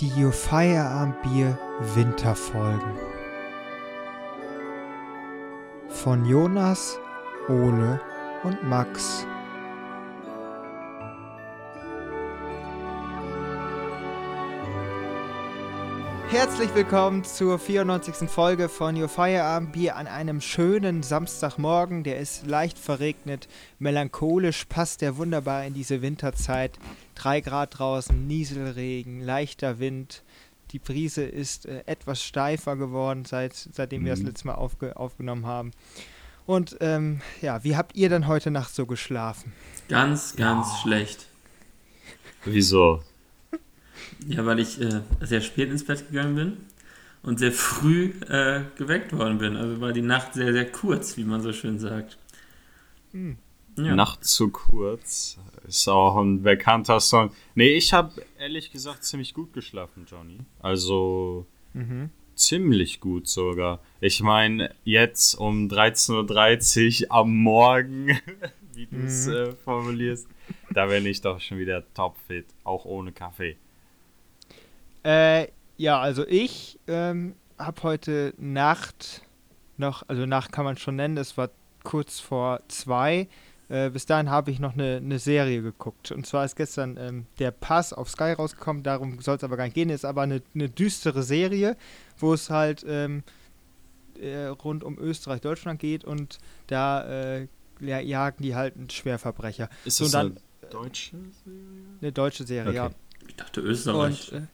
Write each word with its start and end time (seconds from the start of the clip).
die 0.00 0.32
Feierabendbier 0.32 1.58
Winterfolgen. 1.94 2.94
Von 5.90 6.24
Jonas, 6.24 6.98
Ole 7.48 8.00
und 8.42 8.66
Max. 8.66 9.26
Herzlich 16.30 16.74
willkommen 16.74 17.22
zur 17.24 17.58
94. 17.58 18.30
Folge 18.30 18.70
von 18.70 18.96
Your 18.96 19.08
Feierabendbier 19.10 19.96
an 19.96 20.06
einem 20.06 20.40
schönen 20.40 21.02
Samstagmorgen. 21.02 22.04
Der 22.04 22.18
ist 22.18 22.46
leicht 22.46 22.78
verregnet, 22.78 23.48
melancholisch, 23.78 24.64
passt 24.64 25.02
der 25.02 25.18
wunderbar 25.18 25.66
in 25.66 25.74
diese 25.74 26.00
Winterzeit. 26.00 26.78
Drei 27.20 27.42
Grad 27.42 27.78
draußen, 27.78 28.26
Nieselregen, 28.26 29.20
leichter 29.20 29.78
Wind. 29.78 30.22
Die 30.70 30.78
Brise 30.78 31.22
ist 31.22 31.66
äh, 31.66 31.82
etwas 31.84 32.24
steifer 32.24 32.76
geworden, 32.76 33.26
seit, 33.26 33.54
seitdem 33.54 34.06
wir 34.06 34.12
das 34.12 34.22
letzte 34.22 34.46
Mal 34.46 34.54
aufge 34.54 34.96
aufgenommen 34.96 35.44
haben. 35.44 35.72
Und 36.46 36.78
ähm, 36.80 37.20
ja, 37.42 37.62
wie 37.62 37.76
habt 37.76 37.94
ihr 37.94 38.08
denn 38.08 38.26
heute 38.26 38.50
Nacht 38.50 38.74
so 38.74 38.86
geschlafen? 38.86 39.52
Ganz, 39.90 40.34
ganz 40.34 40.80
schlecht. 40.80 41.26
Wieso? 42.46 43.02
Ja, 44.26 44.46
weil 44.46 44.58
ich 44.58 44.80
äh, 44.80 45.02
sehr 45.20 45.42
spät 45.42 45.68
ins 45.68 45.84
Bett 45.84 46.08
gegangen 46.08 46.34
bin 46.36 46.56
und 47.22 47.38
sehr 47.38 47.52
früh 47.52 48.14
äh, 48.28 48.62
geweckt 48.76 49.12
worden 49.12 49.36
bin. 49.36 49.56
Also 49.56 49.78
war 49.82 49.92
die 49.92 50.00
Nacht 50.00 50.32
sehr, 50.32 50.54
sehr 50.54 50.72
kurz, 50.72 51.18
wie 51.18 51.24
man 51.24 51.42
so 51.42 51.52
schön 51.52 51.78
sagt. 51.78 52.16
Ja. 53.84 53.94
Nacht 53.94 54.24
zu 54.24 54.50
kurz. 54.50 55.38
Ist 55.66 55.88
auch 55.88 56.16
ein 56.16 56.42
bekannter 56.42 57.00
Song. 57.00 57.30
Nee, 57.54 57.74
ich 57.76 57.92
habe 57.92 58.22
ehrlich 58.38 58.72
gesagt 58.72 59.04
ziemlich 59.04 59.34
gut 59.34 59.52
geschlafen, 59.52 60.06
Johnny. 60.08 60.38
Also 60.60 61.46
ziemlich 62.40 63.00
gut 63.00 63.28
sogar. 63.28 63.80
Ich 64.00 64.22
meine, 64.22 64.74
jetzt 64.84 65.34
um 65.34 65.68
13.30 65.68 67.04
Uhr 67.04 67.12
am 67.12 67.36
Morgen, 67.36 68.18
wie 68.74 68.86
du 68.86 68.96
es 69.06 69.26
äh, 69.26 69.52
formulierst, 69.52 70.26
da 70.70 70.86
bin 70.86 71.06
ich 71.06 71.20
doch 71.20 71.40
schon 71.40 71.58
wieder 71.58 71.84
topfit, 71.94 72.46
auch 72.64 72.86
ohne 72.86 73.12
Kaffee. 73.12 73.56
Äh, 75.04 75.48
ja, 75.76 76.00
also 76.00 76.26
ich 76.26 76.78
ähm, 76.88 77.34
habe 77.58 77.82
heute 77.82 78.34
Nacht 78.38 79.22
noch, 79.76 80.02
also 80.08 80.26
Nacht 80.26 80.50
kann 80.52 80.64
man 80.64 80.76
schon 80.76 80.96
nennen, 80.96 81.16
es 81.16 81.36
war 81.36 81.50
kurz 81.84 82.20
vor 82.20 82.60
zwei. 82.68 83.28
Äh, 83.70 83.88
bis 83.90 84.04
dahin 84.04 84.28
habe 84.30 84.50
ich 84.50 84.58
noch 84.58 84.74
eine, 84.74 84.96
eine 84.96 85.18
Serie 85.18 85.62
geguckt. 85.62 86.10
Und 86.10 86.26
zwar 86.26 86.44
ist 86.44 86.56
gestern 86.56 86.96
ähm, 86.98 87.26
der 87.38 87.52
Pass 87.52 87.92
auf 87.92 88.10
Sky 88.10 88.32
rausgekommen, 88.32 88.82
darum 88.82 89.20
soll 89.22 89.36
es 89.36 89.44
aber 89.44 89.56
gar 89.56 89.64
nicht 89.64 89.74
gehen. 89.74 89.88
Ist 89.90 90.04
aber 90.04 90.22
eine, 90.22 90.42
eine 90.54 90.68
düstere 90.68 91.22
Serie, 91.22 91.76
wo 92.18 92.34
es 92.34 92.50
halt 92.50 92.84
ähm, 92.86 93.22
äh, 94.20 94.46
rund 94.46 94.82
um 94.84 94.98
Österreich, 94.98 95.40
Deutschland 95.40 95.78
geht 95.80 96.04
und 96.04 96.38
da 96.66 97.38
äh, 97.38 97.48
ja, 97.80 98.00
jagen 98.00 98.42
die 98.42 98.54
halt 98.56 98.76
einen 98.76 98.90
Schwerverbrecher. 98.90 99.70
Ist 99.84 99.96
So, 99.98 100.04
das 100.04 100.12
dann- 100.12 100.36
eine 100.62 100.70
deutsche 100.70 101.16
Serie? 101.44 101.62
Eine 102.02 102.12
deutsche 102.12 102.44
Serie, 102.46 102.68
Okay. 102.70 102.76
ja. 102.76 102.90
Ich 103.28 103.36
dachte 103.36 103.60
Österreich. 103.60 104.32
Und, 104.32 104.38
äh, 104.40 104.46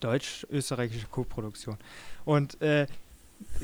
Deutsch-österreichische 0.00 1.06
Co-Produktion. 1.10 1.76
Und 2.24 2.60
äh, 2.62 2.86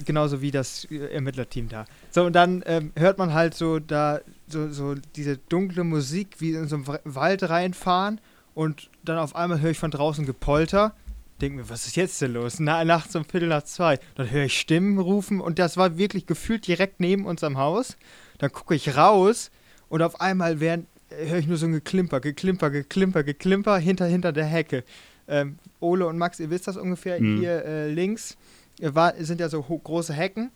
genauso 0.05 0.41
wie 0.41 0.51
das 0.51 0.87
äh, 0.91 0.97
Ermittlerteam 1.15 1.69
da. 1.69 1.85
So, 2.11 2.25
und 2.25 2.33
dann 2.35 2.63
ähm, 2.67 2.93
hört 2.97 3.19
man 3.19 3.33
halt 3.35 3.55
so 3.55 3.79
da 3.79 4.21
so, 4.49 4.71
so 4.71 4.95
diese 5.17 5.37
dunkle 5.39 5.85
Musik, 5.85 6.37
wie 6.39 6.53
in 6.53 6.69
so 6.69 6.77
einen 6.77 6.87
Wa- 6.87 7.01
Wald 7.05 7.49
reinfahren 7.49 8.21
und 8.55 8.91
dann 9.05 9.19
auf 9.19 9.35
einmal 9.37 9.61
höre 9.61 9.71
ich 9.71 9.79
von 9.79 9.91
draußen 9.91 10.25
Gepolter. 10.27 10.95
Denk 11.41 11.55
mir, 11.57 11.69
was 11.69 11.87
ist 11.87 11.97
jetzt 11.97 12.23
denn 12.23 12.33
los? 12.33 12.61
Na, 12.61 12.83
nachts 12.85 13.15
um 13.15 13.25
Viertel 13.27 13.49
nach 13.51 13.65
zwei. 13.65 13.99
Dann 14.15 14.31
höre 14.31 14.45
ich 14.45 14.59
Stimmen 14.59 14.99
rufen 14.99 15.41
und 15.41 15.59
das 15.59 15.77
war 15.77 15.99
wirklich 15.99 16.25
gefühlt 16.27 16.67
direkt 16.67 16.99
neben 17.01 17.27
unserem 17.27 17.59
Haus. 17.59 17.97
Dann 18.39 18.51
gucke 18.53 18.75
ich 18.75 18.97
raus 18.97 19.51
und 19.91 20.01
auf 20.01 20.21
einmal 20.21 20.61
werden, 20.61 20.87
äh, 21.11 21.29
höre 21.29 21.39
ich 21.39 21.47
nur 21.47 21.59
so 21.59 21.67
ein 21.67 21.73
Geklimper, 21.73 22.21
Geklimper, 22.21 22.71
Geklimper, 22.71 23.23
Geklimper 23.23 23.77
hinter, 23.79 24.07
hinter 24.07 24.33
der 24.33 24.47
Hecke. 24.47 24.83
Ähm, 25.29 25.59
Ole 25.81 26.07
und 26.07 26.17
Max, 26.19 26.39
ihr 26.41 26.49
wisst 26.51 26.69
das 26.69 26.77
ungefähr, 26.77 27.21
Mhm. 27.21 27.39
hier 27.41 27.65
äh, 27.65 27.91
links 27.91 28.37
war, 28.81 29.15
sind 29.19 29.41
ja 29.41 29.49
so 29.49 29.63
große 29.63 30.13
Hecken 30.13 30.51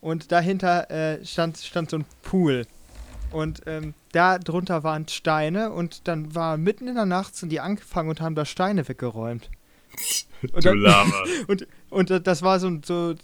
und 0.00 0.32
dahinter 0.32 0.90
äh, 0.90 1.24
stand, 1.24 1.58
stand 1.58 1.90
so 1.90 1.98
ein 1.98 2.04
Pool. 2.22 2.66
Und 3.30 3.62
ähm, 3.66 3.94
da 4.12 4.38
drunter 4.38 4.84
waren 4.84 5.06
Steine 5.08 5.70
und 5.70 6.08
dann 6.08 6.34
war 6.34 6.56
mitten 6.56 6.88
in 6.88 6.94
der 6.94 7.04
Nacht 7.04 7.36
sind 7.36 7.50
die 7.50 7.60
angefangen 7.60 8.08
und 8.08 8.20
haben 8.20 8.34
da 8.34 8.44
Steine 8.44 8.88
weggeräumt. 8.88 9.50
Und 10.40 10.54
Du 10.64 10.68
dann- 10.68 10.78
Lama. 10.78 11.24
und, 11.48 11.66
und 11.90 12.10
äh, 12.12 12.20
das 12.20 12.42
war 12.42 12.60
so 12.60 12.68
ein 12.68 12.82
so 12.84 13.14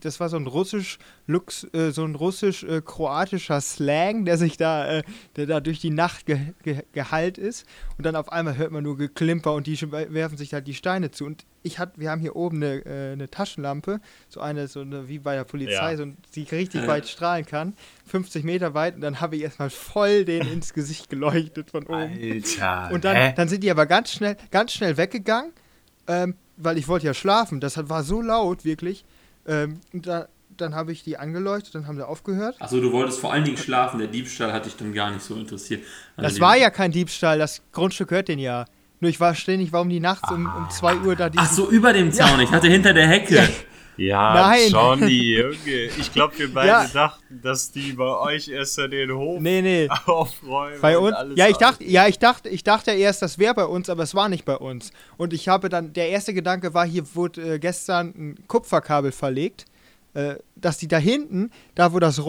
das 0.00 0.18
war 0.18 0.28
so 0.28 0.36
ein 0.36 0.46
russisch 0.48 0.98
Lux, 1.28 1.64
äh, 1.72 1.90
so 1.92 2.04
ein 2.04 2.16
russisch 2.16 2.64
äh, 2.64 2.80
kroatischer 2.84 3.60
Slang, 3.60 4.24
der 4.24 4.38
sich 4.38 4.56
da 4.56 4.88
äh, 4.98 5.02
der 5.36 5.46
da 5.46 5.60
durch 5.60 5.78
die 5.78 5.90
Nacht 5.90 6.26
ge, 6.26 6.38
ge, 6.64 6.82
geheilt 6.92 7.38
ist 7.38 7.64
und 7.96 8.04
dann 8.04 8.16
auf 8.16 8.32
einmal 8.32 8.56
hört 8.56 8.72
man 8.72 8.82
nur 8.82 8.96
Geklimper 8.96 9.52
und 9.54 9.68
die 9.68 9.80
werfen 9.92 10.36
sich 10.36 10.52
halt 10.52 10.66
die 10.66 10.74
Steine 10.74 11.12
zu 11.12 11.26
und 11.26 11.44
ich 11.62 11.78
hat 11.78 11.92
wir 11.96 12.10
haben 12.10 12.20
hier 12.20 12.34
oben 12.34 12.56
eine, 12.62 12.82
eine 13.12 13.30
Taschenlampe, 13.30 14.00
so 14.28 14.40
eine 14.40 14.66
so 14.66 14.80
eine 14.80 15.08
wie 15.08 15.20
bei 15.20 15.36
der 15.36 15.44
Polizei, 15.44 15.92
Ja. 15.92 15.96
so 15.96 16.06
die 16.34 16.42
richtig 16.42 16.88
weit 16.88 17.08
strahlen 17.08 17.46
kann, 17.46 17.74
50 18.06 18.42
Meter 18.42 18.74
weit 18.74 18.96
und 18.96 19.00
dann 19.00 19.20
habe 19.20 19.36
ich 19.36 19.42
erstmal 19.42 19.70
voll 19.70 20.24
den 20.24 20.44
ins 20.48 20.74
Gesicht 20.74 21.08
geleuchtet 21.08 21.70
von 21.70 21.84
oben. 21.86 22.18
Alter. 22.20 22.90
Und 22.92 23.04
dann, 23.04 23.14
hä? 23.16 23.32
dann 23.36 23.48
sind 23.48 23.62
die 23.62 23.70
aber 23.70 23.86
ganz 23.86 24.10
schnell, 24.10 24.36
ganz 24.50 24.72
schnell 24.72 24.96
weggegangen, 24.96 25.52
ähm, 26.06 26.34
weil 26.56 26.78
ich 26.78 26.88
wollte 26.88 27.06
ja 27.06 27.14
schlafen. 27.14 27.60
Das 27.60 27.76
war 27.88 28.02
so 28.02 28.20
laut, 28.22 28.64
wirklich. 28.64 29.04
Ähm, 29.46 29.80
da, 29.92 30.28
dann 30.56 30.74
habe 30.74 30.92
ich 30.92 31.02
die 31.02 31.16
angeleuchtet, 31.16 31.74
dann 31.74 31.86
haben 31.86 31.96
sie 31.96 32.06
aufgehört. 32.06 32.56
Achso, 32.60 32.80
du 32.80 32.92
wolltest 32.92 33.20
vor 33.20 33.32
allen 33.32 33.44
Dingen 33.44 33.56
schlafen. 33.56 33.98
Der 33.98 34.08
Diebstahl 34.08 34.52
hat 34.52 34.66
dich 34.66 34.76
dann 34.76 34.92
gar 34.92 35.10
nicht 35.10 35.22
so 35.22 35.34
interessiert. 35.34 35.82
Also 36.16 36.28
Das 36.28 36.40
war 36.40 36.56
ja 36.56 36.70
kein 36.70 36.92
Diebstahl, 36.92 37.38
das 37.38 37.62
Grundstück 37.72 38.08
gehört 38.08 38.28
denen 38.28 38.40
ja. 38.40 38.66
Nur 39.00 39.10
ich 39.10 39.20
war 39.20 39.34
ständig, 39.34 39.72
warum 39.72 39.88
die 39.88 40.00
nachts 40.00 40.30
um, 40.30 40.46
um 40.46 40.70
2 40.70 40.98
Uhr 41.00 41.16
da 41.16 41.28
die. 41.28 41.38
Ach 41.38 41.50
so, 41.50 41.68
über 41.68 41.92
dem 41.92 42.12
Zaun. 42.12 42.40
Ich 42.40 42.50
hatte 42.50 42.68
hinter 42.68 42.94
der 42.94 43.06
Hecke. 43.06 43.34
Ja, 43.36 43.42
Nein. 43.96 44.70
Johnny, 44.70 45.36
Junge. 45.38 45.84
Ich 45.98 46.12
glaube, 46.12 46.38
wir 46.38 46.52
beide 46.52 46.68
Ja. 46.68 46.86
dachten, 46.92 47.40
dass 47.42 47.70
die 47.70 47.92
bei 47.92 48.04
euch 48.18 48.48
erst 48.48 48.76
den 48.78 49.12
Hof 49.12 49.40
Nee, 49.40 49.62
nee. 49.62 49.88
aufräumen. 50.06 50.80
Bei 50.80 50.98
uns? 50.98 51.16
Ja, 51.36 51.48
ich 51.48 51.56
dachte, 51.56 51.84
ja, 51.84 52.06
ich 52.06 52.18
dachte, 52.18 52.48
ich 52.48 52.64
dachte 52.64 52.90
erst, 52.92 53.22
das 53.22 53.38
wäre 53.38 53.54
bei 53.54 53.64
uns, 53.66 53.88
aber 53.88 54.02
es 54.02 54.14
war 54.14 54.28
nicht 54.28 54.44
bei 54.44 54.56
uns. 54.56 54.90
Und 55.16 55.32
ich 55.32 55.48
habe 55.48 55.68
dann, 55.68 55.92
der 55.92 56.08
erste 56.08 56.34
Gedanke 56.34 56.74
war, 56.74 56.86
hier 56.86 57.04
wurde 57.14 57.54
äh, 57.54 57.58
gestern 57.58 58.08
ein 58.08 58.44
Kupferkabel 58.48 59.12
verlegt, 59.12 59.64
äh, 60.14 60.36
dass 60.56 60.78
die 60.78 60.88
da 60.88 60.98
hinten, 60.98 61.50
da 61.74 61.92
wo 61.92 61.98
das, 61.98 62.18
äh, 62.18 62.22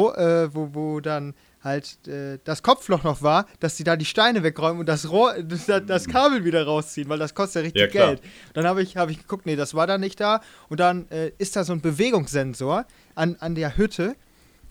wo, 0.53 0.69
wo 0.73 0.99
dann 0.99 1.33
halt 1.65 2.07
äh, 2.07 2.37
das 2.45 2.63
Kopfloch 2.63 3.03
noch 3.03 3.21
war, 3.21 3.47
dass 3.59 3.75
die 3.75 3.83
da 3.83 3.95
die 3.97 4.05
Steine 4.05 4.43
wegräumen 4.43 4.79
und 4.79 4.85
das 4.85 5.09
Rohr, 5.09 5.33
das, 5.41 5.65
das 5.65 6.07
Kabel 6.07 6.45
wieder 6.45 6.63
rausziehen, 6.65 7.09
weil 7.09 7.19
das 7.19 7.33
kostet 7.33 7.55
ja 7.55 7.61
richtig 7.63 7.93
Ja. 7.93 8.05
Geld. 8.05 8.21
Dann 8.53 8.65
habe 8.65 8.83
ich, 8.83 8.95
hab 8.95 9.09
ich 9.09 9.17
geguckt, 9.17 9.45
nee, 9.45 9.55
das 9.55 9.73
war 9.73 9.87
da 9.87 9.97
nicht 9.97 10.19
da. 10.19 10.41
Und 10.69 10.79
dann 10.79 11.09
äh, 11.09 11.31
ist 11.39 11.55
da 11.55 11.63
so 11.63 11.73
ein 11.73 11.81
Bewegungssensor 11.81 12.85
an, 13.15 13.35
an 13.39 13.55
der 13.55 13.75
Hütte 13.75 14.15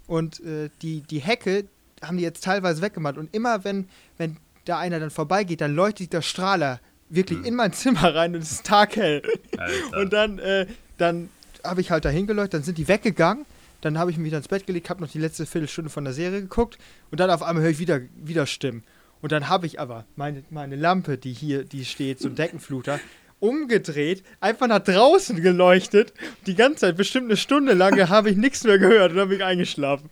und 0.07 0.41
äh, 0.45 0.71
die, 0.83 1.01
die 1.03 1.19
Hecke 1.19 1.67
haben 2.03 2.17
die 2.17 2.23
jetzt 2.23 2.45
teilweise 2.45 2.81
weggemacht. 2.81 3.19
Und 3.19 3.35
immer 3.35 3.65
wenn, 3.65 3.89
wenn 4.17 4.37
da 4.65 4.79
einer 4.79 5.01
dann 5.01 5.11
vorbeigeht, 5.11 5.61
dann 5.61 5.75
leuchtet 5.75 6.13
der 6.13 6.23
Strahler 6.23 6.81
wirklich 7.09 7.45
in 7.45 7.55
mein 7.55 7.73
Zimmer 7.73 8.15
rein 8.15 8.35
und 8.35 8.43
es 8.43 8.53
ist 8.53 8.67
taghell. 8.67 9.23
Alter. 9.59 9.99
Und 10.01 10.13
dann, 10.13 10.39
äh, 10.39 10.67
dann 10.99 11.29
habe 11.65 11.81
ich 11.81 11.91
halt 11.91 12.05
da 12.05 12.09
hingeleuchtet, 12.09 12.55
dann 12.55 12.63
sind 12.63 12.79
die 12.79 12.89
weggegangen. 12.89 13.47
Dann 13.85 13.99
habe 13.99 14.11
ich 14.11 14.17
mich 14.17 14.27
wieder 14.27 14.39
ins 14.39 14.49
Bett 14.49 14.67
gelegt, 14.67 14.89
habe 14.89 15.03
noch 15.03 15.11
die 15.11 15.19
letzte 15.19 15.45
Viertelstunde 15.45 15.91
von 15.91 16.05
der 16.05 16.15
Serie 16.15 16.41
geguckt 16.41 16.79
und 17.11 17.21
dann 17.21 17.29
auf 17.29 17.43
einmal 17.43 17.63
höre 17.65 17.71
ich 17.71 17.79
wieder, 17.79 18.01
wieder 18.17 18.47
Stimmen. 18.47 18.83
Und 19.21 19.31
dann 19.31 19.51
habe 19.51 19.67
ich 19.67 19.79
aber 19.79 20.07
meine, 20.17 20.43
meine 20.49 20.77
Lampe, 20.77 21.19
die 21.19 21.33
hier, 21.35 21.65
die 21.65 21.85
steht, 21.85 22.19
so 22.19 22.29
ein 22.29 22.35
Deckenfluter, 22.35 22.99
umgedreht, 23.41 24.23
einfach 24.41 24.69
nach 24.69 24.79
draußen 24.81 25.43
geleuchtet. 25.43 26.15
Die 26.47 26.55
ganze 26.55 26.81
Zeit, 26.81 26.97
bestimmt 26.97 27.27
eine 27.27 27.37
Stunde 27.37 27.75
lang, 27.75 27.99
habe 28.09 28.31
ich 28.31 28.37
nichts 28.39 28.65
mehr 28.65 28.79
gehört 28.79 29.11
und 29.13 29.19
dann 29.19 29.29
bin 29.29 29.39
ich 29.39 29.45
eingeschlafen. 29.45 30.09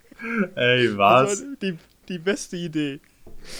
Ey, 0.54 0.88
Das 0.88 0.98
was? 0.98 1.40
war 1.42 1.48
die, 1.62 1.78
die 2.10 2.19
beste 2.19 2.56
Idee. 2.58 3.00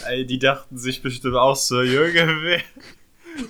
Ey, 0.07 0.25
die 0.27 0.37
dachten 0.37 0.77
sich 0.77 1.01
bestimmt 1.01 1.35
auch 1.35 1.55
so, 1.55 1.81
Junge, 1.81 2.37
wer, 2.43 2.61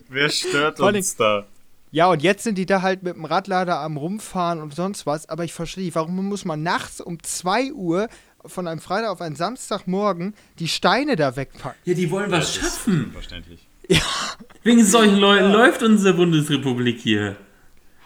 wer 0.10 0.30
stört 0.30 0.80
uns 0.80 1.16
da? 1.18 1.46
Ja, 1.94 2.08
und 2.10 2.24
jetzt 2.24 2.44
sind 2.44 2.58
die 2.58 2.66
da 2.66 2.82
halt 2.82 3.04
mit 3.04 3.16
dem 3.16 3.24
Radlader 3.24 3.80
am 3.80 3.98
Rumfahren 3.98 4.60
und 4.62 4.74
sonst 4.74 5.06
was. 5.06 5.30
Aber 5.30 5.44
ich 5.44 5.54
verstehe 5.54 5.84
nicht, 5.86 5.94
warum 5.96 6.28
muss 6.28 6.44
man 6.44 6.64
nachts 6.64 7.00
um 7.00 7.22
2 7.22 7.72
Uhr 7.72 8.08
von 8.44 8.68
einem 8.68 8.82
Freitag 8.82 9.12
auf 9.12 9.22
einen 9.22 9.36
Samstagmorgen 9.36 10.34
die 10.58 10.68
Steine 10.68 11.16
da 11.16 11.36
wegpacken? 11.36 11.80
Ja, 11.86 11.94
die 11.94 12.10
wollen 12.10 12.32
was 12.32 12.50
ist 12.50 12.56
schaffen. 12.56 13.12
Verständlich. 13.14 13.68
Wegen 14.64 14.84
solchen 14.84 15.18
Leuten 15.18 15.52
läuft 15.52 15.84
unsere 15.84 16.16
Bundesrepublik 16.16 17.00
hier. 17.00 17.36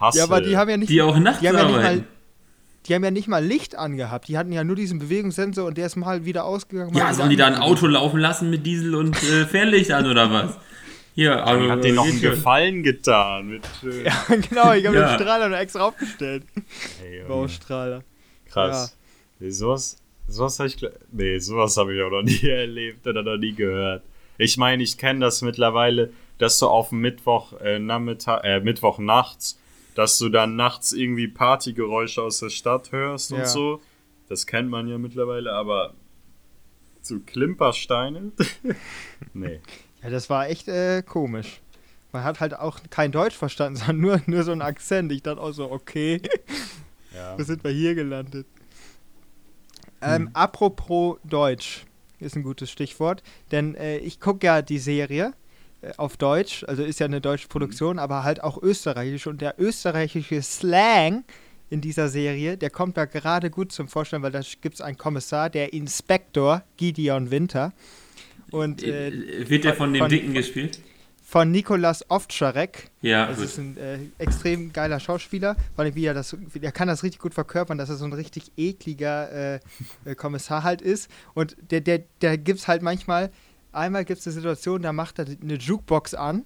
Hasse. 0.02 0.18
Ja, 0.18 0.26
aber 0.26 0.42
die 0.42 0.58
haben 0.58 0.70
ja 0.70 0.76
nicht, 0.78 0.90
Die 0.90 1.02
auch 1.02 1.18
nachts 1.18 1.40
die 1.40 1.48
haben 1.48 1.56
ja 1.56 1.64
nicht 1.64 1.72
mal, 1.76 1.80
arbeiten. 1.86 2.08
die 2.88 2.94
haben 2.96 3.04
ja 3.06 3.12
nicht 3.12 3.28
mal 3.30 3.46
Licht 3.46 3.76
angehabt. 3.78 4.28
Die 4.28 4.38
hatten 4.38 4.52
ja 4.52 4.66
nur 4.66 4.76
diesen 4.76 5.00
Bewegungssensor 5.00 5.66
und 5.66 5.78
der 5.78 5.86
ist 5.86 5.96
mal 5.96 6.26
wieder 6.26 6.44
ausgegangen. 6.44 6.94
Ja, 6.94 7.14
sollen 7.14 7.30
die 7.30 7.38
da 7.38 7.48
ein. 7.48 7.56
Auto 7.56 7.88
laufen 7.88 8.20
lassen 8.20 8.50
mit 8.50 8.66
Diesel 8.66 8.96
und 8.96 9.16
äh, 9.24 9.46
Fernlicht 9.46 9.92
an 9.94 10.08
oder 10.08 10.30
was? 10.30 10.58
Ja, 11.18 11.44
Also 11.44 11.70
hat 11.70 11.84
dir 11.84 11.94
noch 11.94 12.06
einen. 12.06 12.22
Gefallen 12.22 12.84
getan. 12.84 13.48
Mit, 13.50 13.64
äh, 13.84 14.04
Ja, 14.06 14.24
genau, 14.28 14.74
ich 14.74 14.86
habe 14.86 14.96
Ja. 14.98 15.08
den 15.18 15.20
Strahler 15.20 15.50
noch 15.50 15.58
extra 15.58 15.82
aufgestellt. 15.88 16.44
Ey, 17.04 17.18
Junge, 17.18 17.28
Baustrahler. 17.28 18.04
krass. 18.50 18.96
Nee, 19.40 19.50
sowas, 19.50 19.98
sowas 20.28 20.60
habe 20.60 20.70
ich, 20.70 20.78
nee, 21.12 21.40
sowas 21.40 21.76
habe 21.78 21.96
ich 21.96 22.02
auch 22.04 22.12
noch 22.12 22.22
nie 22.24 22.48
erlebt 22.48 23.06
oder 23.08 23.24
noch 23.24 23.38
nie 23.38 23.54
gehört. 23.54 24.04
Ich 24.38 24.58
meine, 24.58 24.84
ich 24.84 24.98
kenne 25.00 25.22
das 25.22 25.42
mittlerweile, 25.42 26.14
dass 26.38 26.60
du 26.60 26.68
auf 26.68 26.90
dem 26.90 27.00
Mittwoch, 27.02 27.54
äh, 27.62 27.80
Nachmittag, 27.80 28.44
äh, 28.44 28.60
Mittwoch 28.60 29.00
nachts, 29.00 29.60
dass 29.96 30.20
du 30.20 30.30
dann 30.30 30.56
nachts 30.56 30.94
irgendwie 30.94 31.28
Partygeräusche 31.28 32.22
aus 32.22 32.40
der 32.42 32.52
Stadt 32.52 32.92
hörst 32.92 33.32
Ja. 33.32 33.38
und 33.38 33.48
so. 33.48 33.82
Das 34.30 34.46
kennt 34.46 34.70
man 34.70 34.88
ja 34.88 35.00
mittlerweile, 35.00 35.52
aber 35.54 35.96
so 37.02 37.18
Klimpersteine? 37.26 38.32
nee. 39.34 39.62
Ja, 40.04 40.10
das 40.10 40.30
war 40.30 40.50
echt 40.50 40.68
äh, 40.68 41.02
komisch. 41.02 41.62
Man 42.12 42.24
hat 42.24 42.40
halt 42.40 42.58
auch 42.58 42.80
kein 42.90 43.12
Deutsch 43.12 43.36
verstanden, 43.36 43.76
sondern 43.86 44.00
nur, 44.00 44.22
nur 44.26 44.44
so 44.44 44.52
einen 44.52 44.62
Akzent. 44.62 45.12
Ich 45.12 45.24
dachte 45.24 45.42
auch 45.42 45.52
so, 45.52 45.72
okay, 45.72 46.22
Ja. 47.14 47.38
wo 47.38 47.44
sind 47.44 47.64
wir 47.64 47.72
hier 47.72 47.96
gelandet? 47.96 48.48
Ähm, 50.02 50.30
Apropos 50.34 51.18
Deutsch 51.24 51.86
ist 52.20 52.36
ein 52.36 52.44
gutes 52.44 52.70
Stichwort, 52.70 53.24
denn 53.52 53.76
äh, 53.76 53.98
ich 53.98 54.20
gucke 54.20 54.46
ja 54.46 54.62
die 54.62 54.78
Serie 54.80 55.34
äh, 55.82 55.92
auf 55.98 56.18
Deutsch, 56.18 56.64
also 56.66 56.84
ist 56.84 57.00
ja 57.00 57.08
eine 57.08 57.22
deutsche 57.22 57.48
Produktion, 57.48 57.98
aber 58.00 58.24
halt 58.24 58.44
auch 58.44 58.62
österreichisch 58.62 59.26
und 59.28 59.42
der 59.42 59.56
österreichische 59.60 60.42
Slang 60.42 61.24
in 61.70 61.82
dieser 61.82 62.10
Serie, 62.10 62.58
der 62.58 62.70
kommt 62.70 62.96
da 62.96 63.06
gerade 63.06 63.50
gut 63.50 63.72
zum 63.72 63.88
Vorstellen, 63.88 64.24
weil 64.24 64.32
da 64.32 64.42
gibt 64.62 64.76
es 64.76 64.82
einen 64.82 64.98
Kommissar, 64.98 65.50
der 65.50 65.74
Inspektor 65.74 66.64
Gideon 66.78 67.30
Winter 67.32 67.74
und 68.52 68.84
äh, 68.84 69.10
Äh, 69.10 69.50
Wird 69.50 69.64
der 69.64 69.74
von 69.74 69.94
dem 69.94 70.02
von- 70.02 70.10
Dicken 70.10 70.34
gespielt? 70.34 70.80
von 71.24 71.52
Nikolas 71.52 72.10
Ovtcharek. 72.10 72.90
Ja, 73.02 73.30
Es 73.30 73.36
gut. 73.38 73.46
ist 73.46 73.58
ein 73.58 73.76
äh, 73.78 73.98
extrem 74.18 74.72
geiler 74.72 75.00
Schauspieler, 75.02 75.58
weil 75.76 75.94
wie 75.94 76.06
er 76.06 76.14
das, 76.14 76.36
er 76.62 76.72
kann 76.72 76.88
das 76.88 77.04
richtig 77.04 77.20
gut 77.20 77.34
verkörpern, 77.34 77.78
dass 77.78 77.90
er 77.90 77.98
so 77.98 78.06
ein 78.06 78.14
richtig 78.14 78.52
ekliger 78.56 79.30
äh, 79.56 79.60
äh, 80.06 80.16
Kommissar 80.16 80.64
halt 80.64 80.82
ist. 80.82 81.12
Und 81.34 81.58
der, 81.72 81.82
der, 81.82 82.04
der 82.22 82.38
gibt 82.38 82.60
es 82.60 82.68
halt 82.70 82.82
manchmal, 82.82 83.30
einmal 83.74 84.06
gibt 84.06 84.22
es 84.22 84.28
eine 84.28 84.36
Situation, 84.36 84.82
da 84.82 84.94
macht 84.94 85.20
er 85.20 85.26
eine 85.42 85.56
Jukebox 85.56 86.14
an 86.14 86.46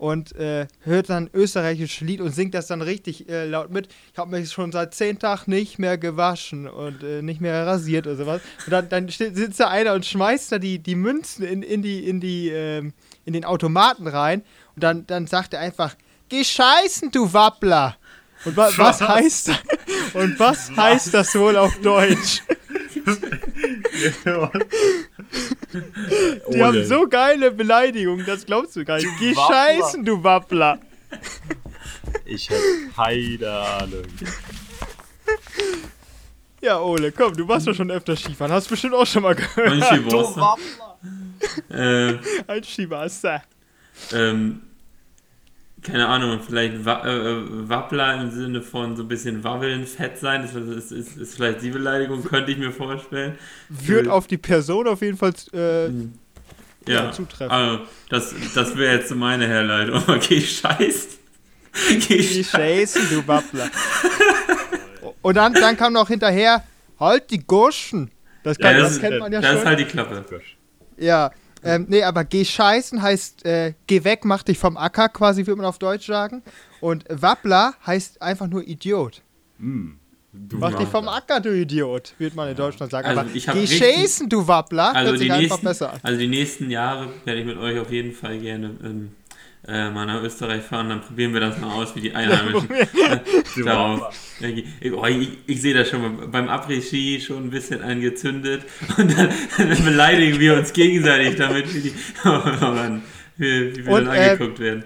und 0.00 0.34
äh, 0.36 0.66
hört 0.80 1.10
dann 1.10 1.24
ein 1.24 1.30
österreichisches 1.34 2.00
Lied 2.00 2.22
und 2.22 2.34
singt 2.34 2.54
das 2.54 2.66
dann 2.66 2.80
richtig 2.80 3.28
äh, 3.28 3.44
laut 3.44 3.70
mit. 3.70 3.88
Ich 4.12 4.18
habe 4.18 4.30
mich 4.30 4.50
schon 4.50 4.72
seit 4.72 4.94
zehn 4.94 5.18
Tagen 5.18 5.50
nicht 5.50 5.78
mehr 5.78 5.98
gewaschen 5.98 6.66
und 6.66 7.02
äh, 7.02 7.20
nicht 7.20 7.42
mehr 7.42 7.66
rasiert 7.66 8.06
oder 8.06 8.16
sowas. 8.16 8.40
Und 8.64 8.72
dann, 8.72 8.88
dann 8.88 9.08
sitzt 9.10 9.60
da 9.60 9.68
einer 9.68 9.92
und 9.92 10.06
schmeißt 10.06 10.52
da 10.52 10.58
die, 10.58 10.78
die 10.78 10.94
Münzen 10.94 11.44
in, 11.44 11.62
in, 11.62 11.82
die, 11.82 12.08
in, 12.08 12.18
die, 12.18 12.48
ähm, 12.48 12.94
in 13.26 13.34
den 13.34 13.44
Automaten 13.44 14.06
rein 14.06 14.42
und 14.74 14.82
dann, 14.82 15.06
dann 15.06 15.26
sagt 15.26 15.52
er 15.52 15.60
einfach, 15.60 15.94
geh 16.30 16.44
scheißen, 16.44 17.10
du 17.10 17.30
Wappler. 17.34 17.96
Und 18.46 18.56
wa 18.56 18.70
was 18.76 19.02
heißt 19.02 19.48
das? 19.48 19.58
Und 20.14 20.40
was 20.40 20.74
heißt 20.74 21.12
das 21.12 21.34
wohl 21.34 21.58
auf 21.58 21.78
Deutsch? 21.82 22.42
Die 26.52 26.62
haben 26.62 26.84
so 26.84 27.08
geile 27.08 27.50
Beleidigungen, 27.50 28.24
das 28.26 28.44
glaubst 28.46 28.76
du 28.76 28.84
gar 28.84 28.96
nicht. 28.96 29.08
Geh 29.18 29.34
Wappler. 29.36 29.56
scheißen, 29.56 30.04
du 30.04 30.22
Wappler. 30.22 30.78
Ich 32.24 32.48
hätte 32.50 32.62
keine 32.94 33.50
Ahnung. 33.50 34.02
Ja, 36.60 36.80
Ole, 36.80 37.10
komm, 37.12 37.34
du 37.36 37.46
warst 37.48 37.66
doch 37.66 37.74
schon 37.74 37.90
öfter 37.90 38.16
Skifahren. 38.16 38.52
Hast 38.52 38.68
bestimmt 38.68 38.94
auch 38.94 39.06
schon 39.06 39.22
mal 39.22 39.34
gehört. 39.34 39.72
Und 39.72 39.84
Schieboster. 39.84 40.56
äh, 41.70 42.14
Ein 42.46 42.64
Skimaster. 42.64 43.42
ähm, 44.12 44.62
keine 45.82 46.06
Ahnung, 46.08 46.40
vielleicht 46.46 46.84
Wa 46.84 47.04
äh, 47.06 47.68
Wappler 47.68 48.20
im 48.20 48.30
Sinne 48.30 48.62
von 48.62 48.96
so 48.96 49.02
ein 49.02 49.08
bisschen 49.08 49.42
wabbeln, 49.44 49.86
fett 49.86 50.18
sein, 50.18 50.42
das 50.42 50.54
ist, 50.54 50.92
ist, 50.92 51.16
ist 51.16 51.34
vielleicht 51.34 51.62
die 51.62 51.70
Beleidigung, 51.70 52.22
könnte 52.24 52.52
ich 52.52 52.58
mir 52.58 52.72
vorstellen. 52.72 53.38
Wird 53.68 54.08
auf 54.08 54.26
die 54.26 54.38
Person 54.38 54.86
auf 54.88 55.00
jeden 55.02 55.16
Fall 55.16 55.32
äh, 55.52 55.86
Ja, 55.88 55.92
ja, 56.86 57.12
zutreffen. 57.12 57.50
also 57.50 57.80
das, 58.08 58.34
das 58.54 58.76
wäre 58.76 58.94
jetzt 58.96 59.14
meine 59.14 59.46
Herleitung. 59.46 60.02
Geh 60.28 60.40
scheiß. 60.40 61.08
Geh 61.88 61.98
Geh 61.98 62.22
scheiß. 62.44 62.50
scheißen, 62.50 63.02
du 63.10 63.26
Wappler. 63.28 63.68
Und 65.22 65.36
dann, 65.36 65.52
dann 65.54 65.76
kam 65.76 65.92
noch 65.92 66.08
hinterher, 66.08 66.64
halt 66.98 67.30
die 67.30 67.38
Goschen. 67.46 68.10
Das, 68.42 68.58
kann, 68.58 68.72
Ja, 68.72 68.78
das, 68.80 68.88
das 68.88 68.96
ist- 68.96 69.00
kennt 69.02 69.18
man 69.20 69.32
ja 69.32 69.40
Das 69.40 69.52
ist 69.52 69.58
schon. 69.58 69.68
halt 69.68 69.80
die 69.80 69.84
Klappe. 69.84 70.24
Ja, 70.96 71.30
ähm, 71.64 71.86
nee, 71.88 72.02
aber 72.02 72.24
geh 72.24 72.44
scheißen 72.44 73.00
heißt, 73.02 73.44
äh, 73.44 73.74
geh 73.86 74.04
weg, 74.04 74.24
mach 74.24 74.42
dich 74.42 74.58
vom 74.58 74.76
Acker, 74.76 75.08
quasi, 75.08 75.46
würde 75.46 75.58
man 75.58 75.66
auf 75.66 75.78
Deutsch 75.78 76.06
sagen. 76.06 76.42
Und 76.80 77.04
Wappler 77.08 77.74
heißt 77.86 78.22
einfach 78.22 78.46
nur 78.46 78.66
Idiot. 78.66 79.22
Du 79.58 80.56
Mach 80.58 80.74
dich 80.74 80.88
vom 80.88 81.08
Acker, 81.08 81.40
du 81.40 81.50
Idiot, 81.54 82.14
würde 82.18 82.36
man 82.36 82.48
in 82.48 82.56
Deutschland 82.56 82.92
sagen. 82.92 83.06
Also 83.08 83.20
aber 83.20 83.30
ich 83.34 83.46
geh 83.46 83.66
scheißen, 83.66 84.28
du 84.28 84.46
Wappler, 84.46 84.94
Also 84.94 85.10
hört 85.10 85.18
sich 85.18 85.28
die, 85.28 85.32
einfach 85.32 85.48
nächsten, 85.56 85.66
besser 85.66 85.92
an. 85.92 86.00
also 86.02 86.18
die 86.20 86.28
nächsten 86.28 86.70
Jahre 86.70 87.08
werde 87.24 87.40
ich 87.40 87.46
mit 87.46 87.58
euch 87.58 87.78
auf 87.78 87.90
jeden 87.90 88.12
Fall 88.12 88.38
gerne 88.38 88.70
ähm, 88.84 89.12
äh, 89.66 89.90
mal 89.90 90.06
nach 90.06 90.22
Österreich 90.22 90.62
fahren. 90.62 90.88
Dann 90.88 91.00
probieren 91.02 91.32
wir 91.34 91.40
das 91.40 91.58
mal 91.58 91.70
aus, 91.72 91.94
wie 91.96 92.00
die 92.00 92.14
Einheimischen 92.14 92.70
äh, 92.70 92.86
darauf. 93.64 94.14
Ich, 94.40 94.92
oh, 94.92 95.04
ich, 95.06 95.38
ich 95.46 95.60
sehe 95.62 95.74
das 95.74 95.88
schon 95.88 96.00
mal 96.02 96.28
beim 96.28 96.48
Après-Ski 96.48 97.20
schon 97.20 97.44
ein 97.44 97.50
bisschen 97.50 97.82
angezündet 97.82 98.62
und 98.96 99.16
dann, 99.18 99.28
dann 99.58 99.84
beleidigen 99.84 100.38
wir 100.40 100.56
uns 100.56 100.72
gegenseitig 100.72 101.36
damit, 101.36 101.72
wie, 101.74 101.80
die, 101.80 101.92
oh 102.24 102.28
Mann, 102.28 103.02
wie, 103.36 103.76
wie 103.76 103.86
wir 103.86 103.92
Und, 103.92 104.04
dann 104.06 104.14
äh, 104.16 104.30
angeguckt 104.30 104.58
werden. 104.60 104.84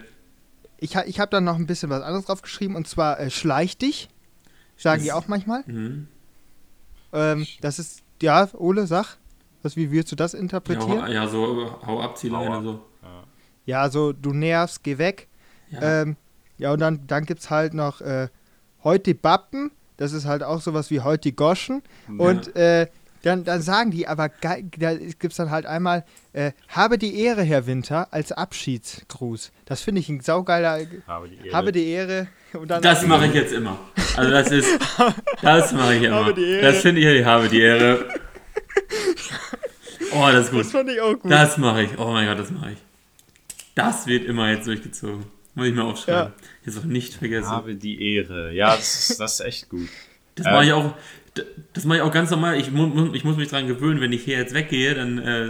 Ich, 0.78 0.96
ha- 0.96 1.04
ich 1.06 1.20
habe 1.20 1.30
dann 1.30 1.44
noch 1.44 1.56
ein 1.56 1.66
bisschen 1.66 1.88
was 1.88 2.02
anderes 2.02 2.26
drauf 2.26 2.42
geschrieben, 2.42 2.74
und 2.76 2.86
zwar 2.88 3.18
äh, 3.20 3.30
schleich 3.30 3.78
dich. 3.78 4.08
Sagen 4.76 5.02
die 5.02 5.08
Das- 5.08 5.16
auch 5.16 5.28
manchmal. 5.28 5.62
Mhm. 5.66 6.08
Ähm, 7.12 7.46
das 7.60 7.78
ist, 7.78 8.02
ja, 8.20 8.48
Ole, 8.54 8.86
sag. 8.88 9.16
Was, 9.62 9.76
wie 9.76 9.90
würdest 9.92 10.12
du 10.12 10.16
das 10.16 10.32
Ja, 10.32 10.40
interpretieren? 10.40 11.02
hau- 11.02 11.06
ja, 11.06 11.26
so 11.28 11.78
hau 11.86 12.00
ab, 12.02 12.18
Zieleine, 12.18 12.60
so. 12.62 12.84
Ja, 13.66 13.88
so, 13.88 14.12
du 14.12 14.32
nervst, 14.32 14.82
geh 14.82 14.98
weg. 14.98 15.28
Ja. 15.70 16.02
Ähm, 16.02 16.16
ja, 16.58 16.72
und 16.72 16.80
dann, 16.80 17.06
dann 17.06 17.24
gibt 17.24 17.40
es 17.40 17.50
halt 17.50 17.74
noch 17.74 18.00
äh, 18.00 18.28
heute 18.82 19.14
Bappen. 19.14 19.70
Das 19.96 20.12
ist 20.12 20.26
halt 20.26 20.42
auch 20.42 20.60
sowas 20.60 20.90
wie 20.90 21.00
heute 21.00 21.32
Goschen. 21.32 21.82
Und 22.18 22.54
äh, 22.56 22.88
dann, 23.22 23.42
dann 23.44 23.62
sagen 23.62 23.90
die, 23.90 24.06
aber 24.06 24.28
da 24.42 24.56
gibt 24.56 25.24
es 25.32 25.36
dann 25.36 25.50
halt 25.50 25.64
einmal, 25.64 26.04
äh, 26.34 26.52
habe 26.68 26.98
die 26.98 27.18
Ehre, 27.20 27.42
Herr 27.42 27.66
Winter, 27.66 28.08
als 28.12 28.32
Abschiedsgruß. 28.32 29.50
Das 29.64 29.80
finde 29.80 30.00
ich 30.00 30.08
ein 30.10 30.20
saugeiler, 30.20 30.80
Habe 31.06 31.28
die 31.28 31.36
Ehre. 31.46 31.56
habe 31.56 31.72
die 31.72 31.86
Ehre. 31.88 32.26
Und 32.52 32.70
dann 32.70 32.82
Das 32.82 33.06
mache 33.06 33.26
ich 33.26 33.34
jetzt 33.34 33.52
immer. 33.54 33.78
Also 34.16 34.30
das 34.30 34.50
ist, 34.50 34.68
das 35.42 35.72
mache 35.72 35.94
ich 35.96 36.02
immer. 36.02 36.32
Das 36.60 36.78
finde 36.82 37.00
ich, 37.00 37.20
ich 37.20 37.24
habe 37.24 37.48
die 37.48 37.60
Ehre. 37.60 38.04
Oh, 40.16 40.28
das 40.30 40.44
ist 40.46 40.46
Das 40.46 40.50
gut. 40.52 40.66
fand 40.66 40.90
ich 40.90 41.00
auch 41.00 41.14
gut. 41.18 41.30
Das 41.32 41.56
mache 41.58 41.82
ich. 41.82 41.98
Oh 41.98 42.12
mein 42.12 42.26
Gott, 42.28 42.38
das 42.38 42.50
mache 42.50 42.72
ich. 42.72 42.78
Das 43.74 44.06
wird 44.06 44.24
immer 44.24 44.50
jetzt 44.50 44.66
durchgezogen. 44.66 45.24
Muss 45.54 45.66
ich 45.68 45.74
mal 45.74 45.82
aufschreiben. 45.82 46.32
Jetzt 46.64 46.78
auch 46.78 46.84
nicht 46.84 47.14
vergessen. 47.14 47.48
Habe 47.48 47.74
die 47.76 48.14
Ehre. 48.14 48.52
Ja, 48.52 48.74
das 48.76 49.10
ist, 49.10 49.20
das 49.20 49.40
ist 49.40 49.46
echt 49.46 49.68
gut. 49.68 49.88
Das 50.34 50.46
Ähm. 50.46 50.52
mache 50.52 50.64
ich 50.64 50.72
auch. 50.72 50.94
Das 51.72 51.84
mache 51.84 51.98
ich 51.98 52.02
auch 52.04 52.12
ganz 52.12 52.30
normal. 52.30 52.60
Ich, 52.60 52.70
mu 52.70 53.12
ich 53.12 53.24
muss 53.24 53.36
mich 53.36 53.48
dran 53.48 53.66
gewöhnen, 53.66 54.00
wenn 54.00 54.12
ich 54.12 54.22
hier 54.22 54.38
jetzt 54.38 54.54
weggehe, 54.54 54.94
dann, 54.94 55.18
äh, 55.18 55.46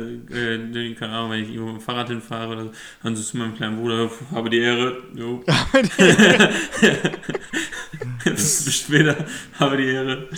äh, 0.89 0.95
keine 0.95 1.13
Ahnung, 1.13 1.31
wenn 1.33 1.43
ich 1.43 1.51
irgendwo 1.51 1.73
mit 1.73 1.83
dem 1.83 1.85
Fahrrad 1.85 2.09
hinfahre 2.09 2.53
oder 2.53 2.65
so, 2.65 2.71
dann 3.03 3.19
meinem 3.35 3.55
kleinen 3.55 3.77
Bruder, 3.79 4.11
habe 4.33 4.49
die 4.49 4.61
Ehre. 4.61 4.97
Jo. 5.15 5.45
Bis 8.25 8.75
später, 8.75 9.27
habe 9.59 9.77
die 9.77 9.85
Ehre. 9.89 10.29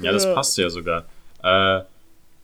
Ja, 0.00 0.10
das 0.12 0.24
Ja. 0.24 0.34
passt 0.34 0.58
ja 0.58 0.68
sogar. 0.68 1.04
Äh, 1.44 1.82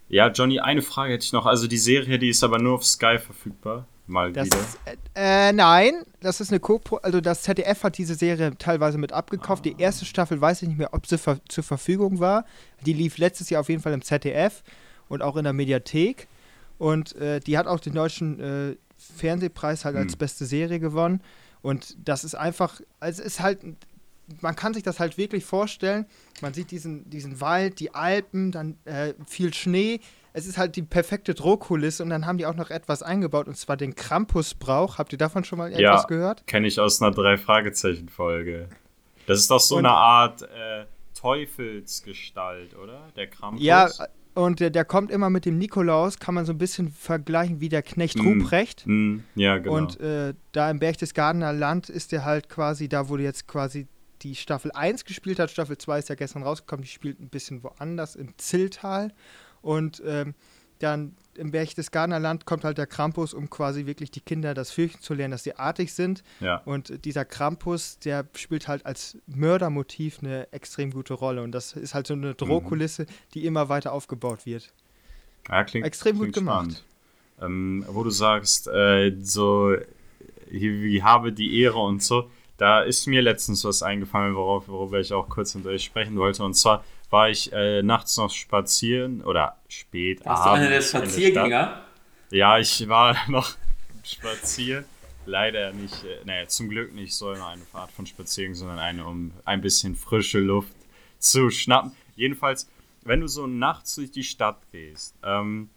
ja, 0.08 0.28
Johnny, 0.28 0.60
eine 0.60 0.82
Frage 0.82 1.14
hätte 1.14 1.24
ich 1.24 1.32
noch. 1.32 1.44
Also 1.46 1.66
die 1.66 1.76
Serie, 1.78 2.18
die 2.20 2.28
ist 2.30 2.44
aber 2.44 2.58
nur 2.58 2.74
auf 2.74 2.84
Sky 2.86 3.18
verfügbar. 3.18 3.84
Mal 4.08 4.32
Das, 4.32 4.46
wieder. 4.46 4.58
äh, 5.14 5.52
nein, 5.52 5.92
das 6.20 6.40
ist 6.40 6.50
eine 6.50 6.60
Co 6.60 6.80
also 7.02 7.20
das 7.20 7.42
ZDF 7.42 7.82
hat 7.84 7.98
diese 7.98 8.14
Serie 8.14 8.56
teilweise 8.58 8.98
mit 8.98 9.12
abgekauft. 9.12 9.64
Die 9.64 9.76
erste 9.78 10.04
Staffel 10.04 10.40
weiß 10.40 10.62
ich 10.62 10.68
nicht 10.68 10.78
mehr, 10.78 10.94
ob 10.94 11.06
sie 11.06 11.18
ver 11.18 11.38
zur 11.48 11.62
Verfügung 11.64 12.18
war. 12.18 12.44
Die 12.86 12.92
lief 12.92 13.18
letztes 13.18 13.50
Jahr 13.50 13.60
auf 13.60 13.68
jeden 13.68 13.82
Fall 13.82 13.92
im 13.92 14.02
ZDF 14.02 14.62
und 15.08 15.22
auch 15.22 15.36
in 15.36 15.44
der 15.44 15.52
Mediathek. 15.52 16.26
Und 16.78 17.14
äh, 17.16 17.40
die 17.40 17.58
hat 17.58 17.66
auch 17.66 17.80
den 17.80 17.92
deutschen 17.94 18.40
äh, 18.40 18.76
Fernsehpreis 19.16 19.84
halt 19.84 19.96
als 19.96 20.12
Hm. 20.12 20.18
beste 20.18 20.46
Serie 20.46 20.80
gewonnen. 20.80 21.22
Und 21.62 21.96
das 22.04 22.24
ist 22.24 22.34
einfach, 22.34 22.80
also 23.00 23.20
es 23.22 23.26
ist 23.34 23.40
halt, 23.40 23.60
man 24.40 24.54
kann 24.54 24.74
sich 24.74 24.82
das 24.82 25.00
halt 25.00 25.18
wirklich 25.18 25.44
vorstellen. 25.44 26.06
Man 26.40 26.54
sieht 26.54 26.70
diesen, 26.70 27.08
diesen 27.10 27.40
Wald, 27.40 27.80
die 27.80 27.94
Alpen, 27.94 28.52
dann 28.52 28.76
äh, 28.84 29.14
viel 29.26 29.52
Schnee. 29.54 30.00
Es 30.32 30.46
ist 30.46 30.58
halt 30.58 30.76
die 30.76 30.82
perfekte 30.82 31.34
Drohkulisse 31.34 32.02
und 32.02 32.10
dann 32.10 32.26
haben 32.26 32.38
die 32.38 32.46
auch 32.46 32.54
noch 32.54 32.70
etwas 32.70 33.02
eingebaut 33.02 33.48
und 33.48 33.56
zwar 33.56 33.76
den 33.76 33.94
Krampusbrauch. 33.94 34.98
Habt 34.98 35.12
ihr 35.12 35.18
davon 35.18 35.44
schon 35.44 35.58
mal 35.58 35.70
Ja. 35.72 35.90
etwas 35.92 36.06
gehört? 36.06 36.46
Kenne 36.46 36.66
ich 36.68 36.78
aus 36.80 37.00
einer 37.02 37.10
Drei-Fragezeichen-Folge. 37.12 38.68
Das 39.26 39.38
ist 39.40 39.50
doch 39.50 39.60
so 39.60 39.76
Und- 39.76 39.86
eine 39.86 39.94
Art 39.94 40.42
äh, 40.42 40.84
Teufelsgestalt, 41.14 42.76
oder? 42.76 43.08
Der 43.16 43.26
Krampus. 43.28 43.62
Ja, 43.62 43.88
Und 44.34 44.60
der, 44.60 44.70
der 44.70 44.84
kommt 44.84 45.10
immer 45.10 45.30
mit 45.30 45.44
dem 45.46 45.58
Nikolaus, 45.58 46.18
kann 46.20 46.34
man 46.34 46.44
so 46.46 46.52
ein 46.52 46.58
bisschen 46.58 46.90
vergleichen 46.92 47.60
wie 47.60 47.68
der 47.68 47.82
Knecht 47.82 48.18
mm. 48.18 48.26
Ruprecht. 48.26 48.84
Mm. 48.86 49.18
Ja, 49.34 49.58
genau. 49.58 49.74
Und 49.76 49.98
äh, 50.00 50.34
da 50.52 50.70
im 50.70 50.78
Berchtesgadener 50.78 51.52
Land 51.52 51.88
ist 51.88 52.12
der 52.12 52.24
halt 52.24 52.48
quasi, 52.48 52.88
da 52.88 53.08
wurde 53.08 53.24
jetzt 53.24 53.48
quasi 53.48 53.88
die 54.22 54.36
Staffel 54.36 54.70
1 54.72 55.04
gespielt 55.04 55.40
hat. 55.40 55.50
Staffel 55.50 55.76
2 55.76 55.98
ist 55.98 56.08
ja 56.08 56.14
gestern 56.14 56.44
rausgekommen, 56.44 56.82
die 56.84 56.88
spielt 56.90 57.18
ein 57.20 57.28
bisschen 57.30 57.64
woanders, 57.64 58.14
im 58.14 58.36
Zilltal. 58.38 59.12
Und 59.68 60.02
ähm, 60.06 60.32
dann 60.78 61.14
im 61.34 61.50
Berchtesgadener 61.50 62.18
Land 62.18 62.46
kommt 62.46 62.64
halt 62.64 62.78
der 62.78 62.86
Krampus, 62.86 63.34
um 63.34 63.50
quasi 63.50 63.84
wirklich 63.84 64.10
die 64.10 64.22
Kinder 64.22 64.54
das 64.54 64.70
Fürchten 64.70 65.02
zu 65.02 65.12
lernen, 65.12 65.32
dass 65.32 65.44
sie 65.44 65.56
artig 65.56 65.92
sind. 65.92 66.22
Ja. 66.40 66.62
Und 66.64 67.04
dieser 67.04 67.26
Krampus, 67.26 67.98
der 67.98 68.26
spielt 68.34 68.66
halt 68.66 68.86
als 68.86 69.18
Mördermotiv 69.26 70.20
eine 70.20 70.50
extrem 70.54 70.90
gute 70.90 71.12
Rolle. 71.12 71.42
Und 71.42 71.52
das 71.52 71.74
ist 71.74 71.92
halt 71.92 72.06
so 72.06 72.14
eine 72.14 72.34
Drohkulisse, 72.34 73.02
mhm. 73.02 73.06
die 73.34 73.44
immer 73.44 73.68
weiter 73.68 73.92
aufgebaut 73.92 74.46
wird. 74.46 74.72
Ja, 75.50 75.64
klingt 75.64 75.84
extrem 75.84 76.16
klingt 76.16 76.34
gut 76.34 76.42
gemacht. 76.42 76.82
Ähm, 77.38 77.84
wo 77.88 78.02
du 78.04 78.10
sagst, 78.10 78.68
äh, 78.68 79.14
so, 79.20 79.76
ich 80.50 81.02
habe 81.02 81.30
die 81.30 81.60
Ehre 81.60 81.78
und 81.78 82.02
so, 82.02 82.30
da 82.56 82.80
ist 82.80 83.06
mir 83.06 83.20
letztens 83.20 83.64
was 83.64 83.82
eingefallen, 83.82 84.34
worauf, 84.34 84.66
worüber 84.66 84.98
ich 84.98 85.12
auch 85.12 85.28
kurz 85.28 85.54
mit 85.54 85.66
euch 85.66 85.84
sprechen 85.84 86.16
wollte. 86.16 86.42
Und 86.42 86.54
zwar 86.54 86.84
war 87.10 87.30
ich 87.30 87.52
äh, 87.52 87.82
nachts 87.82 88.16
noch 88.16 88.30
spazieren 88.30 89.22
oder 89.22 89.56
spät 89.68 90.18
Bist 90.18 90.28
abends. 90.28 90.44
du 90.44 90.50
einer 90.50 90.68
der 90.68 90.82
Spaziergänger? 90.82 91.82
Ja, 92.30 92.58
ich 92.58 92.88
war 92.88 93.16
noch 93.28 93.54
spazieren. 94.02 94.84
Leider 95.26 95.72
nicht, 95.72 96.04
äh, 96.04 96.24
naja, 96.24 96.46
zum 96.48 96.68
Glück 96.68 96.94
nicht 96.94 97.14
so 97.14 97.28
eine 97.28 97.42
Art 97.72 97.92
von 97.92 98.06
Spaziergang, 98.06 98.54
sondern 98.54 98.78
eine, 98.78 99.06
um 99.06 99.32
ein 99.44 99.60
bisschen 99.60 99.94
frische 99.94 100.38
Luft 100.38 100.74
zu 101.18 101.50
schnappen. 101.50 101.92
Jedenfalls, 102.16 102.70
wenn 103.04 103.20
du 103.20 103.28
so 103.28 103.46
nachts 103.46 103.94
durch 103.94 104.10
die 104.10 104.24
Stadt 104.24 104.58
gehst, 104.72 105.14
ähm, 105.22 105.68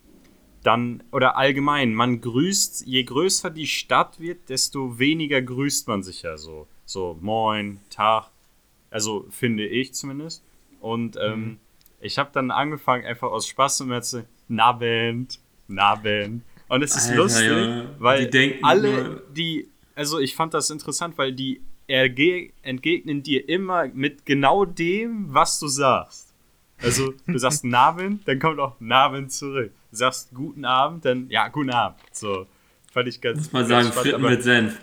dann, 0.64 1.04
oder 1.12 1.38
allgemein, 1.38 1.94
man 1.94 2.22
grüßt, 2.22 2.86
je 2.86 3.04
größer 3.04 3.50
die 3.50 3.68
Stadt 3.68 4.20
wird, 4.20 4.50
desto 4.50 5.00
weniger 5.00 5.42
grüßt 5.42 5.88
man 5.88 6.04
sich 6.04 6.22
ja 6.22 6.38
so. 6.38 6.68
So, 6.86 7.18
moin, 7.20 7.80
Tag. 7.90 8.30
Also, 8.90 9.26
finde 9.32 9.66
ich 9.66 9.94
zumindest. 9.94 10.44
Und 10.82 11.18
ähm, 11.22 11.40
mhm. 11.40 11.58
ich 12.02 12.18
habe 12.18 12.32
dann 12.34 12.52
angefangen, 12.52 13.06
einfach 13.06 13.32
aus 13.32 13.48
Spaß 13.48 13.82
und 13.82 13.90
Metze, 13.90 14.26
Nabend, 14.48 15.40
Nabend. 15.68 16.44
Und 16.68 16.84
es 16.84 16.96
ist 16.96 17.10
Alter, 17.10 17.22
lustig, 17.22 17.48
ja. 17.48 17.86
weil 18.00 18.28
die 18.28 18.60
alle, 18.64 18.92
nur. 18.92 19.24
die, 19.36 19.70
also 19.96 20.20
ich 20.20 20.36
fand 20.36 20.54
das 20.54 20.70
interessant, 20.70 21.18
weil 21.18 21.34
die 21.34 21.62
entgegnen 21.88 23.24
dir 23.24 23.48
immer 23.48 23.88
mit 23.88 24.26
genau 24.26 24.66
dem, 24.66 25.34
was 25.34 25.60
du 25.60 25.68
sagst. 25.68 26.34
Also 26.82 27.14
du 27.28 27.38
sagst 27.38 27.64
Nabend, 27.66 28.28
dann 28.28 28.40
kommt 28.40 28.60
auch 28.60 28.76
Nabend 28.80 29.32
zurück. 29.32 29.72
Du 29.92 29.98
sagst 29.98 30.34
guten 30.34 30.66
Abend, 30.66 31.06
dann 31.06 31.30
ja, 31.30 31.50
guten 31.50 31.72
Abend. 31.72 32.00
So, 32.12 32.48
fand 32.92 33.08
ich 33.10 33.20
ganz 33.20 33.38
Muss 33.38 33.52
man 33.52 33.66
sagen, 33.66 33.92
Fritten 33.92 34.22
mit 34.22 34.44
Senf. 34.44 34.80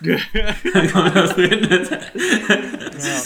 Dann 0.00 0.90
kommt 0.90 1.16
das. 1.16 1.36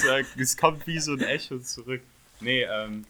Ja. 0.06 0.18
Es 0.36 0.56
kommt 0.56 0.86
wie 0.86 0.98
so 0.98 1.12
ein 1.12 1.22
Echo 1.22 1.58
zurück. 1.58 2.02
Nee, 2.40 2.64
ähm, 2.64 3.04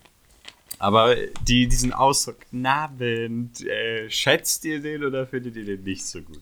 aber 0.78 1.16
die, 1.46 1.66
diesen 1.66 1.92
Ausdruck, 1.92 2.38
Nabend, 2.50 3.64
äh, 3.66 4.10
schätzt 4.10 4.64
ihr 4.64 4.80
den 4.80 5.04
oder 5.04 5.26
findet 5.26 5.56
ihr 5.56 5.64
den 5.64 5.82
nicht 5.84 6.04
so 6.04 6.20
gut? 6.20 6.40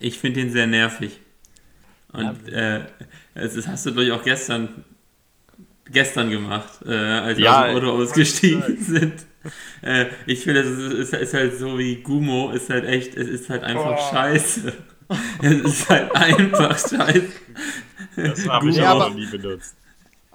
Ich 0.00 0.18
finde 0.18 0.40
den 0.40 0.50
sehr 0.50 0.66
nervig. 0.66 1.20
Und 2.12 2.48
äh, 2.48 2.86
das 3.34 3.66
hast 3.66 3.86
du 3.86 3.90
durch 3.90 4.10
auch 4.12 4.22
gestern 4.22 4.84
gestern 5.90 6.30
gemacht, 6.30 6.80
äh, 6.84 6.94
als 6.94 7.38
wir 7.38 7.50
aus 7.50 7.66
dem 7.66 7.76
Auto 7.76 7.90
ausgestiegen 7.90 8.76
sind. 8.80 9.26
Äh, 9.82 10.06
ich 10.26 10.42
finde, 10.42 10.60
es 10.60 11.12
ist, 11.12 11.14
ist, 11.14 11.34
halt 11.34 11.56
so 11.56 11.78
wie 11.78 11.96
Gumo, 11.96 12.50
ist 12.50 12.68
halt 12.70 12.84
echt, 12.84 13.14
es 13.16 13.28
ist 13.28 13.48
halt 13.48 13.62
einfach 13.62 13.96
oh. 13.96 14.10
scheiße. 14.10 14.72
Es 15.42 15.60
ist 15.62 15.88
halt 15.88 16.14
einfach 16.14 16.78
scheiße. 16.78 17.28
Das 18.16 18.48
habe 18.48 18.70
ich 18.70 18.82
auch 18.82 19.08
noch 19.08 19.14
nie 19.14 19.26
benutzt. 19.26 19.74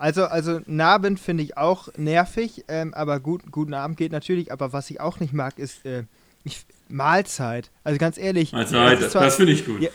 Also, 0.02 0.26
also 0.26 0.62
Nabend 0.66 1.20
finde 1.20 1.44
ich 1.44 1.58
auch 1.58 1.90
nervig, 1.96 2.66
ähm, 2.68 2.94
aber 2.94 3.20
gut, 3.20 3.52
guten 3.52 3.76
Abend 3.76 3.98
geht 3.98 4.12
natürlich. 4.12 4.52
Aber 4.52 4.74
was 4.74 4.90
ich 4.90 5.00
auch 5.00 5.20
nicht 5.20 5.32
mag, 5.32 5.60
ist 5.60 5.86
äh, 5.86 6.06
ich, 6.44 6.66
Mahlzeit. 6.90 7.70
Also 7.84 8.00
ganz 8.00 8.18
ehrlich. 8.18 8.52
Mahlzeit, 8.52 9.02
das, 9.02 9.14
das 9.14 9.36
finde 9.36 9.52
ich 9.52 9.66
gut. 9.66 9.82
Ja, 9.82 9.90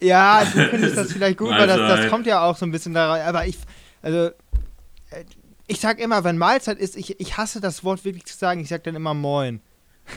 ja 0.00 0.44
du 0.44 0.68
findest 0.70 0.96
das 0.96 1.12
vielleicht 1.12 1.38
gut, 1.38 1.50
weil 1.50 1.66
das, 1.66 1.76
das 1.76 2.08
kommt 2.08 2.26
ja 2.26 2.42
auch 2.42 2.56
so 2.56 2.66
ein 2.66 2.70
bisschen 2.70 2.94
da 2.94 3.10
rein. 3.10 3.22
Aber 3.22 3.46
ich, 3.46 3.58
also 4.00 4.28
äh, 5.10 5.24
ich 5.66 5.80
sag 5.80 5.98
immer, 5.98 6.24
wenn 6.24 6.38
Mahlzeit 6.38 6.78
ist, 6.78 6.96
ich, 6.96 7.18
ich 7.20 7.36
hasse 7.36 7.60
das 7.60 7.84
Wort 7.84 8.04
wirklich 8.04 8.26
zu 8.26 8.36
sagen, 8.36 8.60
ich 8.60 8.68
sag 8.68 8.84
dann 8.84 8.94
immer 8.94 9.14
Moin. 9.14 9.60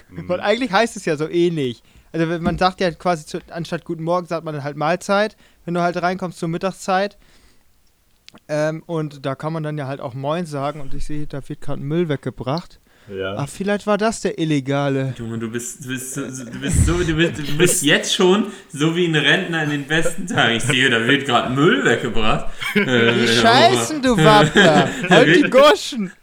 Mhm. 0.09 0.27
Weil 0.29 0.39
eigentlich 0.39 0.71
heißt 0.71 0.95
es 0.97 1.05
ja 1.05 1.17
so 1.17 1.27
ähnlich. 1.27 1.81
Also 2.11 2.25
man 2.39 2.57
sagt 2.57 2.81
ja 2.81 2.91
quasi, 2.91 3.25
zu, 3.25 3.39
anstatt 3.51 3.85
Guten 3.85 4.03
Morgen 4.03 4.27
sagt 4.27 4.43
man 4.43 4.53
dann 4.53 4.63
halt 4.63 4.75
Mahlzeit, 4.75 5.37
wenn 5.63 5.73
du 5.73 5.81
halt 5.81 6.01
reinkommst 6.01 6.39
zur 6.39 6.49
Mittagszeit. 6.49 7.17
Ähm, 8.47 8.83
und 8.85 9.25
da 9.25 9.35
kann 9.35 9.53
man 9.53 9.63
dann 9.63 9.77
ja 9.77 9.87
halt 9.87 10.01
auch 10.01 10.13
Moin 10.13 10.45
sagen 10.45 10.81
und 10.81 10.93
ich 10.93 11.05
sehe, 11.05 11.27
da 11.27 11.47
wird 11.47 11.61
gerade 11.61 11.81
Müll 11.81 12.09
weggebracht. 12.09 12.80
Ja. 13.11 13.35
Ach, 13.37 13.49
vielleicht 13.49 13.85
war 13.87 13.97
das 13.97 14.21
der 14.21 14.39
Illegale. 14.39 15.13
Junge, 15.17 15.37
du 15.37 15.49
bist, 15.49 15.83
du 15.83 15.89
bist, 15.89 16.13
so, 16.13 16.21
du 16.21 16.59
bist, 16.59 16.85
so, 16.85 17.03
du 17.03 17.13
bist, 17.13 17.37
du 17.39 17.57
bist 17.57 17.83
jetzt 17.83 18.15
schon 18.15 18.47
so 18.71 18.95
wie 18.95 19.05
ein 19.05 19.15
Rentner 19.15 19.63
in 19.63 19.69
den 19.71 19.85
besten 19.85 20.27
Tagen. 20.27 20.55
Ich 20.55 20.63
sehe, 20.63 20.89
da 20.89 21.05
wird 21.05 21.25
gerade 21.25 21.53
Müll 21.53 21.83
weggebracht. 21.83 22.51
Äh, 22.75 23.13
die 23.13 23.27
Scheißen, 23.27 24.01
du 24.01 24.15
Wappler. 24.15 24.89
halt 25.09 25.35
die 25.35 25.49
Goschen. 25.49 26.11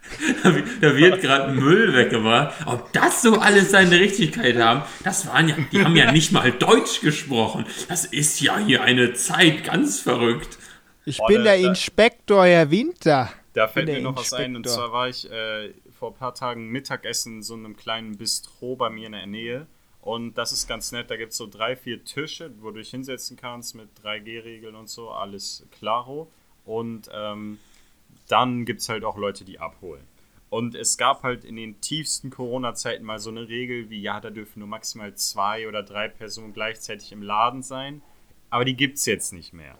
Da 0.81 0.95
wird 0.95 1.21
gerade 1.21 1.53
Müll 1.53 1.93
weggebracht. 1.93 2.55
Ob 2.65 2.91
das 2.93 3.21
so 3.21 3.37
alles 3.37 3.69
seine 3.69 3.99
Richtigkeit 3.99 4.57
haben, 4.57 4.81
das 5.03 5.27
waren 5.27 5.49
ja, 5.49 5.55
die 5.71 5.83
haben 5.83 5.95
ja 5.95 6.11
nicht 6.11 6.31
mal 6.31 6.51
Deutsch 6.51 7.01
gesprochen. 7.01 7.65
Das 7.87 8.05
ist 8.05 8.41
ja 8.41 8.57
hier 8.57 8.81
eine 8.81 9.13
Zeit 9.13 9.63
ganz 9.65 9.99
verrückt. 9.99 10.57
Ich 11.05 11.19
bin 11.27 11.43
der 11.43 11.57
Inspektor, 11.57 12.45
Herr 12.45 12.71
Winter. 12.71 13.29
Da 13.53 13.67
fällt 13.67 13.87
mir 13.87 14.01
noch 14.01 14.17
was 14.17 14.33
ein, 14.33 14.55
und 14.55 14.67
zwar 14.67 14.91
war 14.91 15.09
ich 15.09 15.29
äh, 15.29 15.69
vor 15.99 16.11
ein 16.11 16.17
paar 16.17 16.33
Tagen 16.33 16.69
Mittagessen 16.69 17.37
in 17.37 17.43
so 17.43 17.55
einem 17.55 17.75
kleinen 17.75 18.17
Bistro 18.17 18.77
bei 18.77 18.89
mir 18.89 19.07
in 19.07 19.11
der 19.11 19.27
Nähe. 19.27 19.67
Und 20.01 20.37
das 20.37 20.53
ist 20.53 20.65
ganz 20.65 20.93
nett. 20.93 21.11
Da 21.11 21.17
gibt 21.17 21.33
es 21.33 21.37
so 21.37 21.45
drei, 21.45 21.75
vier 21.75 22.05
Tische, 22.05 22.51
wo 22.61 22.71
du 22.71 22.79
dich 22.79 22.89
hinsetzen 22.89 23.35
kannst 23.35 23.75
mit 23.75 23.89
3G-Regeln 24.01 24.75
und 24.75 24.89
so. 24.89 25.09
Alles 25.09 25.67
klaro. 25.71 26.31
Und 26.65 27.09
ähm, 27.13 27.59
dann 28.29 28.63
gibt 28.63 28.79
es 28.79 28.87
halt 28.87 29.03
auch 29.03 29.17
Leute, 29.17 29.43
die 29.43 29.59
abholen. 29.59 30.03
Und 30.49 30.73
es 30.73 30.97
gab 30.97 31.23
halt 31.23 31.43
in 31.43 31.57
den 31.57 31.81
tiefsten 31.81 32.29
Corona-Zeiten 32.29 33.03
mal 33.03 33.19
so 33.19 33.29
eine 33.29 33.49
Regel 33.49 33.89
wie, 33.89 34.01
ja, 34.01 34.21
da 34.21 34.29
dürfen 34.29 34.59
nur 34.59 34.69
maximal 34.69 35.13
zwei 35.15 35.67
oder 35.67 35.83
drei 35.83 36.07
Personen 36.07 36.53
gleichzeitig 36.53 37.11
im 37.11 37.21
Laden 37.21 37.61
sein. 37.61 38.01
Aber 38.49 38.63
die 38.65 38.75
gibt 38.75 38.97
es 38.97 39.05
jetzt 39.05 39.33
nicht 39.33 39.51
mehr. 39.51 39.77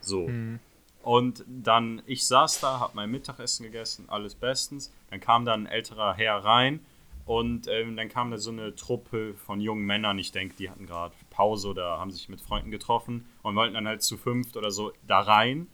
So. 0.00 0.28
Mhm. 0.28 0.60
Und 1.06 1.44
dann, 1.46 2.02
ich 2.06 2.26
saß 2.26 2.58
da, 2.58 2.80
hab 2.80 2.96
mein 2.96 3.12
Mittagessen 3.12 3.62
gegessen, 3.62 4.06
alles 4.08 4.34
bestens. 4.34 4.92
Dann 5.08 5.20
kam 5.20 5.44
da 5.44 5.54
ein 5.54 5.66
älterer 5.66 6.14
Herr 6.14 6.38
rein 6.38 6.80
und 7.26 7.68
ähm, 7.68 7.96
dann 7.96 8.08
kam 8.08 8.32
da 8.32 8.38
so 8.38 8.50
eine 8.50 8.74
Truppe 8.74 9.34
von 9.34 9.60
jungen 9.60 9.86
Männern. 9.86 10.18
Ich 10.18 10.32
denke, 10.32 10.56
die 10.56 10.68
hatten 10.68 10.84
gerade 10.84 11.14
Pause 11.30 11.68
oder 11.68 12.00
haben 12.00 12.10
sich 12.10 12.28
mit 12.28 12.40
Freunden 12.40 12.72
getroffen 12.72 13.24
und 13.44 13.54
wollten 13.54 13.74
dann 13.74 13.86
halt 13.86 14.02
zu 14.02 14.16
fünft 14.16 14.56
oder 14.56 14.72
so 14.72 14.92
da 15.06 15.20
rein 15.20 15.68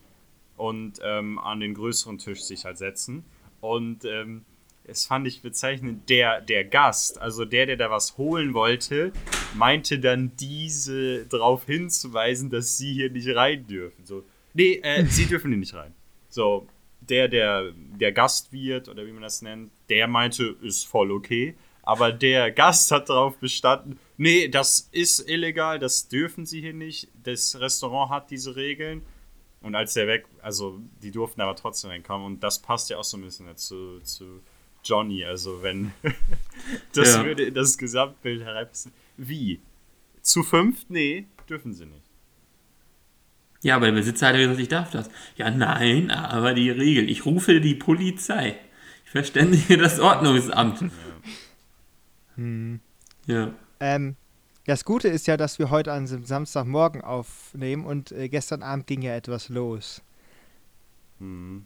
und 0.59 1.01
ähm, 1.03 1.39
an 1.39 1.61
den 1.61 1.73
größeren 1.73 2.19
Tisch 2.19 2.43
sich 2.43 2.67
halt 2.67 2.77
setzen. 2.77 3.25
Und 3.63 4.05
ähm, 4.05 4.45
es 4.85 5.07
fand 5.07 5.27
ich 5.27 5.41
bezeichnend, 5.41 6.11
der, 6.11 6.43
der 6.43 6.63
Gast, 6.63 7.19
also 7.19 7.47
der, 7.47 7.65
der 7.65 7.79
da 7.79 7.91
was 7.91 8.19
holen 8.19 8.53
wollte, 8.53 9.15
meinte 9.55 9.99
dann 9.99 10.33
diese 10.37 11.25
darauf 11.25 11.65
hinzuweisen, 11.65 12.51
dass 12.51 12.77
sie 12.77 12.93
hier 12.93 13.09
nicht 13.09 13.35
rein 13.35 13.67
dürfen. 13.67 14.05
So, 14.05 14.25
Nee, 14.55 14.81
äh, 14.83 15.05
sie 15.07 15.27
dürfen 15.27 15.51
hier 15.51 15.59
nicht 15.59 15.75
rein. 15.75 15.95
So, 16.29 16.67
der, 17.01 17.29
der, 17.29 17.73
der 17.73 18.13
Gastwirt 18.13 18.89
oder 18.89 19.07
wie 19.07 19.13
man 19.13 19.23
das 19.23 19.43
nennt, 19.43 19.71
der 19.89 20.07
meinte, 20.07 20.57
ist 20.63 20.87
voll 20.87 21.11
okay. 21.11 21.55
Aber 21.83 22.13
der 22.13 22.53
Gast 22.53 22.93
hat 22.93 23.09
darauf 23.09 23.37
bestanden, 23.39 23.99
nee, 24.17 24.49
das 24.49 24.89
ist 24.93 25.29
illegal, 25.29 25.79
das 25.79 26.09
dürfen 26.09 26.47
sie 26.47 26.61
hier 26.61 26.75
nicht. 26.75 27.09
Das 27.25 27.59
Restaurant 27.59 28.11
hat 28.11 28.31
diese 28.31 28.55
Regeln. 28.55 29.03
Und 29.63 29.75
als 29.75 29.95
der 29.95 30.07
weg, 30.07 30.27
also 30.41 30.81
die 31.03 31.11
durften 31.11 31.41
aber 31.41 31.57
trotzdem 31.57 31.91
reinkommen. 31.91 32.27
Und 32.27 32.41
das 32.41 32.61
passt 32.61 32.91
ja 32.91 32.99
auch 32.99 33.05
so 33.05 33.17
ein 33.17 33.23
bisschen 33.23 33.47
dazu, 33.47 34.01
zu 34.01 34.41
Johnny. 34.85 35.25
Also 35.25 35.63
wenn 35.63 35.93
das 36.93 37.15
ja. 37.15 37.25
würde 37.25 37.51
das 37.53 37.79
Gesamtbild 37.79 38.43
hereinpassen. 38.43 38.93
Wie? 39.17 39.61
Zu 40.21 40.43
fünft? 40.43 40.89
Nee, 40.89 41.27
dürfen 41.49 41.75
sie 41.75 41.87
nicht. 41.87 42.12
Ja, 43.63 43.77
aber 43.77 43.87
der 43.87 43.93
Besitzer 43.93 44.29
hat 44.29 44.35
ja 44.35 44.41
gesagt, 44.43 44.61
ich 44.61 44.69
darf 44.69 44.91
das. 44.91 45.09
Ja, 45.37 45.51
nein, 45.51 46.11
aber 46.11 46.53
die 46.53 46.71
Regel. 46.71 47.09
Ich 47.09 47.25
rufe 47.25 47.61
die 47.61 47.77
Polizei. 47.77 48.57
Ich 49.05 49.11
verständige 49.11 49.77
das 49.79 50.01
Ordnungsamt. 50.01 50.85
Hm. 52.35 52.81
Ja. 53.27 53.53
Ähm, 53.79 54.17
das 54.67 54.85
Gute 54.85 55.09
ist 55.09 55.27
ja, 55.27 55.37
dass 55.37 55.59
wir 55.59 55.71
heute 55.71 55.93
an 55.93 56.07
Samstagmorgen 56.07 57.03
aufnehmen 57.03 57.85
und 57.85 58.11
äh, 58.13 58.29
gestern 58.29 58.63
Abend 58.63 58.87
ging 58.87 59.03
ja 59.03 59.15
etwas 59.15 59.49
los. 59.49 60.03
Hm. 61.19 61.65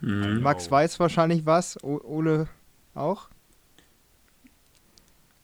Hm. 0.00 0.40
Max 0.40 0.70
weiß 0.70 0.98
wahrscheinlich 1.00 1.44
was, 1.44 1.82
o 1.84 2.00
Ole 2.02 2.48
auch. 2.94 3.28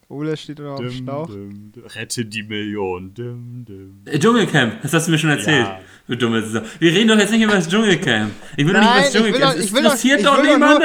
Ole 0.09 0.37
steht 0.37 0.61
noch 0.61 0.75
auf 0.75 0.81
dem 0.81 0.91
Schlauch. 0.91 1.27
Dum, 1.27 1.73
dum, 1.73 1.85
rette 1.85 2.25
die 2.25 2.45
Million. 2.45 3.13
Dum, 3.13 3.65
äh, 4.05 4.19
Dschungelcamp, 4.19 4.83
das 4.83 4.93
hast 4.93 5.09
du 5.09 5.11
mir 5.11 5.19
schon 5.19 5.31
erzählt. 5.31 5.67
Ja. 5.67 5.81
Du 6.07 6.17
dumme 6.17 6.43
Sau. 6.43 6.61
Wir 6.79 6.93
reden 6.93 7.09
doch 7.09 7.19
jetzt 7.19 7.33
nicht 7.33 7.43
über 7.43 7.55
das 7.55 7.69
Dschungelcamp. 7.69 8.33
Ich 8.57 8.65
will 8.65 8.73
Nein, 8.73 8.85
doch 8.85 8.95
nicht 8.95 8.97
über 8.97 9.01
das 9.01 9.13
Dschungelcamp. 9.13 9.59
Ich 9.59 9.73
will 9.73 9.83
doch, 9.83 9.91
das 9.91 10.01
interessiert 10.01 10.25
doch, 10.25 10.37
doch 10.37 10.45
niemanden. 10.45 10.83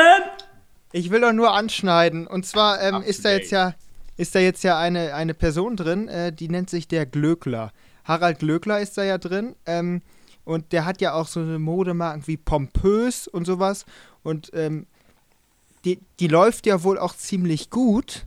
Ich 0.92 1.12
will 1.12 1.22
doch 1.22 1.34
nur 1.34 1.54
anschneiden. 1.54 2.26
Und 2.26 2.46
zwar 2.46 2.82
ähm, 2.82 3.04
ist 3.04 3.24
da 3.24 3.32
jetzt 3.32 3.52
ja, 3.52 3.76
ist 4.18 4.34
da 4.34 4.40
jetzt 4.40 4.64
ja 4.64 4.78
eine, 4.80 5.14
eine 5.14 5.34
Person 5.34 5.76
drin, 5.76 6.08
äh, 6.08 6.34
die 6.34 6.50
nennt 6.50 6.70
sich 6.70 6.88
der 6.88 7.06
Glöckler. 7.06 7.72
Harald 8.04 8.40
Glöckler 8.40 8.80
ist 8.82 8.98
da 8.98 9.04
ja 9.04 9.18
drin. 9.18 9.56
Ähm, 9.66 10.02
und 10.44 10.72
der 10.72 10.86
hat 10.86 11.02
ja 11.02 11.14
auch 11.14 11.28
so 11.28 11.40
eine 11.40 11.60
Modemarken 11.60 12.28
wie 12.28 12.38
Pompös 12.38 13.28
und 13.28 13.46
sowas. 13.46 13.86
Und 14.24 14.50
ähm, 14.54 14.88
die, 15.86 16.00
die 16.20 16.28
läuft 16.28 16.66
ja 16.66 16.84
wohl 16.84 16.98
auch 16.98 17.16
ziemlich 17.16 17.70
gut. 17.70 18.26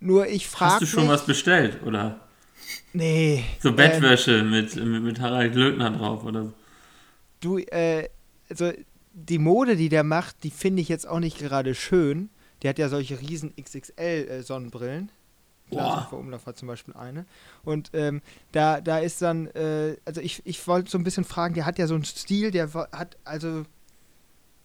Nur 0.00 0.26
ich 0.26 0.48
frage. 0.48 0.72
Hast 0.74 0.82
du 0.82 0.86
schon 0.86 1.04
mich, 1.04 1.12
was 1.12 1.26
bestellt, 1.26 1.82
oder? 1.84 2.20
Nee. 2.92 3.44
So 3.60 3.72
Bettwäsche 3.72 4.38
ähm, 4.38 4.50
mit, 4.50 4.76
mit, 4.76 5.02
mit 5.02 5.20
Harald 5.20 5.52
Glöckner 5.52 5.90
drauf, 5.90 6.24
oder 6.24 6.44
so. 6.44 6.52
Du, 7.40 7.58
äh, 7.58 8.08
also 8.48 8.72
die 9.12 9.38
Mode, 9.38 9.76
die 9.76 9.88
der 9.88 10.04
macht, 10.04 10.44
die 10.44 10.50
finde 10.50 10.82
ich 10.82 10.88
jetzt 10.88 11.06
auch 11.06 11.20
nicht 11.20 11.38
gerade 11.38 11.74
schön. 11.74 12.30
Der 12.62 12.70
hat 12.70 12.78
ja 12.78 12.88
solche 12.88 13.20
riesen 13.20 13.54
XXL-Sonnenbrillen. 13.56 15.10
Äh, 15.70 15.74
Glas 15.74 16.12
Umlauf 16.12 16.46
hat 16.46 16.56
zum 16.56 16.68
Beispiel 16.68 16.94
eine. 16.94 17.26
Und 17.64 17.90
ähm, 17.92 18.22
da, 18.52 18.80
da 18.80 18.98
ist 18.98 19.20
dann, 19.22 19.48
äh, 19.48 19.96
also 20.04 20.20
ich, 20.20 20.42
ich 20.44 20.66
wollte 20.66 20.90
so 20.90 20.98
ein 20.98 21.04
bisschen 21.04 21.24
fragen, 21.24 21.54
der 21.54 21.66
hat 21.66 21.78
ja 21.78 21.86
so 21.86 21.94
einen 21.94 22.04
Stil, 22.04 22.50
der 22.50 22.72
hat, 22.72 23.16
also 23.24 23.64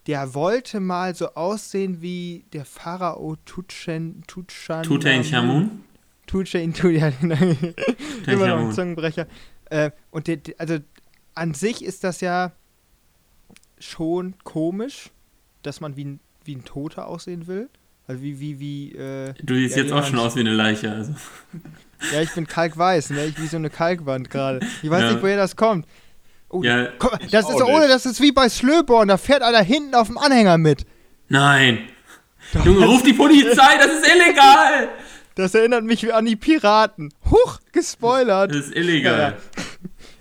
der 0.08 0.34
wollte 0.34 0.80
mal 0.80 1.16
so 1.16 1.34
aussehen 1.36 2.02
wie 2.02 2.46
der 2.54 2.66
Pharao 2.66 3.38
Tuchen, 3.46 4.24
Tuchan. 4.28 4.84
Tutanchamun? 4.84 5.84
Tuchen, 6.28 6.74
ja, 6.92 7.08
immer 8.28 8.48
noch 8.48 8.60
ein 8.60 8.72
Zungenbrecher. 8.72 9.28
Äh, 9.70 9.92
und 10.12 10.28
der, 10.28 10.40
also 10.58 10.78
an 11.36 11.54
sich 11.54 11.84
ist 11.84 12.04
das 12.04 12.22
ja 12.22 12.52
schon 13.80 14.36
komisch, 14.44 15.10
dass 15.62 15.82
man 15.82 15.96
wie 15.96 16.06
ein, 16.06 16.20
wie 16.44 16.56
ein 16.56 16.66
Toter 16.66 17.08
aussehen 17.08 17.48
will. 17.48 17.70
Also 18.06 18.22
wie, 18.22 18.40
wie, 18.40 18.60
wie, 18.60 18.92
äh, 18.96 19.34
Du 19.42 19.56
siehst 19.56 19.78
ja, 19.78 19.84
jetzt 19.84 19.94
auch 19.94 20.06
schon 20.06 20.20
aus 20.20 20.36
wie 20.36 20.42
eine 20.42 20.54
Leiche, 20.54 20.92
also. 20.92 21.16
Ja, 22.12 22.22
ich 22.22 22.34
bin 22.34 22.46
kalkweiß, 22.46 23.12
ne? 23.12 23.26
Ich 23.26 23.42
wie 23.42 23.48
so 23.48 23.56
eine 23.56 23.70
Kalkwand 23.70 24.30
gerade. 24.30 24.60
Ich 24.82 24.90
weiß 24.90 25.02
ja. 25.02 25.12
nicht, 25.14 25.24
woher 25.24 25.38
das 25.38 25.56
kommt. 25.56 25.88
Oh, 26.54 26.62
ja, 26.62 26.90
das 27.32 27.50
ist 27.50 27.64
ohne, 27.64 27.88
das 27.88 28.06
ist 28.06 28.22
wie 28.22 28.32
bei 28.32 28.48
Slöborn, 28.48 29.08
da 29.08 29.18
fährt 29.18 29.42
einer 29.42 29.64
hinten 29.64 29.96
auf 29.96 30.06
dem 30.06 30.20
Anhänger 30.20 30.60
mit. 30.60 30.86
Nein. 31.28 31.80
Doch, 32.54 32.64
Junge, 32.64 32.86
ruf 32.86 33.02
die 33.02 33.14
Polizei, 33.14 33.78
das 33.80 33.88
ist 33.88 34.08
illegal. 34.08 34.90
Das 35.34 35.56
erinnert 35.56 35.84
mich 35.84 36.14
an 36.14 36.26
die 36.26 36.36
Piraten. 36.36 37.12
Huch, 37.32 37.60
gespoilert. 37.72 38.52
Das 38.52 38.68
ist 38.68 38.76
illegal. 38.76 39.20
Ja. 39.20 39.64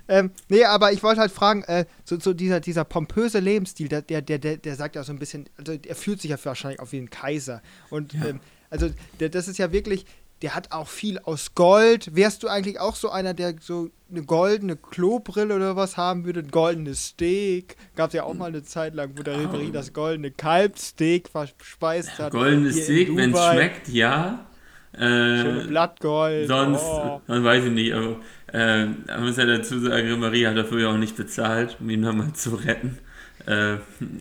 Ähm, 0.08 0.30
nee, 0.48 0.64
aber 0.64 0.92
ich 0.92 1.02
wollte 1.02 1.20
halt 1.20 1.32
fragen, 1.32 1.62
äh, 1.62 1.86
so, 2.04 2.18
so, 2.20 2.34
dieser, 2.34 2.60
dieser 2.60 2.84
pompöse 2.84 3.38
Lebensstil, 3.38 3.88
der, 3.88 4.02
der, 4.02 4.20
der, 4.20 4.38
der 4.38 4.74
sagt 4.74 4.94
ja 4.96 5.04
so 5.04 5.12
ein 5.12 5.18
bisschen, 5.18 5.48
also 5.56 5.72
er 5.72 5.94
fühlt 5.94 6.20
sich 6.20 6.32
ja 6.32 6.36
wahrscheinlich 6.42 6.80
auch 6.80 6.92
wie 6.92 6.98
ein 6.98 7.08
Kaiser. 7.08 7.62
Und 7.88 8.12
ja. 8.12 8.26
ähm, 8.26 8.40
also 8.68 8.90
der, 9.20 9.30
das 9.30 9.48
ist 9.48 9.58
ja 9.58 9.72
wirklich, 9.72 10.04
der 10.42 10.54
hat 10.56 10.72
auch 10.72 10.88
viel 10.88 11.18
aus 11.20 11.54
Gold. 11.54 12.14
Wärst 12.16 12.42
du 12.42 12.48
eigentlich 12.48 12.80
auch 12.80 12.96
so 12.96 13.10
einer, 13.10 13.32
der 13.32 13.54
so 13.60 13.90
eine 14.10 14.22
goldene 14.22 14.76
Klobrille 14.76 15.54
oder 15.54 15.76
was 15.76 15.96
haben 15.96 16.24
würde? 16.24 16.40
Ein 16.40 16.50
goldenes 16.50 17.06
Steak. 17.08 17.76
Gab 17.94 18.08
es 18.08 18.14
ja 18.14 18.24
auch 18.24 18.34
mal 18.34 18.46
eine 18.46 18.64
Zeit 18.64 18.94
lang, 18.94 19.12
wo 19.16 19.22
der 19.22 19.38
oh. 19.52 19.70
Das 19.72 19.92
goldene 19.92 20.32
Kalbsteak 20.32 21.28
verspeist 21.28 22.18
hat. 22.18 22.32
Goldenes 22.32 22.84
Steak, 22.84 23.16
wenn 23.16 23.32
es 23.32 23.44
schmeckt, 23.52 23.88
ja. 23.88 24.46
Äh, 24.92 25.66
Blattgold. 25.68 26.48
Sonst, 26.48 26.82
oh. 26.82 27.22
dann 27.26 27.44
weiß 27.44 27.64
ich 27.64 27.70
nicht, 27.70 27.94
aber 27.94 28.16
äh, 28.52 28.88
da 29.06 29.20
muss 29.20 29.38
ja 29.38 29.46
dazu 29.46 29.80
sagen, 29.80 30.20
Marie 30.20 30.46
hat 30.46 30.56
dafür 30.56 30.80
ja 30.80 30.90
auch 30.90 30.98
nicht 30.98 31.16
bezahlt, 31.16 31.78
um 31.80 31.88
ihn 31.88 32.00
nochmal 32.00 32.34
zu 32.34 32.56
retten. 32.56 32.98
Äh, 33.46 33.78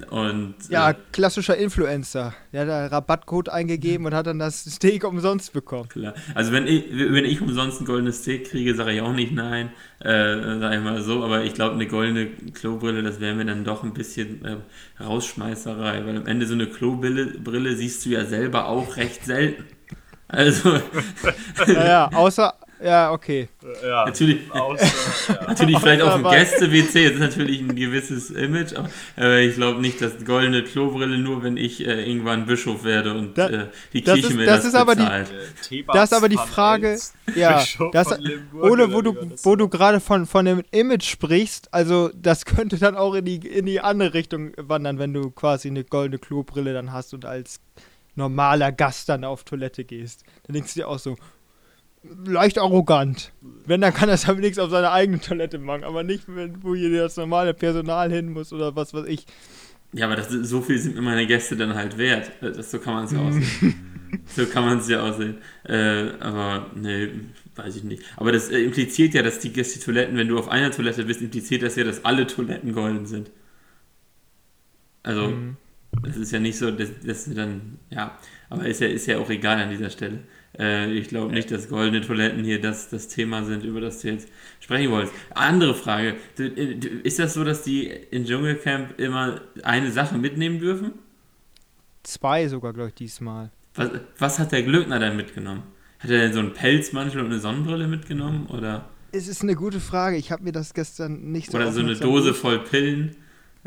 und, 0.10 0.56
ja, 0.70 0.92
äh, 0.92 0.96
klassischer 1.12 1.56
Influencer. 1.56 2.34
Der 2.52 2.62
hat 2.62 2.68
da 2.68 2.88
Rabattcode 2.88 3.50
eingegeben 3.50 4.06
und 4.06 4.14
hat 4.14 4.28
dann 4.28 4.40
das 4.40 4.64
Steak 4.64 5.04
umsonst 5.04 5.54
bekommen. 5.54 5.90
Klar. 5.90 6.14
Also 6.34 6.52
wenn 6.52 6.66
ich, 6.68 6.86
wenn 6.92 7.26
ich 7.26 7.42
umsonst 7.42 7.82
ein 7.82 7.86
goldenes 7.86 8.22
Steak 8.22 8.50
kriege, 8.50 8.74
sage 8.76 8.94
ich 8.94 9.02
auch 9.02 9.14
nicht 9.14 9.34
nein. 9.34 9.70
Äh, 10.00 10.60
sage 10.60 10.78
ich 10.78 10.82
mal 10.82 11.02
so, 11.02 11.24
aber 11.24 11.44
ich 11.44 11.54
glaube, 11.54 11.76
eine 11.76 11.88
goldene 11.88 12.28
Klobrille, 12.54 13.04
das 13.04 13.20
wäre 13.20 13.36
mir 13.36 13.46
dann 13.46 13.64
doch 13.64 13.84
ein 13.84 13.94
bisschen 13.94 14.44
äh, 14.44 15.04
Rausschmeißerei, 15.04 16.06
weil 16.06 16.18
am 16.18 16.26
Ende 16.26 16.48
so 16.48 16.56
eine 16.56 16.68
Klobrille 16.68 17.26
Brille 17.26 17.76
siehst 17.76 18.06
du 18.06 18.10
ja 18.10 18.26
selber 18.26 18.66
auch 18.66 18.98
recht 18.98 19.26
selten. 19.26 19.66
Also. 20.28 20.80
ja, 21.68 22.10
außer, 22.14 22.56
ja, 22.84 23.12
okay. 23.12 23.48
Ja, 23.84 24.06
natürlich, 24.06 24.52
außer, 24.52 24.86
ja. 25.30 25.44
natürlich 25.48 25.80
vielleicht 25.80 26.02
auch 26.02 26.16
ein 26.16 26.24
Gäste-WC, 26.24 27.04
das 27.06 27.14
ist 27.14 27.20
natürlich 27.20 27.62
ein 27.62 27.76
gewisses 27.76 28.30
Image, 28.30 28.74
aber 28.76 28.90
äh, 29.18 29.48
ich 29.48 29.56
glaube 29.56 29.82
nicht, 29.82 30.02
dass 30.02 30.24
goldene 30.26 30.64
Klobrille 30.64 31.18
nur, 31.18 31.44
wenn 31.44 31.58
ich 31.58 31.86
äh, 31.86 32.10
irgendwann 32.10 32.46
Bischof 32.46 32.84
werde 32.84 33.14
und 33.14 33.38
da, 33.38 33.50
äh, 33.50 33.68
die 33.94 34.02
Kirche 34.02 34.28
ist, 34.28 34.34
mir 34.34 34.46
das, 34.46 34.64
das 34.64 34.74
ist 34.74 34.86
bezahlt. 34.86 35.00
Aber 35.00 35.26
die, 35.70 35.86
das 35.86 36.12
ist 36.12 36.18
aber 36.18 36.30
die 36.30 36.38
Frage, 36.38 37.00
ja, 37.36 37.64
das, 37.92 38.20
ohne 38.54 38.92
wo 38.94 39.02
du, 39.02 39.16
wo 39.44 39.56
du 39.56 39.68
gerade 39.68 40.00
von, 40.00 40.26
von 40.26 40.46
dem 40.46 40.64
Image 40.72 41.06
sprichst, 41.06 41.74
also 41.74 42.10
das 42.16 42.46
könnte 42.46 42.78
dann 42.78 42.96
auch 42.96 43.14
in 43.16 43.26
die, 43.26 43.38
in 43.38 43.66
die 43.66 43.80
andere 43.80 44.14
Richtung 44.14 44.52
wandern, 44.58 45.00
wenn 45.00 45.14
du 45.14 45.32
quasi 45.32 45.68
eine 45.68 45.84
goldene 45.84 46.20
Klobrille 46.20 46.74
dann 46.74 46.92
hast 46.92 47.14
und 47.14 47.26
als 47.26 47.62
normaler 48.16 48.72
Gast 48.72 49.10
dann 49.10 49.24
auf 49.24 49.44
Toilette 49.44 49.86
gehst. 49.86 50.24
Dann 50.44 50.54
denkst 50.54 50.74
du 50.74 50.82
dir 50.82 50.88
auch 50.88 51.00
so, 51.00 51.16
leicht 52.04 52.58
arrogant. 52.58 53.32
Wenn, 53.66 53.82
dann 53.82 53.94
kann 53.94 54.10
er 54.10 54.16
es 54.16 54.28
aber 54.28 54.40
nichts 54.40 54.60
auf 54.60 54.70
seine 54.70 54.92
eigene 54.92 55.20
Toilette 55.20 55.60
machen, 55.60 55.84
aber 55.84 56.04
nicht, 56.04 56.24
wenn, 56.28 56.64
wo 56.64 56.76
hier 56.76 57.02
das 57.02 57.18
normale 57.18 57.54
Personal 57.54 58.12
hin 58.12 58.32
muss 58.32 58.52
oder 58.54 58.76
was 58.76 58.94
weiß 58.94 59.06
ich. 59.08 59.26
Ja, 59.94 60.06
aber 60.06 60.16
das, 60.16 60.30
so 60.30 60.62
viel 60.62 60.78
sind 60.78 60.96
mir 60.96 61.02
meine 61.02 61.28
Gäste 61.28 61.56
dann 61.58 61.76
halt 61.76 61.98
wert. 61.98 62.32
Das, 62.42 62.72
so 62.72 62.80
kann 62.80 62.94
man 62.94 63.06
es 63.06 63.12
ja 63.12 63.20
aussehen. 63.20 63.76
so 64.26 64.46
kann 64.46 64.66
man 64.66 64.80
es 64.80 64.88
ja 64.88 65.02
aussehen. 65.02 65.38
Äh, 65.64 66.12
aber, 66.20 66.72
ne, 66.76 67.10
weiß 67.56 67.76
ich 67.76 67.84
nicht. 67.84 68.04
Aber 68.16 68.32
das 68.32 68.50
äh, 68.50 68.60
impliziert 68.60 69.14
ja, 69.14 69.22
dass 69.22 69.40
die 69.40 69.52
Gäste-Toiletten, 69.52 70.16
wenn 70.16 70.30
du 70.30 70.40
auf 70.40 70.48
einer 70.48 70.72
Toilette 70.72 71.04
bist, 71.04 71.22
impliziert 71.22 71.62
das 71.62 71.76
ja, 71.76 71.84
dass 71.84 72.06
alle 72.06 72.26
Toiletten 72.26 72.74
golden 72.74 73.06
sind. 73.06 73.32
Also, 75.04 75.28
mhm. 75.28 75.58
Das 76.04 76.18
ist 76.18 76.32
ja 76.32 76.40
nicht 76.40 76.58
so, 76.58 76.72
dass, 76.72 76.90
dass 77.06 77.26
du 77.26 77.34
dann, 77.34 77.80
ja, 77.90 78.18
aber 78.50 78.66
ist 78.66 78.82
ja, 78.82 78.88
ist 78.88 79.08
ja 79.08 79.18
auch 79.18 79.30
egal 79.30 79.60
an 79.60 79.70
dieser 79.70 79.90
Stelle. 79.90 80.20
Äh, 80.58 80.92
ich 80.94 81.10
glaube 81.10 81.34
nicht, 81.34 81.52
dass 81.52 81.70
goldene 81.70 82.06
Toiletten 82.06 82.44
hier 82.44 82.62
das, 82.62 82.90
das 82.90 83.08
Thema 83.08 83.44
sind, 83.44 83.64
über 83.64 83.82
das 83.82 84.02
du 84.02 84.10
jetzt 84.10 84.30
sprechen 84.60 84.92
wolltest. 84.92 85.14
Andere 85.34 85.76
Frage. 85.76 86.16
Äh, 86.40 86.76
ist 87.04 87.20
das 87.20 87.34
so, 87.34 87.44
dass 87.44 87.64
die 87.64 87.88
in 87.88 88.26
Dschungelcamp 88.26 89.00
immer 89.00 89.42
eine 89.64 89.92
Sache 89.92 90.18
mitnehmen 90.18 90.60
dürfen? 90.60 90.94
Zwei 92.04 92.48
sogar, 92.48 92.74
glaube 92.74 92.90
ich, 92.90 92.96
diesmal. 92.96 93.52
Was, 93.76 93.92
was 94.18 94.40
hat 94.40 94.52
der 94.52 94.64
Glöckner 94.64 95.00
denn 95.00 95.16
mitgenommen? 95.16 95.64
Hat 96.00 96.10
er 96.10 96.18
denn 96.18 96.34
so 96.34 96.40
einen 96.40 96.54
Pelzmantel 96.54 97.20
und 97.22 97.28
eine 97.28 97.40
Sonnenbrille 97.40 97.88
mitgenommen? 97.88 98.48
Oder? 98.48 98.90
Es 99.12 99.28
ist 99.28 99.44
eine 99.44 99.56
gute 99.56 99.80
Frage. 99.80 100.18
Ich 100.18 100.32
habe 100.32 100.44
mir 100.44 100.52
das 100.52 100.74
gestern 100.74 101.32
nicht 101.32 101.52
so 101.52 101.58
Oder 101.58 101.72
so 101.72 101.82
eine 101.82 101.96
Dose 101.96 102.34
voll 102.34 102.60
Pillen. 102.60 103.16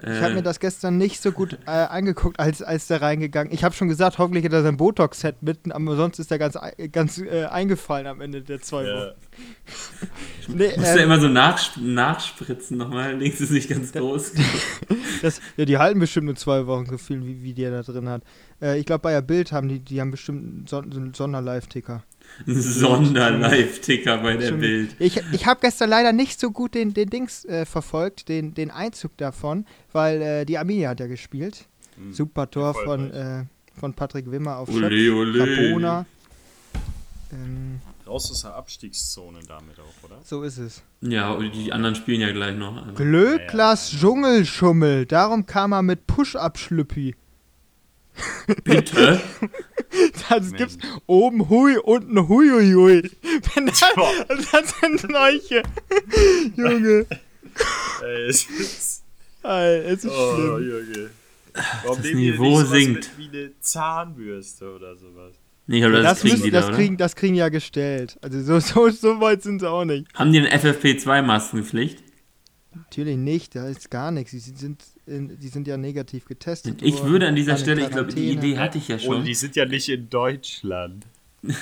Ich 0.02 0.20
habe 0.22 0.34
mir 0.34 0.42
das 0.42 0.58
gestern 0.58 0.98
nicht 0.98 1.22
so 1.22 1.30
gut 1.30 1.56
äh, 1.66 1.70
angeguckt, 1.70 2.40
als, 2.40 2.62
als 2.62 2.88
der 2.88 3.00
reingegangen. 3.00 3.52
Ich 3.52 3.62
habe 3.62 3.76
schon 3.76 3.86
gesagt, 3.86 4.18
hoffentlich 4.18 4.44
hat 4.44 4.52
er 4.52 4.64
sein 4.64 4.76
Botox-Set 4.76 5.40
mit, 5.42 5.70
aber 5.70 5.94
sonst 5.94 6.18
ist 6.18 6.32
er 6.32 6.38
ganz, 6.38 6.58
ganz 6.90 7.18
äh, 7.18 7.44
eingefallen 7.44 8.08
am 8.08 8.20
Ende 8.20 8.42
der 8.42 8.60
zwei 8.60 8.84
ja. 8.84 8.94
Wochen. 8.94 9.14
nee, 10.48 10.72
Musst 10.76 10.90
ähm, 10.90 10.96
du 10.96 11.02
immer 11.02 11.20
so 11.20 11.28
nachsp 11.28 11.76
nachspritzen 11.76 12.76
nochmal, 12.76 13.16
links 13.16 13.40
ist 13.40 13.52
nicht 13.52 13.68
ganz 13.68 13.92
groß. 13.92 14.32
das, 15.22 15.40
ja, 15.56 15.64
die 15.64 15.78
halten 15.78 16.00
bestimmt 16.00 16.26
nur 16.26 16.36
zwei 16.36 16.66
Wochen 16.66 16.86
gefühlt, 16.86 17.24
wie, 17.24 17.44
wie 17.44 17.54
der 17.54 17.70
da 17.70 17.82
drin 17.82 18.08
hat. 18.08 18.22
Äh, 18.60 18.80
ich 18.80 18.86
glaube, 18.86 19.02
bei 19.02 19.12
der 19.12 19.22
Bild 19.22 19.52
haben 19.52 19.68
die, 19.68 19.78
die 19.78 20.00
haben 20.00 20.10
bestimmt 20.10 20.72
einen 20.72 21.14
Sonderlive-Ticker. 21.14 22.02
Sonderlive-Ticker 22.46 24.18
bei 24.18 24.36
der 24.36 24.52
Bild. 24.52 24.96
Ich, 24.98 25.20
ich 25.32 25.46
habe 25.46 25.60
gestern 25.60 25.90
leider 25.90 26.12
nicht 26.12 26.40
so 26.40 26.50
gut 26.50 26.74
den, 26.74 26.94
den 26.94 27.10
Dings 27.10 27.44
äh, 27.44 27.64
verfolgt, 27.64 28.28
den, 28.28 28.54
den 28.54 28.70
Einzug 28.70 29.16
davon, 29.16 29.66
weil 29.92 30.22
äh, 30.22 30.44
die 30.44 30.58
Arminia 30.58 30.90
hat 30.90 31.00
ja 31.00 31.06
gespielt. 31.06 31.66
Mhm. 31.96 32.12
Super 32.12 32.50
Tor 32.50 32.74
von, 32.74 33.10
äh, 33.12 33.44
von 33.78 33.94
Patrick 33.94 34.30
Wimmer 34.30 34.58
auf 34.58 34.68
ole, 34.68 34.86
ole. 35.12 36.06
Ähm, 37.32 37.80
Raus 38.06 38.30
aus 38.30 38.42
der 38.42 38.54
Abstiegszone 38.54 39.38
damit 39.48 39.78
auch, 39.80 40.04
oder? 40.04 40.20
So 40.22 40.42
ist 40.42 40.58
es. 40.58 40.82
Ja, 41.00 41.30
und 41.30 41.54
die 41.54 41.72
anderen 41.72 41.94
spielen 41.94 42.20
ja 42.20 42.32
gleich 42.32 42.54
noch. 42.54 42.76
Ja, 42.98 43.36
ja. 43.36 43.74
Dschungelschummel, 43.74 45.06
darum 45.06 45.46
kam 45.46 45.72
er 45.72 45.82
mit 45.82 46.06
Push-Up-Schlüppi. 46.06 47.14
Bitte? 48.64 49.20
Das 50.28 50.52
gibt's 50.52 50.76
oben 51.06 51.48
Hui, 51.48 51.76
unten 51.76 52.28
Huiuiui. 52.28 53.10
Wenn 53.54 53.66
das, 53.66 53.80
das 54.50 54.74
sind 54.80 55.00
solche. 55.00 55.62
Junge. 56.56 57.06
Ey, 58.02 58.28
es 58.28 58.50
ist. 58.50 59.04
Ey, 59.44 59.78
es 59.84 60.04
ist 60.04 60.10
oh, 60.10 60.34
schlimm. 60.34 60.68
Junge. 60.68 61.10
Warum 61.84 62.02
das 62.02 62.12
Niveau 62.12 62.62
sinkt. 62.64 63.10
wie 63.16 63.28
eine 63.28 63.52
Zahnbürste 63.60 64.74
oder 64.74 64.96
sowas? 64.96 65.34
Nee, 65.66 65.84
aber 65.84 66.02
das, 66.02 66.02
das, 66.02 66.20
kriegen 66.20 66.32
müssen, 66.32 66.44
die 66.44 66.50
das, 66.50 66.66
da, 66.66 66.72
kriegen, 66.72 66.96
das 66.96 67.16
kriegen 67.16 67.34
ja 67.36 67.48
gestellt. 67.48 68.18
Also 68.20 68.40
so, 68.42 68.58
so, 68.58 68.90
so 68.90 69.20
weit 69.20 69.42
sind 69.42 69.60
sie 69.60 69.70
auch 69.70 69.84
nicht. 69.84 70.12
Haben 70.14 70.32
die 70.32 70.40
eine 70.40 70.52
FFP2-Maskenpflicht? 70.52 71.98
Natürlich 72.74 73.16
nicht, 73.16 73.54
da 73.54 73.68
ist 73.68 73.90
gar 73.90 74.10
nichts. 74.10 74.32
Die 74.32 74.38
sind, 74.38 74.82
in, 75.06 75.38
die 75.38 75.48
sind 75.48 75.66
ja 75.66 75.76
negativ 75.76 76.24
getestet. 76.24 76.82
Ich 76.82 76.94
worden, 76.98 77.10
würde 77.10 77.28
an 77.28 77.36
dieser 77.36 77.56
Stelle, 77.56 77.82
ich 77.82 77.90
glaube, 77.90 78.12
die. 78.12 78.32
Idee 78.32 78.58
hatte 78.58 78.78
ich 78.78 78.88
ja 78.88 78.96
Und 78.96 79.02
schon. 79.02 79.24
die 79.24 79.34
sind 79.34 79.56
ja 79.56 79.64
nicht 79.64 79.88
in 79.88 80.08
Deutschland. 80.10 81.06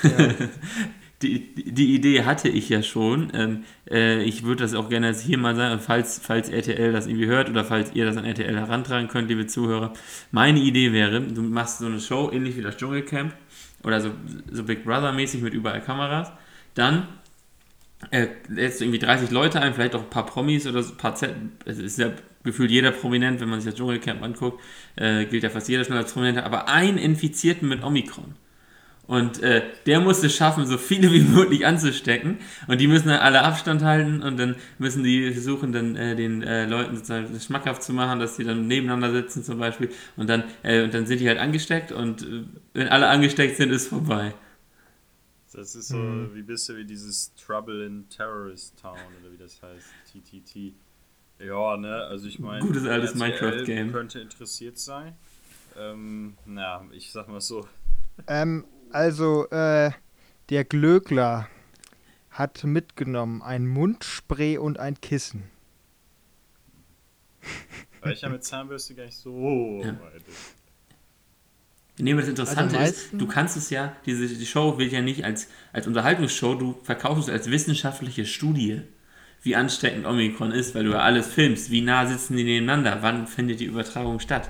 Die, 1.23 1.53
die 1.55 1.95
Idee 1.95 2.25
hatte 2.25 2.49
ich 2.49 2.67
ja 2.67 2.83
schon. 2.83 3.31
Ähm, 3.33 3.63
äh, 3.89 4.21
ich 4.23 4.43
würde 4.43 4.63
das 4.63 4.73
auch 4.73 4.89
gerne 4.89 5.13
hier 5.13 5.37
mal 5.37 5.55
sagen, 5.55 5.79
falls, 5.79 6.19
falls 6.21 6.49
RTL 6.49 6.91
das 6.91 7.07
irgendwie 7.07 7.27
hört 7.27 7.49
oder 7.49 7.63
falls 7.63 7.95
ihr 7.95 8.03
das 8.03 8.17
an 8.17 8.25
RTL 8.25 8.57
herantragen 8.57 9.07
könnt, 9.07 9.29
liebe 9.29 9.47
Zuhörer. 9.47 9.93
Meine 10.31 10.59
Idee 10.59 10.91
wäre, 10.91 11.21
du 11.21 11.41
machst 11.41 11.79
so 11.79 11.85
eine 11.85 12.01
Show, 12.01 12.29
ähnlich 12.29 12.57
wie 12.57 12.61
das 12.61 12.75
Dschungelcamp 12.75 13.33
oder 13.83 14.01
so, 14.01 14.11
so 14.51 14.63
Big 14.63 14.83
Brother-mäßig 14.83 15.41
mit 15.41 15.53
überall 15.53 15.81
Kameras. 15.81 16.29
Dann 16.73 17.07
äh, 18.11 18.27
lädst 18.47 18.79
du 18.79 18.85
irgendwie 18.85 18.99
30 18.99 19.31
Leute 19.31 19.61
ein, 19.61 19.73
vielleicht 19.73 19.95
auch 19.95 20.03
ein 20.03 20.09
paar 20.09 20.25
Promis 20.25 20.67
oder 20.67 20.83
so, 20.83 20.93
ein 20.93 20.97
paar 20.97 21.15
Z 21.15 21.33
es 21.65 21.79
ist 21.79 21.99
ja 21.99 22.11
gefühlt 22.43 22.71
jeder 22.71 22.91
prominent, 22.91 23.39
wenn 23.39 23.49
man 23.49 23.61
sich 23.61 23.71
das 23.71 23.77
Dschungelcamp 23.77 24.21
anguckt, 24.21 24.61
äh, 24.95 25.25
gilt 25.25 25.43
ja 25.43 25.49
fast 25.49 25.69
jeder 25.69 25.85
schon 25.85 25.95
als 25.95 26.13
Prominenter, 26.13 26.45
aber 26.45 26.67
einen 26.67 26.97
Infizierten 26.97 27.69
mit 27.69 27.83
Omikron. 27.83 28.35
Und 29.05 29.43
äh, 29.43 29.61
der 29.85 29.99
muss 29.99 30.23
es 30.23 30.33
schaffen, 30.33 30.65
so 30.65 30.77
viele 30.77 31.11
wie 31.11 31.19
möglich 31.35 31.65
anzustecken. 31.65 32.37
Und 32.67 32.79
die 32.79 32.87
müssen 32.87 33.09
dann 33.09 33.19
alle 33.19 33.43
Abstand 33.43 33.83
halten 33.83 34.23
und 34.23 34.39
dann 34.39 34.55
müssen 34.77 35.03
die 35.03 35.31
versuchen, 35.31 35.73
dann 35.73 35.95
äh, 35.95 36.15
den 36.15 36.41
äh, 36.41 36.65
Leuten 36.65 36.95
sozusagen 36.95 37.39
schmackhaft 37.39 37.83
zu 37.83 37.91
machen, 37.91 38.19
dass 38.19 38.37
die 38.37 38.45
dann 38.45 38.67
nebeneinander 38.67 39.11
sitzen 39.11 39.43
zum 39.43 39.59
Beispiel. 39.59 39.89
Und 40.15 40.29
dann, 40.29 40.43
äh, 40.63 40.83
und 40.83 40.93
dann 40.93 41.05
sind 41.05 41.19
die 41.19 41.27
halt 41.27 41.39
angesteckt 41.39 41.91
und 41.91 42.21
äh, 42.21 42.43
wenn 42.73 42.87
alle 42.87 43.07
angesteckt 43.07 43.57
sind, 43.57 43.71
ist 43.71 43.89
vorbei. 43.89 44.33
Das 45.53 45.75
ist 45.75 45.89
so 45.89 46.29
wie 46.33 46.41
bisschen 46.41 46.77
wie 46.77 46.85
dieses 46.85 47.33
Trouble 47.35 47.85
in 47.85 48.09
Terrorist 48.09 48.77
Town 48.79 48.97
oder 49.21 49.31
wie 49.31 49.37
das 49.37 49.61
heißt, 49.61 49.85
TTT. 50.11 50.73
Ja, 51.39 51.77
ne, 51.77 51.95
also 52.05 52.27
ich 52.27 52.39
meine, 52.39 52.61
Gutes 52.65 52.85
altes 52.85 53.15
Minecraft-Game. 53.15 53.91
könnte 53.91 54.19
interessiert 54.19 54.77
sein. 54.79 55.15
Ähm, 55.75 56.37
na, 56.45 56.85
ich 56.91 57.11
sag 57.11 57.27
mal 57.27 57.41
so, 57.41 57.67
Ähm, 58.27 58.65
also, 58.91 59.47
äh, 59.49 59.91
der 60.49 60.63
Glöckler 60.65 61.47
hat 62.29 62.63
mitgenommen 62.63 63.41
ein 63.41 63.67
Mundspray 63.67 64.57
und 64.57 64.79
ein 64.79 64.99
Kissen. 65.01 65.43
weil 68.01 68.13
ich 68.13 68.21
ja 68.21 68.29
mit 68.29 68.43
Zahnbürste 68.43 68.95
gar 68.95 69.05
nicht 69.05 69.17
so 69.17 69.81
Ja. 69.83 69.99
weit 69.99 70.27
ist. 70.27 70.55
Nee, 71.99 72.13
das 72.15 72.27
Interessante 72.27 72.77
Also 72.77 72.91
ist, 72.91 73.09
du 73.13 73.27
kannst 73.27 73.55
es 73.55 73.69
ja, 73.69 73.95
diese 74.05 74.27
die 74.27 74.45
Show 74.45 74.79
wird 74.79 74.91
ja 74.91 75.01
nicht 75.01 75.23
als, 75.23 75.47
als 75.73 75.85
Unterhaltungsshow, 75.85 76.55
du 76.55 76.75
verkaufst 76.83 77.27
es 77.27 77.29
als 77.29 77.51
wissenschaftliche 77.51 78.25
Studie, 78.25 78.81
wie 79.43 79.55
ansteckend 79.55 80.05
Omikron 80.05 80.51
ist, 80.51 80.73
weil 80.73 80.85
du 80.85 80.91
ja 80.91 80.99
alles 80.99 81.27
filmst. 81.27 81.69
Wie 81.69 81.81
nah 81.81 82.07
sitzen 82.07 82.35
die 82.35 82.43
nebeneinander? 82.43 82.99
Wann 83.01 83.27
findet 83.27 83.59
die 83.59 83.65
Übertragung 83.65 84.19
statt? 84.19 84.49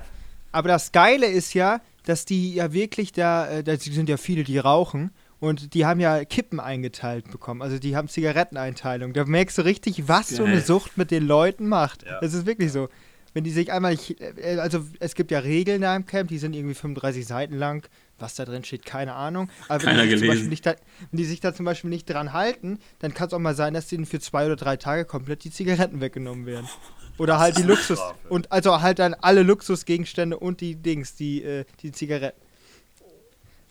Aber 0.51 0.69
das 0.69 0.91
Geile 0.91 1.25
ist 1.25 1.53
ja, 1.53 1.81
dass 2.05 2.25
die 2.25 2.53
ja 2.53 2.71
wirklich 2.71 3.11
da, 3.11 3.49
äh, 3.49 3.63
da 3.63 3.75
sind 3.75 4.07
ja 4.07 4.17
viele, 4.17 4.43
die 4.43 4.57
rauchen 4.59 5.11
und 5.39 5.73
die 5.73 5.85
haben 5.85 5.99
ja 5.99 6.23
Kippen 6.23 6.59
eingeteilt 6.61 7.29
bekommen. 7.29 7.61
Also 7.61 7.79
die 7.79 7.97
haben 7.97 8.07
Zigaretteneinteilung. 8.07 9.11
Da 9.11 9.25
merkst 9.25 9.57
du 9.57 9.63
richtig, 9.63 10.07
was 10.07 10.29
so 10.29 10.43
eine 10.43 10.53
Geil. 10.53 10.65
Sucht 10.65 10.97
mit 10.97 11.11
den 11.11 11.25
Leuten 11.27 11.67
macht. 11.67 12.03
Ja. 12.03 12.19
Das 12.21 12.33
ist 12.33 12.45
wirklich 12.45 12.71
so. 12.71 12.87
Wenn 13.33 13.43
die 13.43 13.51
sich 13.51 13.71
einmal, 13.71 13.91
nicht- 13.93 14.19
äh, 14.21 14.57
also 14.59 14.85
es 14.99 15.15
gibt 15.15 15.31
ja 15.31 15.39
Regeln 15.39 15.81
da 15.81 15.95
im 15.95 16.05
Camp, 16.05 16.29
die 16.29 16.37
sind 16.37 16.53
irgendwie 16.55 16.75
35 16.75 17.25
Seiten 17.25 17.55
lang. 17.57 17.87
Was 18.19 18.35
da 18.35 18.45
drin 18.45 18.63
steht, 18.63 18.85
keine 18.85 19.15
Ahnung. 19.15 19.49
Aber 19.67 19.83
wenn 19.83 19.89
Keiner 19.89 20.03
die, 20.03 20.61
da, 20.61 20.75
wenn 21.11 21.17
die 21.17 21.25
sich 21.25 21.39
da 21.39 21.53
zum 21.53 21.65
Beispiel 21.65 21.89
nicht 21.89 22.05
dran 22.09 22.31
halten, 22.31 22.79
dann 22.99 23.13
kann 23.13 23.27
es 23.27 23.33
auch 23.33 23.39
mal 23.39 23.55
sein, 23.55 23.73
dass 23.73 23.87
denen 23.87 24.05
für 24.05 24.19
zwei 24.19 24.45
oder 24.45 24.55
drei 24.55 24.77
Tage 24.77 25.03
komplett 25.03 25.43
die 25.43 25.51
Zigaretten 25.51 25.99
weggenommen 25.99 26.45
werden. 26.45 26.69
Oder 27.17 27.39
halt 27.39 27.57
die 27.57 27.63
Luxus. 27.63 27.99
Und 28.29 28.51
also 28.51 28.81
halt 28.81 28.99
dann 28.99 29.13
alle 29.15 29.41
Luxusgegenstände 29.43 30.37
und 30.37 30.61
die 30.61 30.75
Dings, 30.75 31.15
die, 31.15 31.43
äh, 31.43 31.65
die 31.81 31.91
Zigaretten. 31.91 32.39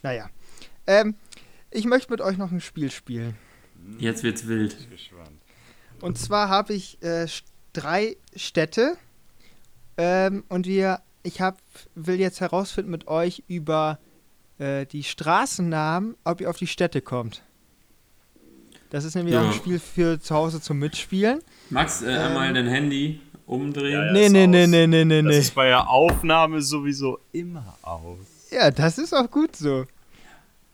Naja. 0.03 0.29
Ähm, 0.87 1.15
ich 1.71 1.85
möchte 1.85 2.11
mit 2.11 2.21
euch 2.21 2.37
noch 2.37 2.51
ein 2.51 2.61
Spiel 2.61 2.91
spielen. 2.91 3.37
Jetzt 3.99 4.23
wird's 4.23 4.47
wild. 4.49 4.73
Ich 4.75 4.89
bin 4.89 4.91
gespannt. 4.91 5.41
Und 6.01 6.19
zwar 6.19 6.49
habe 6.49 6.75
ich 6.75 7.01
äh, 7.03 7.27
drei 7.73 8.17
Städte. 8.37 8.97
Ähm, 10.05 10.43
und 10.49 10.67
wir, 10.67 11.01
ich 11.23 11.41
hab, 11.41 11.59
will 11.95 12.19
jetzt 12.19 12.41
herausfinden 12.41 12.91
mit 12.91 13.07
euch 13.07 13.45
über 13.47 13.99
äh, 14.59 14.85
die 14.87 15.05
Straßennamen, 15.05 16.17
ob 16.25 16.41
ihr 16.41 16.51
auf 16.51 16.57
die 16.57 16.67
Städte 16.67 17.01
kommt. 17.01 17.43
Das 18.91 19.05
ist 19.05 19.15
nämlich 19.15 19.37
auch 19.37 19.43
Ja. 19.43 19.49
ein 19.49 19.55
Spiel 19.55 19.79
für 19.79 20.21
zu 20.21 20.35
Hause 20.35 20.61
zum 20.61 20.79
Mitspielen. 20.79 21.39
Max, 21.71 22.03
äh, 22.03 22.07
Ähm. 22.11 22.19
einmal 22.19 22.53
dein 22.53 22.67
Handy 22.67 23.21
umdrehen. 23.47 23.93
Ja, 23.93 24.07
ja. 24.07 24.13
Nee, 24.13 24.29
nee, 24.29 24.47
nee, 24.47 24.67
nee, 24.67 24.87
nee, 24.87 25.05
nee, 25.05 25.23
Das 25.23 25.37
ist 25.37 25.55
bei 25.55 25.69
der 25.69 25.89
Aufnahme 25.89 26.61
sowieso 26.61 27.21
immer 27.33 27.79
aus. 27.83 28.19
Ja, 28.51 28.71
das 28.71 28.99
ist 28.99 29.15
auch 29.15 29.31
gut 29.31 29.55
so. 29.57 29.87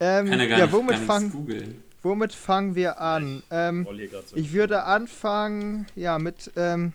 Ähm, 0.00 0.26
Kann 0.30 0.40
er 0.40 0.46
gar 0.48 0.58
ja, 0.58 0.64
nicht, 0.66 0.72
womit, 0.74 0.90
gar 0.90 0.96
nichts 0.98 1.06
fang, 1.06 1.30
googeln. 1.32 1.82
womit 2.02 2.32
fangen 2.32 2.74
wir 2.74 3.00
an? 3.00 3.42
Ähm, 3.50 3.86
Ich 4.34 4.52
würde 4.52 4.84
anfangen, 4.84 5.86
ja, 5.94 6.18
mit, 6.18 6.50
ähm, 6.56 6.92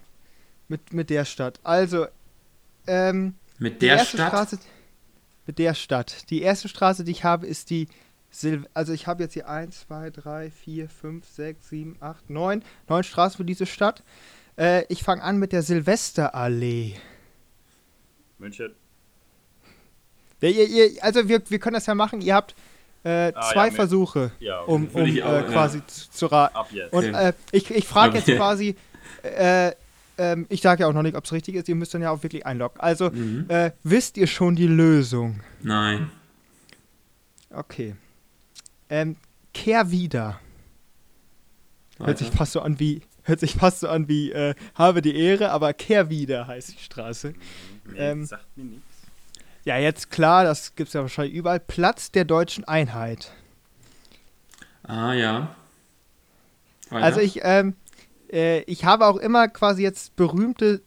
mit, 0.67 0.93
mit 0.93 1.09
der 1.09 1.25
Stadt. 1.25 1.59
Also, 1.63 2.07
ähm, 2.87 3.35
Mit 3.59 3.81
der 3.81 3.99
Stadt? 3.99 4.29
Straße, 4.29 4.59
mit 5.45 5.59
der 5.59 5.73
Stadt. 5.73 6.29
Die 6.29 6.41
erste 6.41 6.67
Straße, 6.69 7.03
die 7.03 7.11
ich 7.11 7.23
habe, 7.23 7.45
ist 7.47 7.69
die 7.69 7.87
Sil 8.33 8.65
also 8.73 8.93
ich 8.93 9.05
habe 9.05 9.21
jetzt 9.23 9.33
hier 9.33 9.47
1, 9.47 9.81
2, 9.87 10.09
3, 10.09 10.49
4, 10.51 10.89
5, 10.89 11.25
6, 11.27 11.69
7, 11.69 11.97
8, 11.99 12.29
9. 12.29 12.63
Neun 12.89 13.03
Straßen 13.03 13.37
für 13.37 13.45
diese 13.45 13.65
Stadt. 13.65 14.01
Äh, 14.57 14.85
ich 14.89 15.03
fange 15.03 15.21
an 15.23 15.37
mit 15.37 15.51
der 15.51 15.61
Silvesterallee. 15.61 16.95
München. 18.39 18.73
Der, 20.41 20.49
ihr, 20.51 20.67
ihr, 20.67 21.03
also 21.03 21.27
wir, 21.29 21.41
wir 21.49 21.59
können 21.59 21.75
das 21.75 21.85
ja 21.85 21.95
machen. 21.95 22.21
Ihr 22.21 22.35
habt 22.35 22.55
äh, 23.03 23.31
Ah, 23.35 23.51
zwei 23.51 23.67
ja, 23.67 23.71
Versuche, 23.73 24.31
Ja, 24.39 24.61
um, 24.61 24.87
um 24.87 25.05
ich 25.05 25.21
auch, 25.23 25.31
äh, 25.31 25.35
ja. 25.35 25.43
quasi 25.43 25.85
zu, 25.85 26.09
zu 26.09 26.25
raten. 26.27 26.57
Und 26.91 27.05
Okay. 27.13 27.27
äh, 27.29 27.33
ich, 27.51 27.69
ich 27.69 27.87
frage 27.87 28.15
jetzt 28.17 28.23
Okay. 28.27 28.37
quasi, 28.37 28.75
äh, 29.23 29.71
ähm, 30.17 30.45
ich 30.49 30.61
sage 30.61 30.81
ja 30.81 30.87
auch 30.87 30.93
noch 30.93 31.01
nicht, 31.03 31.15
ob 31.15 31.25
es 31.25 31.31
richtig 31.31 31.55
ist, 31.55 31.67
ihr 31.69 31.75
müsst 31.75 31.93
dann 31.93 32.01
ja 32.01 32.11
auch 32.11 32.23
wirklich 32.23 32.45
einloggen. 32.45 32.79
Also, 32.79 33.09
Mhm. 33.11 33.45
äh, 33.49 33.71
wisst 33.83 34.17
ihr 34.17 34.27
schon 34.27 34.55
die 34.55 34.67
Lösung? 34.67 35.39
Nein. 35.61 36.11
Okay. 37.49 37.95
Ähm, 38.89 39.15
kehr 39.53 39.91
wieder. 39.91 40.39
Hört 41.99 42.17
sich 42.17 42.29
fast 42.31 42.53
so 42.53 42.61
an 42.61 42.79
wie, 42.79 43.01
hört 43.23 43.39
sich 43.39 43.53
fast 43.55 43.81
so 43.81 43.87
an 43.87 44.07
wie, 44.07 44.31
äh, 44.31 44.55
habe 44.75 45.01
die 45.01 45.15
Ehre, 45.15 45.51
aber 45.51 45.73
kehr 45.73 46.09
wieder 46.09 46.47
heißt 46.47 46.73
die 46.73 46.83
Straße. 46.83 47.33
nee, 47.85 47.97
ähm, 47.97 48.25
sagt 48.25 48.57
mir 48.57 48.65
nichts. 48.65 48.83
Ja, 49.65 49.77
jetzt 49.77 50.11
klar, 50.11 50.43
das 50.43 50.75
gibt's 50.75 50.93
ja 50.93 51.01
wahrscheinlich 51.01 51.33
überall. 51.35 51.59
Platz 51.59 52.11
der 52.11 52.25
deutschen 52.25 52.65
Einheit. 52.65 53.31
Ah, 54.83 55.13
ja. 55.13 55.55
Weiter. 56.89 57.05
Also 57.05 57.19
ich, 57.21 57.39
ähm, 57.43 57.75
äh, 58.33 58.61
ich 58.63 58.83
habe 58.83 59.05
auch 59.05 59.17
immer 59.17 59.47
quasi 59.47 59.83
jetzt 59.83 60.15
berühmte 60.15 60.81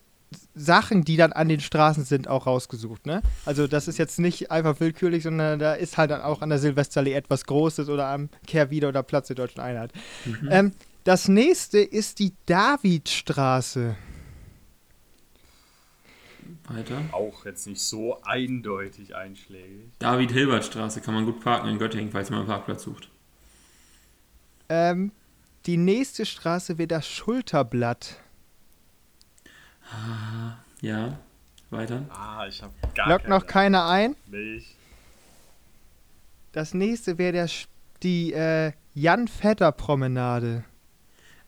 Sachen, 0.54 1.04
die 1.04 1.16
dann 1.16 1.32
an 1.32 1.48
den 1.48 1.61
Straßen 1.61 2.04
sind, 2.04 2.28
auch 2.28 2.46
rausgesucht, 2.46 3.06
ne? 3.06 3.22
Also 3.44 3.66
das 3.66 3.88
ist 3.88 3.98
jetzt 3.98 4.18
nicht 4.18 4.50
einfach 4.50 4.80
willkürlich, 4.80 5.22
sondern 5.22 5.59
da 5.59 5.74
ist 5.74 5.96
halt 5.96 6.11
dann 6.11 6.20
auch 6.20 6.42
an 6.42 6.48
der 6.48 6.59
Silvesterallee 6.59 7.12
etwas 7.12 7.44
Großes 7.46 7.88
oder 7.88 8.09
am 8.09 8.28
Kehrwieder 8.46 8.88
oder 8.88 9.02
Platz 9.02 9.28
der 9.28 9.37
Deutschen 9.37 9.61
Einheit. 9.61 9.92
Mhm. 10.24 10.48
Ähm, 10.50 10.72
das 11.04 11.28
nächste 11.28 11.78
ist 11.78 12.18
die 12.18 12.32
Davidstraße. 12.46 13.94
Weiter. 16.68 17.00
Auch 17.12 17.44
jetzt 17.44 17.66
nicht 17.68 17.80
so 17.80 18.20
eindeutig 18.22 19.14
einschlägig. 19.14 19.90
David-Hilbert-Straße 20.00 21.00
kann 21.00 21.14
man 21.14 21.24
gut 21.24 21.40
parken 21.40 21.68
in 21.68 21.78
Göttingen, 21.78 22.11
falls 22.11 22.30
man 22.30 22.40
einen 22.40 22.48
Parkplatz 22.48 22.82
sucht. 22.82 23.09
Ähm, 24.68 25.12
die 25.66 25.76
nächste 25.76 26.24
Straße 26.24 26.79
wäre 26.79 26.88
das 26.88 27.09
Schulterblatt. 27.09 28.20
Ja. 30.81 31.18
Weiter. 31.70 32.07
Ah, 32.11 32.46
ich 32.46 32.62
habe 32.62 32.72
gar 32.94 33.09
Lockt 33.09 33.29
noch 33.29 33.46
keiner 33.46 33.88
ein. 33.88 34.14
Milch. 34.26 34.76
Das 36.52 36.74
nächste 36.74 37.18
wäre 37.18 37.46
die 38.02 38.33
äh, 38.33 38.72
Jan-Vetter-Promenade. 38.94 40.64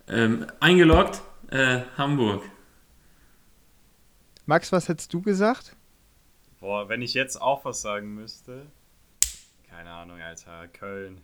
Ähm, 0.09 0.47
eingeloggt, 0.61 1.23
äh, 1.51 1.83
Hamburg. 1.97 2.43
Max, 4.47 4.73
was 4.73 4.89
hättest 4.89 5.15
du 5.15 5.23
gesagt? 5.23 5.77
Boah, 6.59 6.89
wenn 6.89 7.03
ich 7.03 7.15
jetzt 7.15 7.41
auch 7.41 7.65
was 7.65 7.81
sagen 7.81 8.15
müsste. 8.15 8.67
Keine 9.69 9.91
Ahnung, 9.91 10.21
Alter. 10.21 10.67
Köln. 10.69 11.21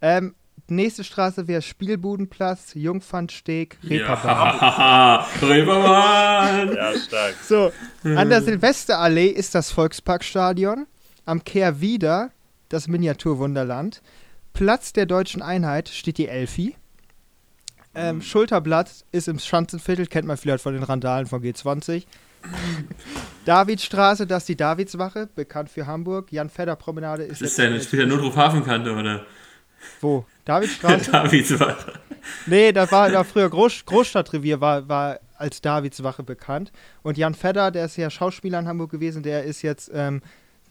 Ähm, 0.00 0.34
nächste 0.68 1.04
Straße 1.04 1.46
wäre 1.48 1.62
Spielbudenplatz, 1.62 2.74
Jungfernsteg, 2.74 3.78
Reeperbahn. 3.82 4.58
Ja, 4.60 5.26
Reeperbahn! 5.42 6.74
Ja, 6.74 6.92
stark. 6.98 7.34
So, 7.42 7.72
an 8.04 8.28
der 8.28 8.42
Silvesterallee 8.42 9.28
ist 9.28 9.54
das 9.54 9.70
Volksparkstadion. 9.70 10.86
Am 11.26 11.42
Kehrwieder 11.44 12.30
das 12.68 12.88
Miniaturwunderland. 12.88 14.02
Platz 14.52 14.92
der 14.92 15.06
deutschen 15.06 15.42
Einheit 15.42 15.88
steht 15.88 16.18
die 16.18 16.28
Elfi. 16.28 16.76
Ähm, 17.94 18.22
Schulterblatt 18.22 18.90
ist 19.12 19.28
im 19.28 19.38
Schanzenviertel, 19.38 20.06
kennt 20.06 20.26
man 20.26 20.36
vielleicht 20.36 20.62
von 20.62 20.74
den 20.74 20.82
Randalen 20.82 21.26
von 21.26 21.42
G20. 21.42 22.04
Davidstraße, 23.44 24.26
das 24.26 24.42
ist 24.42 24.48
die 24.48 24.56
Davidswache, 24.56 25.28
bekannt 25.34 25.70
für 25.70 25.86
Hamburg. 25.86 26.32
Jan 26.32 26.50
Fedder 26.50 26.76
Promenade 26.76 27.22
ist. 27.22 27.40
Das 27.40 27.52
ist 27.52 27.58
ja 27.58 27.80
spielt 27.80 28.02
der 28.02 28.06
Notruf 28.06 28.36
Hafenkante, 28.36 28.92
oder? 28.92 29.24
Wo? 30.00 30.24
Davidstraße? 30.44 31.10
Davidswache. 31.12 31.92
Nee, 32.46 32.72
da 32.72 32.90
war 32.90 33.10
da 33.10 33.24
früher 33.24 33.50
Groß, 33.50 33.84
Großstadtrevier, 33.84 34.60
war, 34.60 34.88
war 34.88 35.20
als 35.36 35.60
Davidswache 35.60 36.22
bekannt. 36.22 36.72
Und 37.02 37.18
Jan 37.18 37.34
Fedder, 37.34 37.70
der 37.70 37.86
ist 37.86 37.96
ja 37.96 38.10
Schauspieler 38.10 38.58
in 38.58 38.68
Hamburg 38.68 38.90
gewesen, 38.90 39.22
der 39.22 39.44
ist 39.44 39.62
jetzt 39.62 39.90
ähm, 39.94 40.22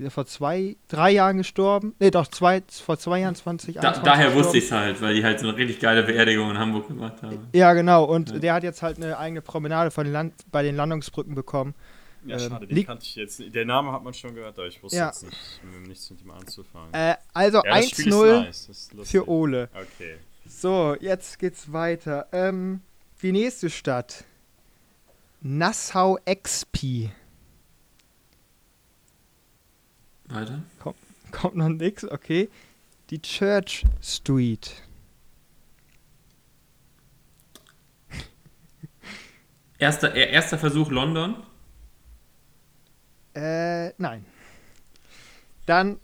vor 0.10 0.26
zwei, 0.26 0.76
drei 0.88 1.12
Jahren 1.12 1.38
gestorben. 1.38 1.94
Nee, 2.00 2.12
doch, 2.12 2.28
zwei, 2.28 2.64
vor 2.68 2.98
zwei 2.98 3.20
Jahren, 3.20 3.36
20, 3.36 3.76
da, 3.76 3.92
Daher 3.92 4.26
gestorben. 4.26 4.36
wusste 4.36 4.58
ich 4.58 4.66
es 4.66 4.72
halt, 4.72 5.02
weil 5.02 5.16
die 5.16 5.24
halt 5.24 5.40
so 5.40 5.48
eine 5.48 5.58
richtig 5.58 5.80
geile 5.80 6.04
Beerdigung 6.04 6.50
in 6.50 6.58
Hamburg 6.58 6.88
gemacht 6.88 7.22
haben. 7.22 7.48
Ja, 7.54 7.74
genau. 7.74 8.06
Und 8.06 8.32
ja. 8.32 8.40
der 8.40 8.54
hat 8.56 8.64
jetzt 8.64 8.82
halt 8.82 8.98
eine 8.98 9.18
eigene 9.18 9.42
Promenade 9.42 9.92
von 9.92 10.06
den 10.06 10.14
Land 10.14 10.34
bei 10.52 10.64
den 10.64 10.76
Landungsbrücken 10.76 11.36
bekommen. 11.36 11.76
Ja, 12.26 12.38
ähm, 12.38 12.50
schade, 12.50 12.68
den 12.68 12.86
kannte 12.86 13.06
ich 13.06 13.16
jetzt 13.16 13.40
nicht. 13.40 13.54
Der 13.54 13.66
Name 13.66 13.92
hat 13.92 14.04
man 14.04 14.14
schon 14.14 14.34
gehört, 14.34 14.58
aber 14.58 14.68
ich 14.68 14.82
wusste 14.82 14.98
ja. 14.98 15.08
jetzt 15.08 15.24
nicht, 15.24 15.88
nichts 15.88 16.10
mit 16.10 16.22
ihm 16.22 16.32
anzufangen. 16.32 16.94
Äh, 16.94 17.16
also 17.34 17.64
ja, 17.64 17.74
1-0 17.74 18.44
nice. 18.44 18.90
für 19.04 19.28
Ole. 19.28 19.70
Okay. 19.74 20.18
So, 20.46 20.96
jetzt 21.00 21.40
geht's 21.40 21.72
weiter. 21.72 22.28
Ähm, 22.32 22.82
die 23.22 23.32
nächste 23.32 23.70
Stadt. 23.70 24.26
Nassau 25.42 26.18
XP. 26.26 27.10
Weiter. 30.26 30.64
Kommt, 30.80 30.98
kommt 31.32 31.56
noch 31.56 31.70
nix, 31.70 32.06
okay. 32.06 32.50
Die 33.10 33.22
Church 33.22 33.86
Street. 34.02 34.82
Erster, 39.78 40.16
erster 40.16 40.58
Versuch 40.58 40.92
London. 40.92 41.36
Äh, 43.36 43.90
nein. 43.98 44.26
Dann 45.66 46.00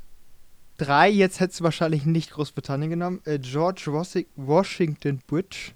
drei, 0.77 1.09
jetzt 1.09 1.39
hättest 1.39 1.59
du 1.59 1.63
wahrscheinlich 1.65 2.05
nicht 2.05 2.31
Großbritannien 2.31 2.89
genommen. 2.89 3.21
Äh, 3.25 3.39
George 3.39 3.91
Washington 4.35 5.21
Bridge. 5.27 5.71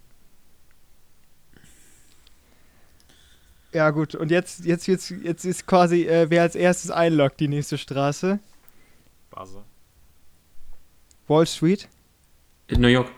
Ja, 3.73 3.89
gut, 3.89 4.13
und 4.13 4.29
jetzt, 4.29 4.65
jetzt, 4.65 4.85
jetzt, 4.85 5.09
jetzt 5.09 5.45
ist 5.45 5.65
quasi, 5.65 6.03
äh, 6.03 6.29
wer 6.29 6.43
als 6.43 6.55
erstes 6.55 6.91
einloggt, 6.91 7.39
die 7.39 7.47
nächste 7.47 7.77
Straße. 7.77 8.39
Buzzer. 9.31 9.65
Wall 11.27 11.47
Street. 11.47 11.89
In 12.67 12.81
New 12.81 12.87
York. 12.87 13.09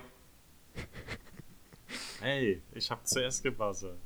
Hey, 2.22 2.62
ich 2.74 2.90
hab 2.90 3.06
zuerst 3.06 3.44
gebuzzert. 3.44 3.98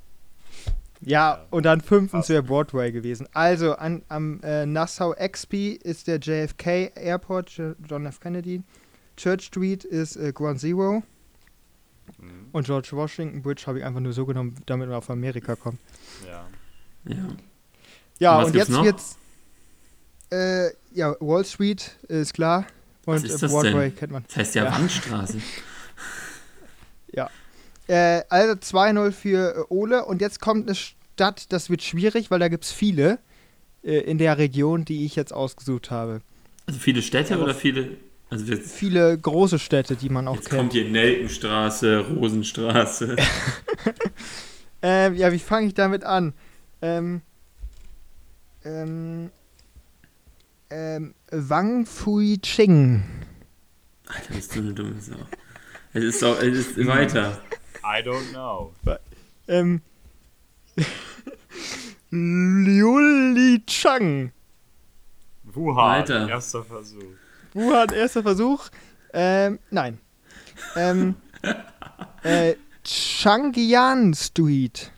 Ja, 1.02 1.46
und 1.50 1.66
dann 1.66 1.82
fünftens 1.82 2.28
wäre 2.30 2.44
Broadway 2.44 2.92
gewesen. 2.92 3.28
Also 3.34 3.76
an, 3.76 4.04
am 4.10 4.42
äh, 4.44 4.66
Nassau 4.66 5.14
XP 5.14 5.78
ist 5.82 6.08
der 6.08 6.20
JFK 6.20 6.92
Airport, 6.96 7.62
John 7.88 8.06
F. 8.06 8.20
Kennedy. 8.20 8.64
Church 9.16 9.44
Street 9.44 9.86
ist 9.86 10.18
äh, 10.18 10.34
Ground 10.34 10.60
Zero. 10.60 11.04
Mhm. 12.18 12.48
Und 12.52 12.66
George 12.66 12.90
Washington 12.92 13.42
Bridge 13.42 13.64
habe 13.66 13.80
ich 13.80 13.86
einfach 13.86 14.02
nur 14.02 14.14
so 14.14 14.26
genommen, 14.26 14.56
damit 14.66 14.90
man 14.90 14.98
auf 14.98 15.10
Amerika 15.10 15.56
kommt. 15.56 15.80
Ja. 16.28 16.48
Ja, 17.06 17.16
ja 18.20 18.40
und, 18.40 18.46
und 18.46 18.56
jetzt 18.56 18.70
noch? 18.70 18.84
wird's. 18.84 19.18
Äh, 20.32 20.70
ja, 20.94 21.16
Wall 21.20 21.46
Street 21.46 21.98
ist 22.08 22.34
klar. 22.34 22.66
Und 23.06 23.16
Was 23.16 23.24
ist 23.24 23.42
das 23.42 23.52
Broadway 23.52 23.90
denn? 23.90 23.96
kennt 23.96 24.12
man. 24.12 24.24
Das 24.28 24.36
heißt 24.36 24.56
ja, 24.56 24.66
ja. 24.66 24.74
Wandstraße. 24.74 25.40
Äh, 27.90 28.24
also 28.30 28.54
2-0 28.54 29.12
für 29.12 29.56
äh, 29.56 29.74
Ole. 29.74 30.06
Und 30.06 30.22
jetzt 30.22 30.40
kommt 30.40 30.68
eine 30.68 30.76
Stadt, 30.76 31.52
das 31.52 31.72
wird 31.72 31.82
schwierig, 31.82 32.30
weil 32.30 32.40
da 32.40 32.48
gibt 32.48 32.66
es 32.66 32.72
viele 32.72 33.18
äh, 33.84 33.98
in 34.02 34.20
der 34.20 34.38
Region, 34.38 34.86
die 34.86 35.06
ich 35.06 35.16
jetzt 35.16 35.34
ausgesucht 35.34 35.90
habe. 35.90 36.22
Also 36.68 36.80
viele 36.80 37.02
Städte 37.02 37.34
ja, 37.34 37.40
oder 37.40 37.56
viele. 37.56 37.98
Also 38.30 38.46
viele 38.56 39.18
große 39.18 39.58
Städte, 39.58 39.96
die 39.96 40.10
man 40.10 40.28
auch 40.28 40.36
jetzt 40.36 40.50
kennt. 40.50 40.60
kommt 40.60 40.74
hier 40.74 40.88
Nelkenstraße, 40.88 42.06
Rosenstraße. 42.16 43.16
ähm, 44.84 45.16
ja, 45.16 45.32
wie 45.32 45.40
fange 45.40 45.66
ich 45.66 45.74
damit 45.74 46.04
an? 46.04 46.34
Ähm, 46.84 47.22
ähm, 48.64 49.32
ähm, 50.70 51.16
Wang 51.32 51.88
Fui 51.88 52.38
Ching. 52.40 53.04
Alter, 54.06 54.34
bist 54.36 54.56
du 54.56 54.60
eine 54.60 54.74
dumme 54.74 55.02
Sau. 55.02 55.16
Es 55.94 56.04
ist, 56.04 56.24
auch, 56.24 56.40
es 56.40 56.78
ist 56.78 56.86
weiter. 56.86 57.42
I 57.84 58.02
don't 58.02 58.32
know. 58.32 58.74
Ähm. 59.48 59.82
Liuli 62.12 63.64
Chang. 63.66 64.32
Wuhan, 65.44 65.76
Weiter. 65.76 66.30
erster 66.30 66.64
Versuch. 66.64 67.04
Wuhan, 67.54 67.90
erster 67.94 68.24
Versuch. 68.24 68.70
Ähm, 69.14 69.60
nein. 69.72 70.00
Ähm, 70.76 71.16
äh, 72.24 72.56
Changyan 72.84 74.14
Street. 74.14 74.92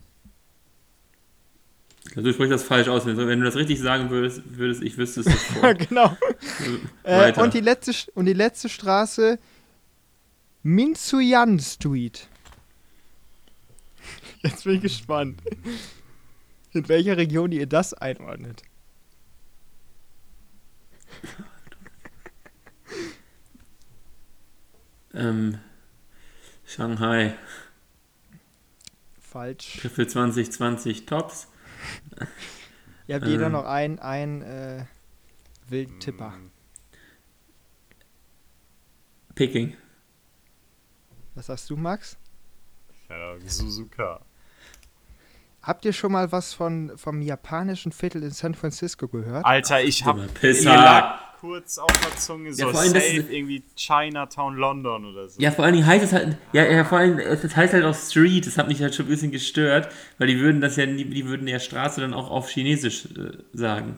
Also 2.16 2.22
du 2.24 2.34
sprichst 2.34 2.52
das 2.52 2.64
falsch 2.64 2.90
aus. 2.90 3.06
Wenn 3.06 3.16
du 3.40 3.46
das 3.46 3.56
richtig 3.56 3.80
sagen 3.80 4.10
würdest, 4.10 4.42
würdest 4.46 4.82
ich 4.82 4.98
wüsste 4.98 5.22
es 5.22 5.28
sofort. 5.28 5.80
genau. 5.90 6.16
Äh, 7.04 7.40
und, 7.40 7.54
die 7.54 7.62
letzte, 7.62 8.12
und 8.14 8.26
die 8.26 8.34
letzte 8.34 8.68
Straße 8.68 9.40
Minsuyan 10.64 11.60
Street. 11.60 12.28
Jetzt 14.44 14.64
bin 14.64 14.76
ich 14.76 14.82
gespannt. 14.82 15.42
In 16.74 16.88
welcher 16.90 17.18
Region 17.18 17.52
ihr 17.52 17.68
das 17.68 17.94
einordnet. 17.94 18.64
ähm, 25.14 25.60
Shanghai. 26.66 27.36
Falsch. 29.20 29.80
Für 29.80 30.08
2020 30.08 31.06
Tops. 31.06 31.48
Ihr 33.08 33.16
habt 33.16 33.26
ähm, 33.26 33.32
jeder 33.32 33.50
noch 33.50 33.66
einen, 33.66 34.00
einen 34.00 34.42
äh, 34.42 34.86
wilden 35.68 36.00
Tipper. 36.00 36.34
Peking. 39.36 39.78
Was 41.36 41.46
sagst 41.46 41.70
du, 41.70 41.78
Max? 41.78 42.18
Ja, 43.10 43.38
Suzuka. 43.46 44.26
Habt 45.62 45.86
ihr 45.86 45.94
schon 45.94 46.12
mal 46.12 46.32
was 46.32 46.54
von, 46.54 46.92
vom 46.96 47.22
japanischen 47.22 47.92
Viertel 47.92 48.24
in 48.24 48.32
San 48.32 48.56
Francisco 48.56 49.08
gehört? 49.08 49.46
Alter, 49.46 49.84
ich 49.84 50.04
hab 50.06 50.18
mir 50.18 50.28
kurz 51.42 51.80
auf 51.80 51.92
der 51.92 52.16
Zunge 52.18 52.54
so 52.54 52.64
ja, 52.64 52.70
vor 52.70 52.80
allem 52.80 52.94
safe 52.94 53.24
das 53.24 53.30
irgendwie 53.32 53.64
Chinatown 53.76 54.56
London 54.56 55.06
oder 55.06 55.28
so. 55.28 55.42
Ja, 55.42 55.50
vor 55.50 55.66
allem 55.66 55.84
heißt 55.84 56.06
es 56.06 56.14
halt, 56.14 56.38
ja, 56.54 56.64
ja, 56.64 56.84
vor 56.84 57.00
allem, 57.00 57.18
das 57.18 57.56
heißt 57.56 57.74
halt 57.74 57.84
auch 57.84 57.96
Street, 57.96 58.46
das 58.46 58.60
hat 58.60 58.68
mich 58.68 58.82
halt 58.82 58.94
schon 58.94 59.08
ein 59.08 59.10
bisschen 59.10 59.32
gestört, 59.32 59.90
weil 60.20 60.28
die 60.28 60.40
würden 60.40 60.62
das 60.62 60.76
ja, 60.76 60.86
die 60.86 61.26
würden 61.26 61.48
ja 61.48 61.60
Straße 61.60 62.00
dann 62.00 62.14
auch 62.14 62.30
auf 62.30 62.50
Chinesisch 62.50 63.06
äh, 63.18 63.38
sagen. 63.54 63.98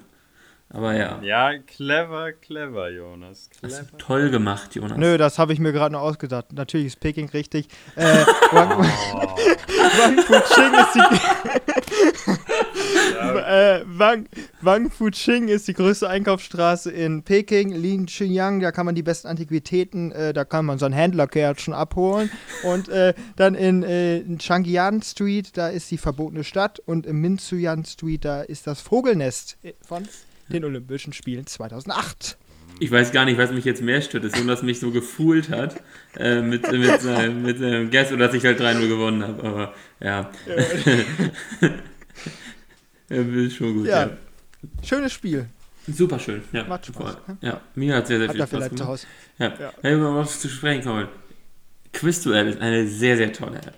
Aber 0.74 0.96
ja. 0.96 1.22
Ja, 1.22 1.52
clever, 1.60 2.34
clever, 2.34 2.90
Jonas. 2.90 3.48
Clever. 3.52 3.78
Hast 3.78 3.92
du 3.92 3.98
toll 3.98 4.32
gemacht, 4.32 4.74
Jonas. 4.74 4.98
Nö, 4.98 5.20
das 5.20 5.38
habe 5.38 5.54
ich 5.54 5.60
mir 5.60 5.72
gerade 5.72 5.94
noch 5.94 6.02
ausgedacht. 6.02 6.52
Natürlich 6.52 6.88
ist 6.88 7.00
Peking 7.00 7.30
richtig. 7.30 7.68
Äh, 7.96 8.04
Wang, 8.52 8.84
oh. 9.14 9.36
Wang 10.00 10.18
Fuching 10.24 10.74
ist 10.74 10.96
die. 10.96 11.00
äh, 13.38 13.84
Wang, 13.86 14.28
Wang 14.62 14.90
Fuching 14.90 15.48
ist 15.48 15.68
die 15.68 15.74
größte 15.74 16.10
Einkaufsstraße 16.10 16.90
in 16.90 17.22
Peking. 17.22 17.72
Lin 17.72 18.08
Xinjiang, 18.08 18.60
da 18.60 18.72
kann 18.72 18.88
man 18.88 18.96
die 18.96 19.04
besten 19.04 19.28
Antiquitäten, 19.28 20.12
äh, 20.12 20.34
da 20.34 20.44
kann 20.44 20.66
man 20.66 20.80
so 20.80 20.88
ein 20.88 20.94
Händlerkärtchen 20.94 21.76
abholen. 21.76 22.32
Und 22.64 22.90
äh, 22.90 23.14
dann 23.36 23.54
in, 23.54 23.84
äh, 23.84 24.18
in 24.18 24.40
Changyan 24.40 25.04
Street, 25.04 25.56
da 25.56 25.68
ist 25.68 25.92
die 25.92 26.00
verbotene 26.00 26.44
Stadt. 26.44 26.80
Und 26.80 27.06
im 27.06 27.22
Minsuyan 27.22 27.86
Street, 27.86 28.26
da 28.26 28.42
ist 28.42 28.66
das 28.66 28.82
Vogelnest 28.82 29.60
von 29.86 30.08
den 30.50 30.66
Olympischen 30.66 31.14
Spielen 31.14 31.46
2008. 31.46 32.38
Ich 32.80 32.92
weiß 32.92 33.12
gar 33.12 33.26
nicht, 33.26 33.38
was 33.38 33.52
mich 33.52 33.66
jetzt 33.66 33.82
mehr 33.82 34.02
stört, 34.02 34.24
ist, 34.24 34.36
dass 34.48 34.64
mich 34.64 34.80
so 34.80 34.92
gefühlt 34.92 35.50
hat 35.50 35.82
äh, 36.18 36.42
mit, 36.42 36.70
mit, 36.72 37.02
seinem, 37.02 37.44
mit 37.44 37.60
seinem 37.60 37.92
Guest 37.92 38.12
oder 38.12 38.28
dass 38.28 38.36
ich 38.36 38.44
halt 38.44 38.60
3-0 38.60 38.88
gewonnen 38.88 39.24
habe. 39.24 39.44
Aber 39.44 39.74
ja. 40.00 40.32
ja. 43.10 43.18
ist 43.18 43.56
schon 43.56 43.76
gut. 43.76 43.88
Ja. 43.88 44.08
ja. 44.08 44.18
Schönes 44.82 45.14
Spiel. 45.14 45.48
Super 45.88 46.18
schön. 46.20 46.42
Ja. 46.52 46.64
Macht 46.64 46.86
Spaß. 46.86 47.18
Ja, 47.42 47.62
mir 47.76 47.96
hat 47.96 48.08
sehr, 48.08 48.18
sehr 48.20 48.30
hat 48.30 48.36
viel 48.36 48.48
Spaß 48.48 48.70
gemacht. 48.70 49.00
Zu. 49.00 49.08
Ja. 49.38 49.54
ja. 49.60 49.74
Wenn 49.82 50.00
wir 50.00 50.12
mal 50.12 50.22
was 50.22 50.40
zu 50.40 50.50
sprechen 50.50 50.84
kommen. 50.84 51.08
Quizduell 51.92 52.48
ist 52.48 52.60
eine 52.60 52.88
sehr, 52.88 53.18
sehr 53.18 53.32
tolle 53.34 53.58
App. 53.58 53.78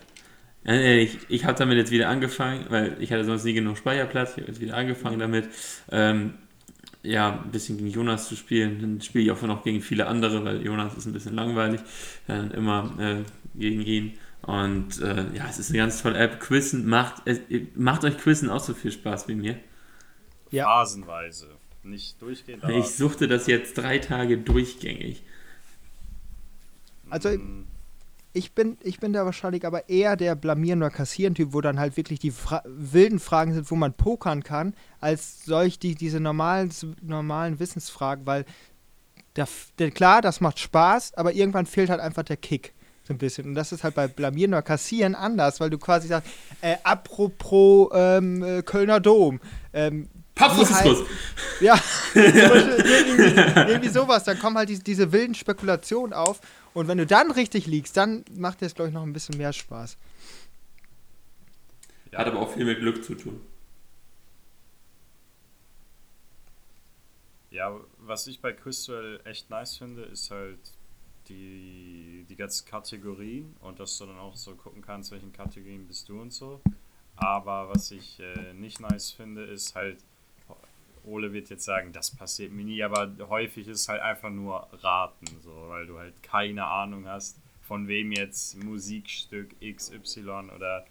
Ich, 0.67 1.19
ich 1.27 1.45
habe 1.45 1.57
damit 1.59 1.77
jetzt 1.77 1.91
wieder 1.91 2.07
angefangen, 2.07 2.65
weil 2.69 2.95
ich 2.99 3.11
hatte 3.11 3.25
sonst 3.25 3.43
nie 3.43 3.53
genug 3.53 3.77
Speicherplatz. 3.77 4.31
Ich 4.31 4.43
habe 4.43 4.47
jetzt 4.47 4.61
wieder 4.61 4.75
angefangen 4.75 5.19
damit. 5.19 5.49
Ähm, 5.91 6.35
ja, 7.05 7.41
ein 7.43 7.51
bisschen 7.51 7.77
gegen 7.77 7.89
Jonas 7.89 8.27
zu 8.27 8.35
spielen. 8.35 8.79
Dann 8.81 9.01
spiele 9.01 9.25
ich 9.25 9.31
auch 9.31 9.41
noch 9.43 9.63
gegen 9.63 9.81
viele 9.81 10.07
andere, 10.07 10.43
weil 10.43 10.61
Jonas 10.61 10.95
ist 10.95 11.05
ein 11.05 11.13
bisschen 11.13 11.35
langweilig. 11.35 11.81
Dann 12.27 12.51
immer 12.51 12.93
äh, 12.99 13.23
gegen 13.55 13.81
ihn. 13.81 14.17
Und 14.41 15.01
äh, 15.01 15.25
ja, 15.33 15.47
es 15.49 15.57
ist 15.59 15.69
eine 15.69 15.79
ganz 15.79 16.01
tolle 16.01 16.17
App. 16.17 16.39
Quizzen 16.39 16.87
macht, 16.87 17.27
äh, 17.27 17.67
macht 17.75 18.03
euch 18.03 18.17
Quizzen 18.17 18.49
auch 18.49 18.63
so 18.63 18.73
viel 18.73 18.91
Spaß 18.91 19.27
wie 19.27 19.35
mir. 19.35 19.59
Ja. 20.51 20.65
Phasenweise. 20.65 21.49
Nicht 21.83 22.21
durchgehend. 22.21 22.63
Ich 22.69 22.87
suchte 22.87 23.27
das 23.27 23.45
jetzt 23.45 23.77
drei 23.77 23.99
Tage 23.99 24.37
durchgängig. 24.39 25.21
Also 27.09 27.29
ich 28.35 28.53
bin, 28.53 28.77
ich 28.83 28.99
bin 28.99 29.13
da 29.13 29.23
wahrscheinlich 29.23 29.65
aber 29.65 29.87
eher 29.87 30.17
der 30.17 30.35
Blamieren- 30.35 30.81
oder 30.81 30.91
Kassieren-Typ, 30.91 31.53
wo 31.53 31.61
dann 31.61 31.79
halt 31.79 31.95
wirklich 31.95 32.19
die 32.19 32.31
Fra 32.31 32.61
wilden 32.65 33.19
Fragen 33.19 33.53
sind, 33.53 33.71
wo 33.71 33.75
man 33.75 33.93
pokern 33.93 34.43
kann, 34.43 34.75
als 34.99 35.45
solch 35.45 35.79
die, 35.79 35.95
diese 35.95 36.19
normalen, 36.19 36.69
normalen 37.01 37.59
Wissensfragen, 37.59 38.27
weil 38.27 38.45
der, 39.37 39.47
der, 39.79 39.91
klar, 39.91 40.21
das 40.21 40.41
macht 40.41 40.59
Spaß, 40.59 41.13
aber 41.13 41.33
irgendwann 41.33 41.65
fehlt 41.65 41.89
halt 41.89 42.01
einfach 42.01 42.23
der 42.23 42.37
Kick. 42.37 42.73
So 43.03 43.13
ein 43.13 43.19
bisschen. 43.19 43.45
Und 43.45 43.55
das 43.55 43.71
ist 43.71 43.83
halt 43.83 43.95
bei 43.95 44.07
Blamieren 44.07 44.53
oder 44.53 44.63
Kassieren 44.63 45.15
anders, 45.15 45.59
weil 45.59 45.69
du 45.69 45.77
quasi 45.77 46.07
sagst, 46.07 46.29
äh, 46.61 46.75
apropos 46.83 47.89
ähm, 47.93 48.43
äh, 48.43 48.63
Kölner 48.63 48.99
Dom. 48.99 49.39
Ähm, 49.73 50.09
Papstfascismus. 50.35 50.99
Halt, 50.99 51.07
ja, 51.61 51.79
irgendwie, 52.13 53.71
irgendwie, 53.71 53.89
sowas. 53.89 54.25
Dann 54.25 54.37
kommen 54.37 54.57
halt 54.57 54.69
die, 54.69 54.79
diese 54.79 55.11
wilden 55.11 55.33
Spekulationen 55.33 56.13
auf. 56.13 56.41
Und 56.73 56.87
wenn 56.87 56.97
du 56.97 57.05
dann 57.05 57.31
richtig 57.31 57.67
liegst, 57.67 57.95
dann 57.95 58.25
macht 58.35 58.61
dir 58.61 58.65
das, 58.65 58.75
glaube 58.75 58.89
ich, 58.89 58.93
noch 58.93 59.03
ein 59.03 59.13
bisschen 59.13 59.37
mehr 59.37 59.53
Spaß. 59.53 59.97
Hat 62.13 62.27
aber 62.27 62.39
auch 62.39 62.53
viel 62.53 62.65
mit 62.65 62.79
Glück 62.79 63.03
zu 63.03 63.15
tun. 63.15 63.41
Ja, 67.49 67.77
was 67.99 68.27
ich 68.27 68.41
bei 68.41 68.53
Crystal 68.53 69.19
echt 69.25 69.49
nice 69.49 69.77
finde, 69.77 70.03
ist 70.03 70.31
halt 70.31 70.59
die, 71.27 72.25
die 72.29 72.35
ganzen 72.35 72.65
Kategorien 72.65 73.55
und 73.61 73.79
dass 73.79 73.97
du 73.97 74.05
dann 74.05 74.17
auch 74.17 74.35
so 74.35 74.55
gucken 74.55 74.81
kannst, 74.81 75.11
welchen 75.11 75.33
Kategorien 75.33 75.87
bist 75.87 76.07
du 76.09 76.21
und 76.21 76.31
so. 76.33 76.61
Aber 77.15 77.69
was 77.69 77.91
ich 77.91 78.19
äh, 78.19 78.53
nicht 78.53 78.79
nice 78.79 79.11
finde, 79.11 79.43
ist 79.43 79.75
halt, 79.75 80.03
Ole 81.05 81.33
wird 81.33 81.49
jetzt 81.49 81.65
sagen, 81.65 81.91
das 81.93 82.11
passiert 82.11 82.51
mir 82.51 82.65
nie, 82.65 82.83
aber 82.83 83.11
häufig 83.29 83.67
ist 83.67 83.81
es 83.81 83.89
halt 83.89 84.01
einfach 84.01 84.29
nur 84.29 84.67
raten, 84.71 85.27
so, 85.41 85.51
weil 85.67 85.85
du 85.87 85.97
halt 85.97 86.21
keine 86.23 86.65
Ahnung 86.65 87.07
hast, 87.07 87.37
von 87.61 87.87
wem 87.87 88.11
jetzt 88.11 88.63
Musikstück 88.63 89.55
XY 89.61 90.51
oder 90.55 90.85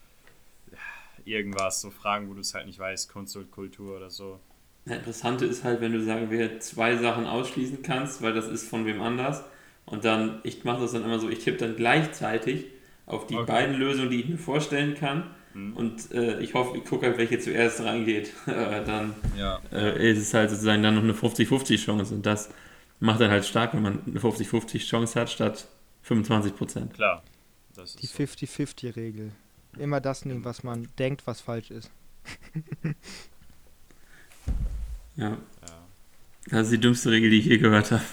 irgendwas, 1.24 1.80
so 1.80 1.90
Fragen, 1.90 2.28
wo 2.28 2.34
du 2.34 2.40
es 2.40 2.54
halt 2.54 2.66
nicht 2.66 2.78
weißt, 2.78 3.12
Kunst 3.12 3.36
und 3.36 3.50
Kultur 3.50 3.96
oder 3.96 4.10
so. 4.10 4.40
Das 4.84 4.98
Interessante 4.98 5.46
ist 5.46 5.64
halt, 5.64 5.80
wenn 5.80 5.92
du 5.92 6.04
sagen 6.04 6.30
wir 6.30 6.60
zwei 6.60 6.96
Sachen 6.96 7.26
ausschließen 7.26 7.82
kannst, 7.82 8.20
weil 8.22 8.34
das 8.34 8.48
ist 8.48 8.68
von 8.68 8.84
wem 8.84 9.00
anders. 9.00 9.44
Und 9.86 10.04
dann, 10.04 10.40
ich 10.44 10.64
mache 10.64 10.82
das 10.82 10.92
dann 10.92 11.04
immer 11.04 11.18
so, 11.18 11.28
ich 11.28 11.40
tippe 11.40 11.58
dann 11.58 11.76
gleichzeitig 11.76 12.66
auf 13.06 13.26
die 13.26 13.36
okay. 13.36 13.50
beiden 13.50 13.76
Lösungen, 13.76 14.10
die 14.10 14.20
ich 14.20 14.28
mir 14.28 14.38
vorstellen 14.38 14.94
kann. 14.94 15.30
Mhm. 15.54 15.76
Und 15.76 16.12
äh, 16.12 16.40
ich 16.40 16.54
hoffe, 16.54 16.76
ich 16.76 16.84
gucke 16.84 17.06
halt, 17.06 17.18
welche 17.18 17.38
zuerst 17.38 17.80
reingeht. 17.80 18.32
dann 18.46 19.14
ja. 19.36 19.60
äh, 19.72 20.10
ist 20.10 20.18
es 20.18 20.34
halt 20.34 20.50
sozusagen 20.50 20.82
dann 20.82 20.94
noch 20.94 21.02
eine 21.02 21.12
50-50 21.12 21.78
Chance. 21.78 22.14
Und 22.14 22.26
das 22.26 22.50
macht 23.00 23.20
dann 23.20 23.30
halt 23.30 23.44
stark, 23.44 23.74
wenn 23.74 23.82
man 23.82 24.00
eine 24.06 24.20
50-50 24.20 24.78
Chance 24.86 25.20
hat, 25.20 25.30
statt 25.30 25.68
25 26.02 26.56
Prozent. 26.56 26.94
Klar. 26.94 27.22
die 27.76 28.08
50-50-Regel. 28.08 29.32
Immer 29.78 30.00
das 30.00 30.24
nehmen, 30.24 30.44
was 30.44 30.62
man 30.62 30.88
denkt, 30.98 31.26
was 31.26 31.40
falsch 31.40 31.70
ist. 31.70 31.90
ja. 35.16 35.30
ja. 35.30 35.38
Das 36.46 36.66
ist 36.66 36.72
die 36.72 36.80
dümmste 36.80 37.10
Regel, 37.10 37.30
die 37.30 37.38
ich 37.38 37.46
je 37.46 37.58
gehört 37.58 37.90
habe. 37.90 38.04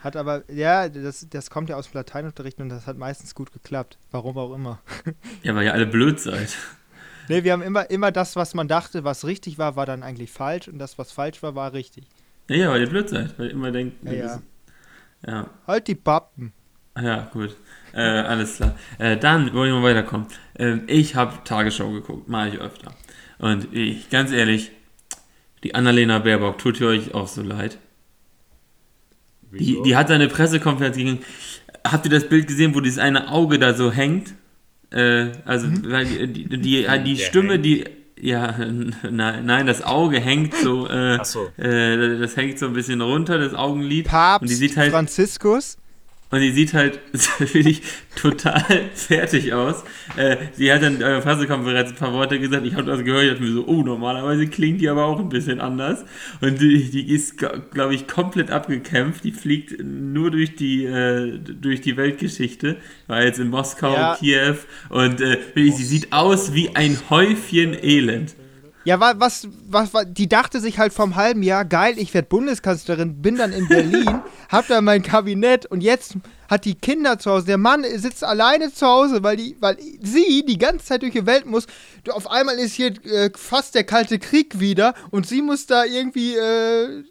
Hat 0.00 0.16
aber, 0.16 0.50
ja, 0.50 0.88
das, 0.88 1.26
das 1.28 1.50
kommt 1.50 1.68
ja 1.68 1.76
aus 1.76 1.90
dem 1.90 1.98
Lateinunterricht 1.98 2.58
und 2.58 2.70
das 2.70 2.86
hat 2.86 2.96
meistens 2.96 3.34
gut 3.34 3.52
geklappt. 3.52 3.98
Warum 4.10 4.38
auch 4.38 4.54
immer. 4.54 4.80
Ja, 5.42 5.54
weil 5.54 5.64
ihr 5.64 5.74
alle 5.74 5.86
blöd 5.86 6.20
seid. 6.20 6.56
Nee, 7.28 7.44
wir 7.44 7.52
haben 7.52 7.62
immer, 7.62 7.90
immer 7.90 8.10
das, 8.10 8.36
was 8.36 8.54
man 8.54 8.66
dachte, 8.66 9.04
was 9.04 9.26
richtig 9.26 9.58
war, 9.58 9.76
war 9.76 9.86
dann 9.86 10.02
eigentlich 10.02 10.32
falsch 10.32 10.68
und 10.68 10.78
das, 10.78 10.98
was 10.98 11.12
falsch 11.12 11.42
war, 11.42 11.54
war 11.54 11.72
richtig. 11.72 12.04
Ja, 12.48 12.56
ja, 12.56 12.70
weil 12.70 12.80
ihr 12.80 12.88
blöd 12.88 13.08
seid, 13.08 13.38
weil 13.38 13.46
ihr 13.46 13.52
immer 13.52 13.70
denkt, 13.70 13.98
ja, 14.02 14.12
ja. 14.12 14.42
ja. 15.26 15.50
Halt 15.66 15.86
die 15.86 15.94
Pappen. 15.94 16.52
Ja, 17.00 17.30
gut. 17.32 17.56
Äh, 17.92 18.00
alles 18.00 18.56
klar. 18.56 18.76
Äh, 18.98 19.16
dann 19.16 19.52
wollen 19.54 19.72
wir 19.72 19.80
mal 19.80 19.90
weiterkommen. 19.90 20.26
Äh, 20.58 20.78
ich 20.86 21.14
habe 21.14 21.44
Tagesschau 21.44 21.90
geguckt, 21.90 22.28
mache 22.28 22.48
ich 22.48 22.58
öfter. 22.58 22.92
Und 23.38 23.72
ich, 23.72 24.10
ganz 24.10 24.32
ehrlich, 24.32 24.72
die 25.62 25.74
Annalena 25.74 26.18
Baerbock, 26.18 26.58
tut 26.58 26.80
ihr 26.80 26.88
euch 26.88 27.14
auch 27.14 27.28
so 27.28 27.42
leid? 27.42 27.78
Die, 29.52 29.82
die 29.82 29.96
hat 29.96 30.10
eine 30.10 30.28
Pressekonferenz 30.28 30.96
gegen. 30.96 31.18
Habt 31.84 32.04
ihr 32.04 32.10
das 32.10 32.28
Bild 32.28 32.46
gesehen, 32.46 32.74
wo 32.74 32.80
dieses 32.80 32.98
eine 32.98 33.30
Auge 33.30 33.58
da 33.58 33.74
so 33.74 33.90
hängt? 33.90 34.34
Äh, 34.90 35.28
also, 35.44 35.66
mhm. 35.66 35.90
weil 35.90 36.04
die, 36.04 36.48
die, 36.48 36.58
die, 36.58 36.86
die 37.04 37.16
Stimme, 37.18 37.54
hängt. 37.54 37.64
die. 37.64 37.84
Ja, 38.20 38.54
nein, 39.10 39.46
nein, 39.46 39.66
das 39.66 39.82
Auge 39.82 40.20
hängt 40.20 40.54
so, 40.54 40.86
äh, 40.86 41.24
so. 41.24 41.48
Äh, 41.56 42.18
das 42.18 42.36
hängt 42.36 42.58
so 42.58 42.66
ein 42.66 42.74
bisschen 42.74 43.00
runter, 43.00 43.38
das 43.38 43.54
Augenlid. 43.54 44.08
Papst 44.08 44.42
und 44.42 44.50
die 44.50 44.54
sieht 44.54 44.76
halt, 44.76 44.92
Franziskus? 44.92 45.78
Und 46.30 46.40
die 46.40 46.52
sieht 46.52 46.74
halt 46.74 47.00
wirklich 47.38 47.82
total 48.14 48.64
fertig 48.94 49.52
aus. 49.52 49.82
Äh, 50.16 50.36
sie 50.52 50.72
hat 50.72 50.82
dann 50.82 50.94
in 50.94 51.00
der 51.00 51.20
Pressekonferenz 51.20 51.90
ein 51.90 51.96
paar 51.96 52.12
Worte 52.12 52.38
gesagt. 52.38 52.64
Ich 52.66 52.74
habe 52.74 52.84
das 52.84 53.04
gehört, 53.04 53.24
ich 53.24 53.30
dachte 53.30 53.42
mir 53.42 53.52
so, 53.52 53.66
oh, 53.66 53.82
normalerweise 53.82 54.46
klingt 54.46 54.80
die 54.80 54.88
aber 54.88 55.06
auch 55.06 55.18
ein 55.18 55.28
bisschen 55.28 55.60
anders. 55.60 56.04
Und 56.40 56.60
die, 56.60 56.88
die 56.90 57.10
ist, 57.10 57.36
glaube 57.36 57.94
ich, 57.94 58.06
komplett 58.06 58.50
abgekämpft. 58.52 59.24
Die 59.24 59.32
fliegt 59.32 59.82
nur 59.82 60.30
durch 60.30 60.54
die, 60.54 60.84
äh, 60.84 61.38
durch 61.38 61.80
die 61.80 61.96
Weltgeschichte. 61.96 62.76
War 63.08 63.24
jetzt 63.24 63.40
in 63.40 63.48
Moskau, 63.48 63.92
ja. 63.92 64.16
Kiew. 64.16 64.56
Und 64.88 65.20
äh, 65.20 65.38
sie 65.54 65.84
sieht 65.84 66.12
aus 66.12 66.54
wie 66.54 66.76
ein 66.76 66.96
Häufchen 67.10 67.76
Elend. 67.82 68.36
Ja, 68.90 68.98
was, 68.98 69.46
was, 69.68 69.94
was, 69.94 70.06
die 70.08 70.28
dachte 70.28 70.58
sich 70.58 70.80
halt 70.80 70.92
vom 70.92 71.14
halben 71.14 71.44
Jahr, 71.44 71.64
geil, 71.64 71.94
ich 71.96 72.12
werde 72.12 72.26
Bundeskanzlerin, 72.26 73.22
bin 73.22 73.36
dann 73.36 73.52
in 73.52 73.68
Berlin, 73.68 74.20
hab 74.48 74.66
da 74.66 74.80
mein 74.80 75.04
Kabinett 75.04 75.64
und 75.64 75.80
jetzt 75.80 76.16
hat 76.48 76.64
die 76.64 76.74
Kinder 76.74 77.16
zu 77.20 77.30
Hause. 77.30 77.46
Der 77.46 77.56
Mann 77.56 77.84
sitzt 77.84 78.24
alleine 78.24 78.74
zu 78.74 78.84
Hause, 78.84 79.22
weil, 79.22 79.36
die, 79.36 79.56
weil 79.60 79.76
sie 80.02 80.44
die 80.44 80.58
ganze 80.58 80.86
Zeit 80.86 81.02
durch 81.02 81.12
die 81.12 81.24
Welt 81.24 81.46
muss. 81.46 81.68
Auf 82.10 82.28
einmal 82.28 82.58
ist 82.58 82.72
hier 82.72 82.92
äh, 83.04 83.30
fast 83.32 83.76
der 83.76 83.84
Kalte 83.84 84.18
Krieg 84.18 84.58
wieder 84.58 84.94
und 85.12 85.24
sie 85.24 85.40
muss 85.40 85.66
da 85.66 85.84
irgendwie 85.84 86.34
äh, 86.34 87.04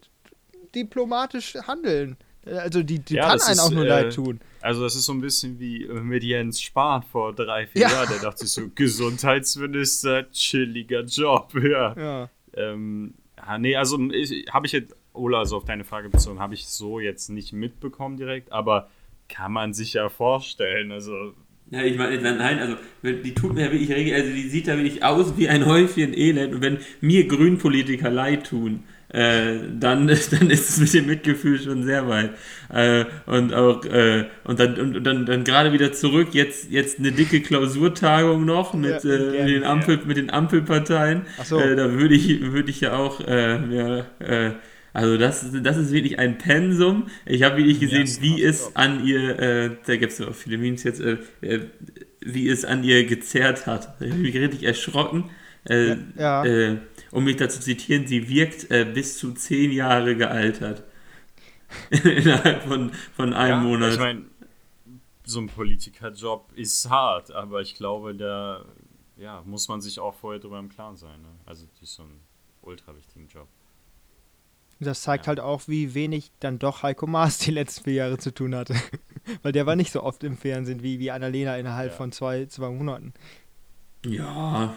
diplomatisch 0.75 1.55
handeln. 1.65 2.17
Also 2.45 2.83
die, 2.83 2.99
die 2.99 3.13
ja, 3.13 3.29
kann 3.29 3.39
einen 3.39 3.53
ist, 3.53 3.59
auch 3.61 3.71
nur 3.71 3.85
äh, 3.85 3.87
leid 3.87 4.13
tun. 4.13 4.41
Also 4.61 4.83
das 4.83 4.95
ist 4.95 5.05
so 5.05 5.13
ein 5.13 5.21
bisschen 5.21 5.59
wie 5.59 5.85
äh, 5.85 6.01
mit 6.01 6.23
Jens 6.23 6.61
Spahn 6.61 7.03
vor 7.03 7.33
drei, 7.33 7.67
vier 7.67 7.83
ja. 7.83 7.89
Jahren. 7.89 8.09
Der 8.09 8.19
dachte 8.19 8.45
so, 8.45 8.69
Gesundheitsminister, 8.75 10.29
chilliger 10.31 11.03
Job. 11.03 11.53
Ja. 11.59 11.93
ja. 11.95 12.29
Ähm, 12.53 13.13
nee, 13.59 13.75
also 13.75 13.97
habe 14.51 14.65
ich 14.65 14.71
jetzt, 14.71 14.95
Ola, 15.13 15.39
also 15.39 15.57
auf 15.57 15.65
deine 15.65 15.83
Frage 15.83 16.09
bezogen, 16.09 16.39
habe 16.39 16.53
ich 16.53 16.67
so 16.67 16.99
jetzt 16.99 17.29
nicht 17.29 17.53
mitbekommen 17.53 18.17
direkt, 18.17 18.51
aber 18.51 18.89
kann 19.27 19.51
man 19.51 19.73
sich 19.73 19.93
ja 19.93 20.09
vorstellen. 20.09 20.91
Also 20.91 21.33
ja, 21.71 21.83
ich 21.83 21.97
meine, 21.97 22.19
nein, 22.19 22.59
also 22.59 22.75
die 23.03 23.33
tut 23.35 23.53
mir 23.53 23.65
ja 23.65 23.71
wirklich 23.71 23.93
also 24.13 24.33
die 24.33 24.49
sieht 24.49 24.67
da 24.67 24.75
wirklich 24.75 25.03
aus 25.03 25.37
wie 25.37 25.49
ein 25.49 25.67
Häufchen 25.67 26.17
Elend. 26.17 26.55
Und 26.55 26.61
wenn 26.61 26.79
mir 26.99 27.27
Grünpolitiker 27.27 28.09
leid 28.09 28.47
tun, 28.47 28.83
äh, 29.11 29.57
dann, 29.79 30.07
dann 30.31 30.49
ist 30.49 30.69
es 30.69 30.77
mit 30.77 30.93
dem 30.93 31.07
Mitgefühl 31.07 31.59
schon 31.59 31.83
sehr 31.83 32.07
weit. 32.07 32.31
Äh, 32.71 33.05
und 33.25 33.53
auch, 33.53 33.83
äh, 33.85 34.25
und 34.43 34.59
dann, 34.59 34.75
und, 34.79 35.03
dann, 35.03 35.25
dann 35.25 35.43
gerade 35.43 35.73
wieder 35.73 35.91
zurück, 35.93 36.29
jetzt, 36.33 36.69
jetzt 36.69 36.99
eine 36.99 37.11
dicke 37.11 37.41
Klausurtagung 37.41 38.45
noch 38.45 38.73
mit, 38.73 39.03
ja, 39.03 39.13
äh, 39.13 39.45
den, 39.47 39.63
Ampel, 39.63 39.99
mit 40.05 40.17
den 40.17 40.29
Ampelparteien. 40.29 41.23
So. 41.43 41.59
Äh, 41.59 41.75
da 41.75 41.91
würde 41.91 42.13
ich, 42.13 42.41
würd 42.53 42.69
ich 42.69 42.81
ja 42.81 42.97
auch, 42.97 43.19
äh, 43.21 43.75
ja, 43.75 44.05
also 44.91 45.17
das, 45.17 45.45
das 45.63 45.77
ist 45.77 45.91
wirklich 45.91 46.17
ein 46.19 46.37
Pensum. 46.39 47.07
Ich 47.25 47.43
habe 47.43 47.57
wirklich 47.57 47.79
gesehen, 47.79 48.07
wie 48.21 48.43
es 48.43 48.75
an 48.75 49.05
ihr, 49.05 49.77
da 49.85 49.95
gibt 49.95 50.11
es 50.11 50.17
ja 50.17 50.27
auch 50.27 50.35
viele 50.35 50.57
Memes 50.57 50.83
jetzt, 50.83 51.01
wie 52.21 52.49
es 52.49 52.65
an 52.65 52.83
ihr 52.83 53.05
gezerrt 53.05 53.67
hat. 53.67 53.95
Ich 54.01 54.09
bin 54.09 54.43
richtig 54.43 54.63
erschrocken. 54.63 55.25
Ja. 55.65 56.45
ja 56.45 56.77
um 57.11 57.23
mich 57.23 57.37
da 57.37 57.49
zu 57.49 57.59
zitieren, 57.59 58.07
sie 58.07 58.29
wirkt 58.29 58.69
äh, 58.71 58.85
bis 58.85 59.17
zu 59.17 59.33
zehn 59.33 59.71
Jahre 59.71 60.15
gealtert. 60.15 60.83
Innerhalb 61.89 62.63
von, 62.63 62.91
von 63.15 63.33
einem 63.33 63.63
ja, 63.63 63.67
Monat. 63.67 63.93
Ich 63.93 63.99
meine, 63.99 64.25
so 65.23 65.39
ein 65.39 65.47
Politikerjob 65.47 66.51
ist 66.55 66.89
hart, 66.89 67.31
aber 67.31 67.61
ich 67.61 67.75
glaube, 67.75 68.15
da 68.15 68.65
ja, 69.17 69.43
muss 69.45 69.67
man 69.67 69.81
sich 69.81 69.99
auch 69.99 70.15
vorher 70.15 70.39
drüber 70.39 70.59
im 70.59 70.69
Klaren 70.69 70.95
sein. 70.95 71.21
Ne? 71.21 71.29
Also, 71.45 71.67
die 71.79 71.83
ist 71.83 71.93
so 71.93 72.03
ein 72.03 72.19
ultra 72.61 72.95
wichtigen 72.95 73.27
Job. 73.27 73.47
Das 74.79 75.01
zeigt 75.01 75.25
ja. 75.25 75.29
halt 75.29 75.41
auch, 75.41 75.67
wie 75.67 75.93
wenig 75.93 76.31
dann 76.39 76.57
doch 76.57 76.83
Heiko 76.83 77.05
Maas 77.05 77.37
die 77.39 77.51
letzten 77.51 77.83
vier 77.83 77.93
Jahre 77.93 78.17
zu 78.17 78.33
tun 78.33 78.55
hatte. 78.55 78.75
Weil 79.43 79.51
der 79.51 79.65
war 79.65 79.75
nicht 79.75 79.91
so 79.91 80.01
oft 80.01 80.23
im 80.23 80.37
Fernsehen 80.37 80.81
wie, 80.81 80.99
wie 80.99 81.11
Annalena 81.11 81.57
innerhalb 81.57 81.91
ja. 81.91 81.97
von 81.97 82.11
zwei, 82.11 82.45
zwei 82.45 82.69
Monaten. 82.69 83.13
Ja, 84.05 84.73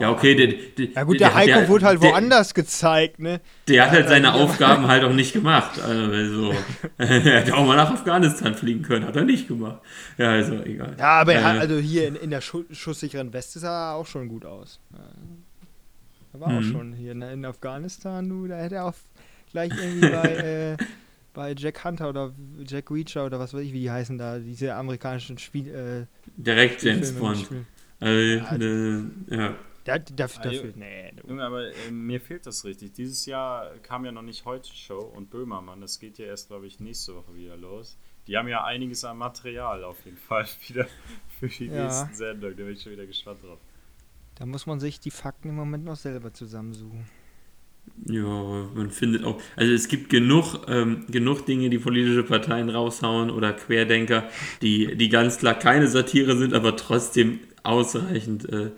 Ja, 0.00 0.10
okay. 0.10 0.34
Der, 0.34 0.46
der, 0.46 0.94
ja 0.94 1.04
gut, 1.04 1.20
der, 1.20 1.28
der 1.28 1.36
Heiko 1.36 1.60
der, 1.60 1.68
wurde 1.68 1.86
halt 1.86 2.00
woanders 2.00 2.54
gezeigt, 2.54 3.18
ne? 3.18 3.40
Der 3.68 3.84
hat 3.84 3.92
halt 3.92 4.08
seine 4.08 4.34
Aufgaben 4.34 4.86
halt 4.86 5.04
auch 5.04 5.12
nicht 5.12 5.32
gemacht. 5.34 5.80
Also, 5.80 6.52
er 6.98 7.06
hätte 7.06 7.54
auch 7.54 7.66
mal 7.66 7.76
nach 7.76 7.90
Afghanistan 7.90 8.54
fliegen 8.54 8.82
können, 8.82 9.06
hat 9.06 9.16
er 9.16 9.24
nicht 9.24 9.48
gemacht. 9.48 9.80
Ja, 10.16 10.30
also 10.30 10.62
egal. 10.62 10.96
Ja, 10.98 11.20
aber 11.20 11.34
er 11.34 11.44
hat, 11.44 11.58
also 11.58 11.76
hier 11.76 12.08
in, 12.08 12.16
in 12.16 12.30
der 12.30 12.40
schusssicheren 12.40 13.32
Weste 13.32 13.58
sah 13.58 13.92
er 13.92 13.96
auch 13.96 14.06
schon 14.06 14.28
gut 14.28 14.44
aus. 14.44 14.80
Er 16.32 16.40
war 16.40 16.48
mhm. 16.50 16.58
auch 16.58 16.62
schon 16.62 16.92
hier 16.92 17.12
in, 17.12 17.22
in, 17.22 17.44
Afghanistan, 17.44 18.28
du, 18.28 18.46
da 18.46 18.56
hätte 18.58 18.76
er 18.76 18.86
auch 18.86 18.94
gleich 19.50 19.70
irgendwie 19.70 20.08
bei, 20.08 20.76
äh, 20.78 20.84
bei 21.34 21.54
Jack 21.56 21.84
Hunter 21.84 22.08
oder 22.08 22.32
Jack 22.66 22.90
Reacher 22.90 23.26
oder 23.26 23.38
was 23.38 23.54
weiß 23.54 23.62
ich, 23.62 23.72
wie 23.72 23.80
die 23.80 23.90
heißen 23.90 24.18
da, 24.18 24.38
diese 24.38 24.74
amerikanischen 24.74 25.38
Spiel. 25.38 25.68
Äh, 25.68 26.06
Direkt 26.36 26.82
James 26.82 27.12
Bond. 27.12 27.48
Also, 28.00 28.20
ja, 28.20 28.56
äh, 28.56 29.02
ja. 29.36 29.54
Da, 29.84 29.98
dafür, 29.98 30.42
dafür, 30.42 30.72
nee. 30.76 31.12
Junge, 31.26 31.42
aber 31.42 31.68
äh, 31.68 31.90
mir 31.90 32.20
fehlt 32.20 32.44
das 32.46 32.64
richtig. 32.64 32.92
Dieses 32.92 33.24
Jahr 33.24 33.74
kam 33.82 34.04
ja 34.04 34.12
noch 34.12 34.22
nicht 34.22 34.44
heute 34.44 34.68
Show 34.74 35.12
und 35.16 35.30
Böhmermann, 35.30 35.80
das 35.80 35.98
geht 35.98 36.18
ja 36.18 36.26
erst, 36.26 36.48
glaube 36.48 36.66
ich, 36.66 36.78
nächste 36.78 37.14
Woche 37.14 37.34
wieder 37.34 37.56
los. 37.56 37.96
Die 38.26 38.36
haben 38.36 38.48
ja 38.48 38.64
einiges 38.64 39.04
an 39.04 39.16
Material 39.16 39.84
auf 39.84 40.04
jeden 40.04 40.18
Fall 40.18 40.46
wieder 40.68 40.86
für 41.40 41.48
die 41.48 41.66
ja. 41.66 41.84
nächsten 41.84 42.14
Sendungen. 42.14 42.56
Da 42.56 42.64
bin 42.64 42.74
ich 42.74 42.82
schon 42.82 42.92
wieder 42.92 43.06
gespannt 43.06 43.42
drauf. 43.42 43.58
Da 44.34 44.46
muss 44.46 44.66
man 44.66 44.78
sich 44.78 45.00
die 45.00 45.10
Fakten 45.10 45.48
im 45.48 45.56
Moment 45.56 45.84
noch 45.84 45.96
selber 45.96 46.32
zusammensuchen. 46.34 47.06
Ja, 48.04 48.68
man 48.74 48.90
findet 48.90 49.24
auch, 49.24 49.40
also 49.56 49.72
es 49.72 49.88
gibt 49.88 50.10
genug, 50.10 50.66
ähm, 50.68 51.06
genug 51.08 51.46
Dinge, 51.46 51.70
die 51.70 51.78
politische 51.78 52.22
Parteien 52.22 52.68
raushauen 52.68 53.30
oder 53.30 53.54
Querdenker, 53.54 54.28
die, 54.60 54.96
die 54.96 55.08
ganz 55.08 55.38
klar 55.38 55.54
keine 55.54 55.88
Satire 55.88 56.36
sind, 56.36 56.52
aber 56.52 56.76
trotzdem 56.76 57.40
ausreichend 57.68 58.48
äh, 58.48 58.70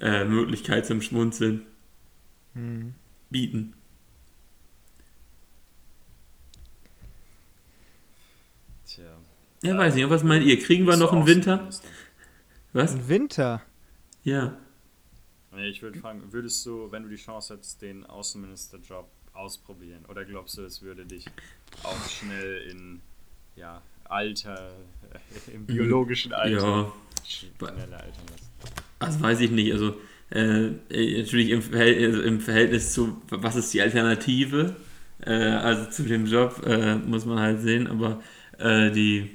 äh, 0.00 0.24
Möglichkeit 0.24 0.86
zum 0.86 1.02
Schmunzeln 1.02 1.66
hm. 2.54 2.94
bieten. 3.28 3.74
Tja. 8.86 9.04
Ja, 9.62 9.76
weiß 9.76 9.94
nicht, 9.94 10.08
was 10.08 10.22
meint 10.22 10.44
ihr? 10.44 10.58
Kriegen 10.58 10.86
wir 10.86 10.96
noch 10.96 11.12
einen 11.12 11.26
Winter? 11.26 11.68
Was? 12.72 12.94
Ein 12.94 13.08
Winter? 13.08 13.62
Ja. 14.22 14.56
Ich 15.56 15.82
würde 15.82 15.98
fragen, 15.98 16.32
würdest 16.32 16.64
du, 16.66 16.92
wenn 16.92 17.04
du 17.04 17.08
die 17.08 17.16
Chance 17.16 17.54
hättest, 17.54 17.80
den 17.80 18.04
Außenministerjob 18.04 19.08
ausprobieren? 19.32 20.04
Oder 20.08 20.24
glaubst 20.24 20.58
du, 20.58 20.62
es 20.62 20.82
würde 20.82 21.06
dich 21.06 21.26
auch 21.82 22.08
schnell 22.08 22.68
in 22.70 23.00
ja, 23.56 23.80
Alter, 24.04 24.72
im 25.52 25.66
biologischen 25.66 26.32
Alter, 26.32 26.66
ja. 26.66 26.92
Schneller 27.28 27.98
altern 27.98 28.26
lassen? 28.30 28.50
Das 28.98 29.20
weiß 29.20 29.40
ich 29.40 29.50
nicht. 29.50 29.72
Also 29.72 29.96
äh, 30.30 30.70
natürlich 30.90 31.50
im 31.50 31.62
Verhältnis, 31.62 32.06
also 32.14 32.22
im 32.22 32.40
Verhältnis, 32.40 32.92
zu, 32.92 33.20
was 33.30 33.56
ist 33.56 33.72
die 33.74 33.82
Alternative? 33.82 34.76
Äh, 35.24 35.32
also 35.32 35.90
zu 35.90 36.02
dem 36.02 36.26
Job 36.26 36.62
äh, 36.66 36.96
muss 36.96 37.24
man 37.24 37.38
halt 37.38 37.60
sehen, 37.60 37.86
aber 37.86 38.22
äh, 38.58 38.90
die 38.90 39.30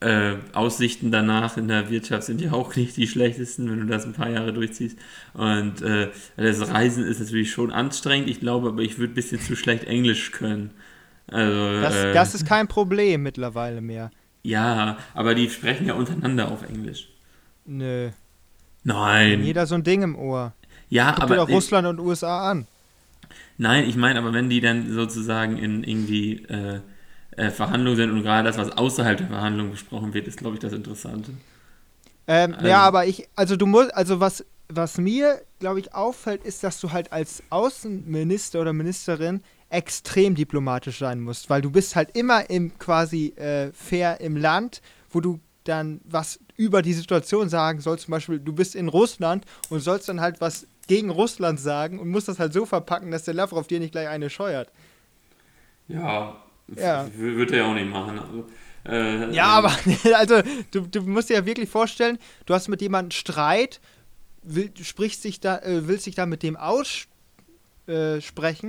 äh, 0.00 0.36
Aussichten 0.52 1.10
danach 1.10 1.56
in 1.56 1.66
der 1.66 1.90
Wirtschaft 1.90 2.24
sind 2.24 2.40
ja 2.40 2.52
auch 2.52 2.76
nicht 2.76 2.96
die 2.96 3.08
schlechtesten, 3.08 3.68
wenn 3.70 3.80
du 3.80 3.86
das 3.86 4.04
ein 4.04 4.12
paar 4.12 4.30
Jahre 4.30 4.52
durchziehst. 4.52 4.96
Und 5.34 5.82
äh, 5.82 6.10
das 6.36 6.70
Reisen 6.70 7.04
ist 7.04 7.18
natürlich 7.18 7.50
schon 7.50 7.72
anstrengend, 7.72 8.28
ich 8.28 8.40
glaube, 8.40 8.68
aber 8.68 8.82
ich 8.82 8.98
würde 8.98 9.12
ein 9.12 9.16
bisschen 9.16 9.40
zu 9.40 9.56
schlecht 9.56 9.84
Englisch 9.84 10.30
können. 10.30 10.70
Also, 11.26 11.80
das, 11.82 11.94
das 12.14 12.34
ist 12.34 12.46
kein 12.46 12.68
Problem 12.68 13.22
mittlerweile 13.22 13.80
mehr. 13.80 14.10
Ja, 14.48 14.96
aber 15.12 15.34
die 15.34 15.50
sprechen 15.50 15.86
ja 15.86 15.92
untereinander 15.92 16.50
auf 16.50 16.62
Englisch. 16.62 17.10
Nö. 17.66 18.08
Nein. 18.82 19.44
Jeder 19.44 19.66
so 19.66 19.74
ein 19.74 19.84
Ding 19.84 20.00
im 20.00 20.16
Ohr. 20.16 20.54
Ja, 20.88 21.12
Guck 21.12 21.24
aber. 21.24 21.34
Dir 21.34 21.40
doch 21.42 21.50
Russland 21.50 21.86
und 21.86 22.00
USA 22.00 22.50
an. 22.50 22.66
Nein, 23.58 23.86
ich 23.86 23.96
meine, 23.96 24.18
aber 24.18 24.32
wenn 24.32 24.48
die 24.48 24.62
dann 24.62 24.90
sozusagen 24.90 25.58
in 25.58 25.84
irgendwie 25.84 26.44
äh, 26.44 26.80
äh, 27.36 27.50
Verhandlungen 27.50 27.96
sind 27.96 28.10
und 28.10 28.22
gerade 28.22 28.48
das, 28.48 28.56
was 28.56 28.70
außerhalb 28.70 29.18
der 29.18 29.26
Verhandlungen 29.26 29.72
besprochen 29.72 30.14
wird, 30.14 30.26
ist, 30.26 30.38
glaube 30.38 30.54
ich, 30.54 30.60
das 30.60 30.72
Interessante. 30.72 31.32
Ähm, 32.26 32.54
also. 32.54 32.66
Ja, 32.66 32.80
aber 32.80 33.04
ich, 33.04 33.28
also 33.36 33.54
du 33.54 33.66
musst, 33.66 33.94
also 33.94 34.18
was, 34.18 34.46
was 34.70 34.96
mir, 34.96 35.42
glaube 35.60 35.80
ich, 35.80 35.94
auffällt, 35.94 36.42
ist, 36.42 36.64
dass 36.64 36.80
du 36.80 36.90
halt 36.90 37.12
als 37.12 37.42
Außenminister 37.50 38.62
oder 38.62 38.72
Ministerin 38.72 39.42
extrem 39.70 40.34
diplomatisch 40.34 40.98
sein 40.98 41.20
musst, 41.20 41.50
weil 41.50 41.60
du 41.60 41.70
bist 41.70 41.94
halt 41.96 42.16
immer 42.16 42.48
im 42.48 42.78
quasi 42.78 43.28
äh, 43.36 43.70
fair 43.72 44.20
im 44.20 44.36
Land, 44.36 44.80
wo 45.10 45.20
du 45.20 45.40
dann 45.64 46.00
was 46.04 46.40
über 46.56 46.82
die 46.82 46.94
Situation 46.94 47.48
sagen 47.48 47.80
sollst. 47.80 48.04
Zum 48.04 48.12
Beispiel, 48.12 48.38
du 48.38 48.52
bist 48.52 48.74
in 48.74 48.88
Russland 48.88 49.44
und 49.68 49.80
sollst 49.80 50.08
dann 50.08 50.20
halt 50.20 50.40
was 50.40 50.66
gegen 50.86 51.10
Russland 51.10 51.60
sagen 51.60 51.98
und 51.98 52.08
musst 52.08 52.28
das 52.28 52.38
halt 52.38 52.52
so 52.52 52.64
verpacken, 52.64 53.10
dass 53.10 53.24
der 53.24 53.34
Lavrov 53.34 53.66
dir 53.66 53.78
nicht 53.78 53.92
gleich 53.92 54.08
eine 54.08 54.30
scheuert. 54.30 54.72
Ja, 55.86 56.36
ja. 56.74 57.06
würde 57.14 57.56
er 57.56 57.64
ja 57.64 57.70
auch 57.70 57.74
nicht 57.74 57.90
machen. 57.90 58.18
Also, 58.18 58.46
äh, 58.86 59.34
ja, 59.34 59.46
aber 59.46 59.72
also 60.14 60.42
du, 60.70 60.80
du 60.82 61.02
musst 61.02 61.28
dir 61.28 61.34
ja 61.34 61.46
wirklich 61.46 61.68
vorstellen, 61.68 62.18
du 62.46 62.54
hast 62.54 62.68
mit 62.68 62.80
jemandem 62.80 63.10
Streit, 63.10 63.80
will, 64.42 64.72
sprichst 64.80 65.24
dich 65.24 65.40
da, 65.40 65.58
äh, 65.58 65.86
willst 65.86 66.06
dich 66.06 66.14
da 66.14 66.24
mit 66.26 66.42
dem 66.42 66.56
aussprechen 66.56 67.08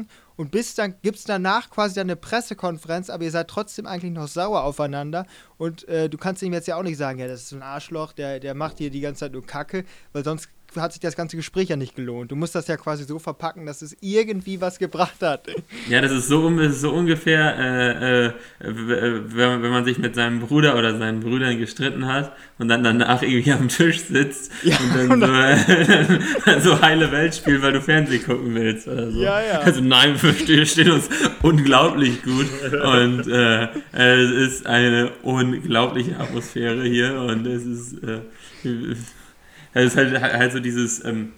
äh, 0.01 0.07
und 0.39 0.51
bis 0.51 0.73
dann 0.73 0.95
gibt 1.01 1.17
es 1.17 1.25
danach 1.25 1.69
quasi 1.69 1.95
dann 1.95 2.07
eine 2.07 2.15
Pressekonferenz, 2.15 3.09
aber 3.09 3.25
ihr 3.25 3.31
seid 3.31 3.49
trotzdem 3.49 3.85
eigentlich 3.85 4.13
noch 4.13 4.29
sauer 4.29 4.63
aufeinander. 4.63 5.25
Und 5.57 5.85
äh, 5.89 6.09
du 6.09 6.17
kannst 6.17 6.41
ihm 6.41 6.53
jetzt 6.53 6.65
ja 6.65 6.77
auch 6.77 6.83
nicht 6.83 6.95
sagen, 6.95 7.19
ja, 7.19 7.27
das 7.27 7.41
ist 7.41 7.51
ein 7.51 7.61
Arschloch, 7.61 8.13
der, 8.13 8.39
der 8.39 8.53
macht 8.53 8.77
hier 8.77 8.89
die 8.89 9.01
ganze 9.01 9.19
Zeit 9.19 9.33
nur 9.33 9.45
Kacke, 9.45 9.83
weil 10.13 10.23
sonst 10.23 10.47
hat 10.75 10.93
sich 10.93 10.99
das 10.99 11.15
ganze 11.15 11.35
Gespräch 11.35 11.69
ja 11.69 11.75
nicht 11.75 11.95
gelohnt. 11.95 12.31
Du 12.31 12.35
musst 12.35 12.55
das 12.55 12.67
ja 12.67 12.77
quasi 12.77 13.03
so 13.03 13.19
verpacken, 13.19 13.65
dass 13.65 13.81
es 13.81 13.97
irgendwie 14.01 14.61
was 14.61 14.79
gebracht 14.79 15.21
hat. 15.21 15.47
Ja, 15.89 16.01
das 16.01 16.11
ist 16.11 16.27
so, 16.27 16.69
so 16.69 16.91
ungefähr, 16.91 17.57
äh, 17.57 18.25
äh, 18.25 18.33
wenn, 18.59 19.63
wenn 19.63 19.71
man 19.71 19.85
sich 19.85 19.97
mit 19.97 20.15
seinem 20.15 20.39
Bruder 20.39 20.77
oder 20.77 20.97
seinen 20.97 21.21
Brüdern 21.21 21.57
gestritten 21.57 22.05
hat 22.05 22.33
und 22.57 22.67
dann 22.67 22.83
danach 22.83 23.21
irgendwie 23.21 23.51
am 23.51 23.67
Tisch 23.67 24.01
sitzt 24.01 24.51
ja, 24.63 24.77
und 24.77 25.19
dann 25.19 25.21
so, 25.21 26.51
äh, 26.51 26.59
so, 26.61 26.81
heile 26.81 27.11
Welt 27.11 27.35
spielt, 27.35 27.61
weil 27.61 27.73
du 27.73 27.81
Fernsehen 27.81 28.23
gucken 28.23 28.53
willst 28.55 28.87
oder 28.87 29.11
so. 29.11 29.21
Ja, 29.21 29.41
ja. 29.41 29.59
Also 29.59 29.81
nein, 29.81 30.15
wir 30.21 30.65
stehen 30.65 30.91
uns 30.91 31.09
unglaublich 31.41 32.21
gut 32.23 32.47
und 32.71 33.27
äh, 33.27 33.67
es 33.91 34.31
ist 34.31 34.65
eine 34.67 35.11
unglaubliche 35.23 36.19
Atmosphäre 36.19 36.83
hier 36.83 37.15
und 37.15 37.45
es 37.45 37.65
ist 37.65 37.95
äh, 39.73 39.83
es 39.83 39.93
ist 39.93 39.97
halt, 39.97 40.21
halt 40.21 40.51
so 40.51 40.59
dieses, 40.59 41.03
ähm, 41.03 41.33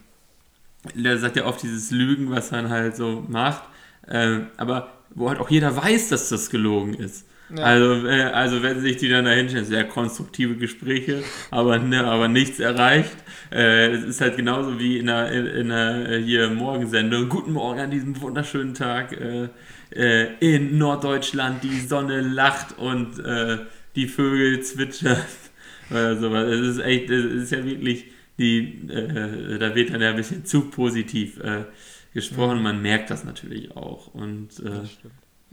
der 0.96 1.18
sagt 1.18 1.36
ja 1.36 1.46
oft 1.46 1.62
dieses 1.62 1.92
Lügen, 1.92 2.32
was 2.32 2.52
man 2.52 2.70
halt 2.70 2.96
so 2.96 3.24
macht, 3.28 3.64
äh, 4.08 4.40
aber 4.58 4.94
wo 5.14 5.30
halt 5.30 5.40
auch 5.40 5.50
jeder 5.50 5.76
weiß, 5.76 6.10
dass 6.10 6.30
das 6.30 6.50
gelogen 6.50 6.94
ist. 6.94 7.26
Ja. 7.56 7.66
Also, 7.66 8.08
äh, 8.08 8.24
also 8.24 8.64
wenn 8.64 8.80
sich 8.80 8.98
die 8.98 9.10
dann 9.10 9.26
da 9.26 9.32
hinstellen, 9.32 9.66
sehr 9.66 9.84
konstruktive 9.84 10.56
Gespräche, 10.56 11.24
aber, 11.50 11.80
ne, 11.80 12.06
aber 12.06 12.28
nichts 12.28 12.60
erreicht. 12.60 13.16
Äh, 13.52 13.90
es 13.90 14.04
ist 14.06 14.22
halt 14.22 14.38
genauso 14.38 14.80
wie 14.80 14.98
in 14.98 15.10
einer, 15.10 15.32
in 15.32 15.72
einer 15.72 16.10
äh, 16.10 16.24
hier 16.24 16.50
Morgensendung. 16.50 17.28
Guten 17.28 17.52
Morgen 17.52 17.80
an 17.80 17.92
diesem 17.92 18.20
wunderschönen 18.22 18.74
Tag 18.74 19.12
äh, 19.12 19.50
äh, 19.94 20.30
in 20.40 20.78
Norddeutschland. 20.78 21.62
Die 21.64 21.82
Sonne 21.82 22.22
lacht 22.22 22.78
und 22.78 23.20
äh, 23.20 23.58
die 23.96 24.08
Vögel 24.08 24.62
zwitschern. 24.62 25.18
Oder 25.90 26.18
sowas. 26.18 26.46
Es 26.48 26.62
ist 26.62 26.80
echt, 26.80 27.10
es 27.10 27.26
ist 27.26 27.52
ja 27.52 27.66
wirklich 27.66 28.06
die, 28.42 28.90
äh, 28.90 29.60
da 29.60 29.76
wird 29.76 29.92
dann 29.92 30.02
ja 30.02 30.10
ein 30.10 30.16
bisschen 30.16 30.46
zu 30.46 30.70
positiv 30.70 31.40
äh, 31.40 31.66
gesprochen. 32.14 32.58
Mhm. 32.58 32.64
Man 32.64 32.82
merkt 32.82 33.10
das 33.10 33.24
natürlich 33.24 33.76
auch. 33.76 34.14
Und 34.14 34.60
äh, 34.60 34.84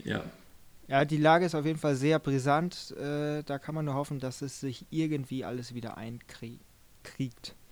ja. 0.03 0.23
Ja, 0.87 1.05
die 1.05 1.17
Lage 1.17 1.45
ist 1.45 1.53
auf 1.53 1.65
jeden 1.65 1.77
Fall 1.77 1.95
sehr 1.95 2.17
brisant. 2.17 2.95
Äh, 2.97 3.43
da 3.43 3.59
kann 3.59 3.75
man 3.75 3.85
nur 3.85 3.93
hoffen, 3.93 4.19
dass 4.19 4.41
es 4.41 4.59
sich 4.59 4.85
irgendwie 4.89 5.45
alles 5.45 5.73
wieder 5.73 5.97
einkriegt. 5.97 7.55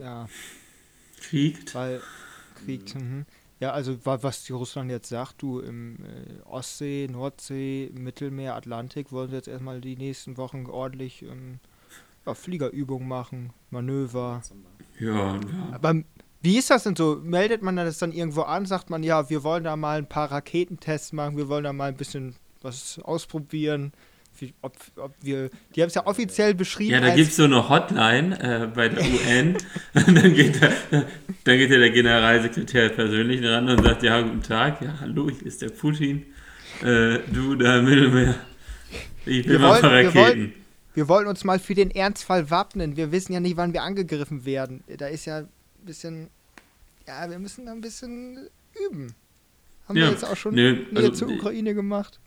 Ja. 0.00 0.28
Kriegt? 1.20 1.72
Weil, 1.72 2.00
kriegt, 2.56 2.96
mhm. 2.96 3.24
Ja, 3.60 3.72
also 3.72 3.98
was 4.04 4.44
die 4.44 4.52
Russland 4.52 4.90
jetzt 4.90 5.08
sagt, 5.08 5.42
du 5.42 5.60
im 5.60 5.96
äh, 6.04 6.42
Ostsee, 6.44 7.08
Nordsee, 7.08 7.90
Mittelmeer, 7.92 8.54
Atlantik 8.54 9.10
wollen 9.10 9.30
sie 9.30 9.36
jetzt 9.36 9.48
erstmal 9.48 9.80
die 9.80 9.96
nächsten 9.96 10.36
Wochen 10.36 10.66
ordentlich 10.66 11.22
ähm, 11.22 11.60
ja, 12.26 12.34
Fliegerübungen 12.34 13.08
machen, 13.08 13.52
Manöver. 13.70 14.42
Ja, 14.98 15.34
ja. 15.34 15.40
Aber 15.72 15.94
wie 16.40 16.58
ist 16.58 16.70
das 16.70 16.84
denn 16.84 16.96
so? 16.96 17.20
Meldet 17.22 17.62
man 17.62 17.76
das 17.76 17.98
dann 17.98 18.12
irgendwo 18.12 18.42
an? 18.42 18.66
Sagt 18.66 18.90
man, 18.90 19.02
ja, 19.02 19.28
wir 19.28 19.42
wollen 19.42 19.64
da 19.64 19.76
mal 19.76 19.98
ein 19.98 20.08
paar 20.08 20.30
Raketentests 20.30 21.12
machen, 21.12 21.36
wir 21.36 21.48
wollen 21.48 21.64
da 21.64 21.72
mal 21.72 21.88
ein 21.88 21.96
bisschen 21.96 22.36
was 22.62 23.00
ausprobieren? 23.02 23.92
Ob, 24.62 24.76
ob 24.96 25.14
wir, 25.20 25.50
die 25.74 25.82
haben 25.82 25.88
es 25.88 25.94
ja 25.94 26.06
offiziell 26.06 26.54
beschrieben. 26.54 26.92
Ja, 26.92 27.00
da 27.00 27.12
gibt 27.12 27.30
es 27.30 27.36
so 27.36 27.42
eine 27.42 27.68
Hotline 27.68 28.38
äh, 28.40 28.66
bei 28.68 28.88
der 28.88 29.02
UN. 29.26 29.56
dann 29.94 30.34
geht, 30.34 30.62
da, 30.62 30.68
dann 31.42 31.58
geht 31.58 31.70
ja 31.70 31.78
der 31.78 31.90
Generalsekretär 31.90 32.90
persönlich 32.90 33.44
ran 33.44 33.68
und 33.68 33.82
sagt: 33.82 34.04
Ja, 34.04 34.20
guten 34.20 34.42
Tag, 34.42 34.80
ja, 34.80 34.94
hallo, 35.00 35.28
hier 35.28 35.44
ist 35.44 35.60
der 35.60 35.70
Putin. 35.70 36.24
Äh, 36.82 37.18
du 37.32 37.56
da 37.56 37.78
im 37.78 37.86
Mittelmeer. 37.86 38.36
Ich 39.26 39.44
will 39.44 39.54
wir 39.54 39.58
mal 39.58 39.82
wollen, 39.82 40.06
Raketen. 40.06 40.54
Wir 40.94 41.08
wollten 41.08 41.28
uns 41.28 41.44
mal 41.44 41.58
für 41.58 41.74
den 41.74 41.90
Ernstfall 41.90 42.50
wappnen. 42.50 42.96
Wir 42.96 43.12
wissen 43.12 43.32
ja 43.32 43.40
nicht, 43.40 43.56
wann 43.56 43.72
wir 43.72 43.82
angegriffen 43.82 44.44
werden. 44.44 44.82
Da 44.86 45.06
ist 45.06 45.26
ja 45.26 45.38
ein 45.38 45.48
bisschen, 45.84 46.28
ja, 47.06 47.28
wir 47.30 47.38
müssen 47.38 47.66
da 47.66 47.72
ein 47.72 47.80
bisschen 47.80 48.48
üben. 48.86 49.14
Haben 49.88 49.96
ja, 49.96 50.04
wir 50.04 50.10
jetzt 50.12 50.24
auch 50.24 50.36
schon 50.36 50.54
nö, 50.54 50.84
also, 50.94 51.10
zur 51.10 51.28
Ukraine 51.28 51.74
gemacht. 51.74 52.18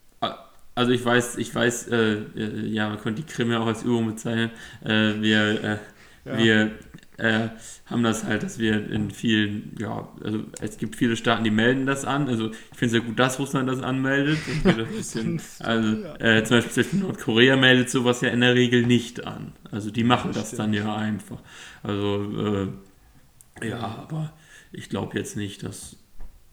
Also 0.74 0.91
ich 0.93 1.03
weiß, 1.03 1.38
ich 1.38 1.53
weiß, 1.53 1.89
äh, 1.89 2.14
äh, 2.36 2.66
ja, 2.68 2.88
man 2.88 2.99
könnte 2.99 3.22
die 3.22 3.28
Krim 3.28 3.51
ja 3.51 3.59
auch 3.59 3.68
als 3.68 3.84
Übung 3.84 4.07
bezeichnen. 4.07 4.51
Äh, 4.84 5.22
wir, 5.22 5.64
äh, 5.64 5.78
ja. 6.26 6.38
wir 6.38 6.72
äh, 7.18 7.49
haben 7.86 8.03
das 8.03 8.24
halt, 8.24 8.43
dass 8.43 8.57
wir 8.57 8.89
in 8.89 9.12
vielen, 9.12 9.76
ja, 9.80 10.07
also 10.24 10.43
es 10.62 10.78
gibt 10.78 10.95
viele 10.95 11.16
Staaten, 11.16 11.43
die 11.43 11.51
melden 11.51 11.86
das 11.86 12.05
an. 12.05 12.28
Also 12.28 12.51
ich 12.51 12.78
finde 12.78 12.97
es 12.97 13.01
ja 13.03 13.07
gut, 13.07 13.20
dass 13.20 13.39
Russland 13.39 13.70
das 13.70 13.82
anmeldet. 13.82 14.39
Bisschen, 14.64 15.41
also 15.59 16.03
äh, 16.20 16.43
zum 16.43 16.57
Beispiel 16.57 16.86
Nordkorea 16.99 17.57
meldet 17.57 17.89
sowas 17.89 18.22
ja 18.22 18.30
in 18.30 18.41
der 18.41 18.55
Regel 18.55 18.86
nicht 18.86 19.26
an. 19.26 19.51
Also 19.72 19.91
die 19.91 20.03
machen 20.03 20.32
das, 20.34 20.49
das 20.49 20.57
dann 20.57 20.74
ja 20.74 20.95
einfach. 20.95 21.39
Also 21.84 22.72
äh, 23.62 23.68
ja, 23.68 23.80
aber 23.80 24.34
ich 24.72 24.89
glaube 24.89 25.18
jetzt 25.18 25.36
nicht, 25.38 25.64
dass 25.64 25.97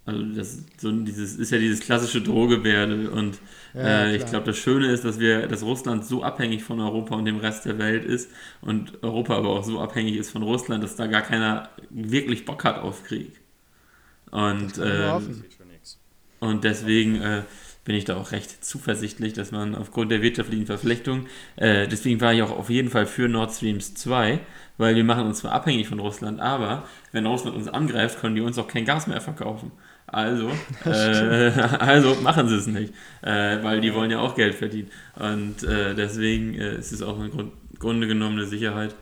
also 0.04 0.22
das 0.22 0.64
so 0.78 0.90
dieses 0.90 1.36
ist 1.36 1.52
ja 1.52 1.58
dieses 1.58 1.80
klassische 1.80 2.22
Drohgebärde 2.22 3.10
und 3.10 3.38
ja, 3.74 4.04
äh, 4.04 4.16
ich 4.16 4.26
glaube, 4.26 4.46
das 4.46 4.58
Schöne 4.58 4.88
ist, 4.88 5.04
dass 5.04 5.18
wir, 5.18 5.46
dass 5.46 5.62
Russland 5.62 6.04
so 6.04 6.22
abhängig 6.22 6.64
von 6.64 6.80
Europa 6.80 7.14
und 7.14 7.24
dem 7.24 7.38
Rest 7.38 7.64
der 7.64 7.78
Welt 7.78 8.04
ist 8.04 8.30
und 8.60 9.02
Europa 9.02 9.36
aber 9.36 9.50
auch 9.50 9.64
so 9.64 9.80
abhängig 9.80 10.16
ist 10.16 10.30
von 10.30 10.42
Russland, 10.42 10.82
dass 10.82 10.96
da 10.96 11.06
gar 11.06 11.22
keiner 11.22 11.68
wirklich 11.90 12.44
Bock 12.44 12.64
hat 12.64 12.78
auf 12.78 13.04
Krieg. 13.04 13.40
Und, 14.30 14.78
äh, 14.78 15.12
und 16.40 16.64
deswegen 16.64 17.20
äh, 17.20 17.42
bin 17.84 17.96
ich 17.96 18.04
da 18.04 18.16
auch 18.16 18.32
recht 18.32 18.62
zuversichtlich, 18.64 19.32
dass 19.32 19.50
man 19.50 19.74
aufgrund 19.74 20.12
der 20.12 20.20
wirtschaftlichen 20.20 20.66
Verflechtung, 20.66 21.26
äh, 21.56 21.88
deswegen 21.88 22.20
war 22.20 22.34
ich 22.34 22.42
auch 22.42 22.50
auf 22.50 22.68
jeden 22.68 22.90
Fall 22.90 23.06
für 23.06 23.28
Nord 23.28 23.52
Streams 23.52 23.94
2, 23.94 24.40
weil 24.76 24.94
wir 24.94 25.04
machen 25.04 25.26
uns 25.26 25.38
zwar 25.38 25.52
abhängig 25.52 25.88
von 25.88 25.98
Russland, 25.98 26.38
aber 26.38 26.86
wenn 27.12 27.24
Russland 27.24 27.56
uns 27.56 27.66
angreift, 27.66 28.20
können 28.20 28.34
die 28.34 28.42
uns 28.42 28.58
auch 28.58 28.68
kein 28.68 28.84
Gas 28.84 29.06
mehr 29.06 29.22
verkaufen. 29.22 29.72
Also, 30.10 30.50
äh, 30.86 31.50
also 31.78 32.14
machen 32.16 32.48
sie 32.48 32.56
es 32.56 32.66
nicht, 32.66 32.94
äh, 33.22 33.62
weil 33.62 33.80
die 33.80 33.94
wollen 33.94 34.10
ja 34.10 34.18
auch 34.20 34.34
Geld 34.34 34.54
verdienen. 34.54 34.90
Und 35.16 35.62
äh, 35.62 35.94
deswegen 35.94 36.54
äh, 36.54 36.76
ist 36.76 36.92
es 36.92 37.02
auch 37.02 37.18
eine 37.18 37.28
Grund, 37.28 37.52
Grunde 37.78 38.08
genommen 38.08 38.38
eine 38.38 38.46
Sicherheit. 38.46 38.94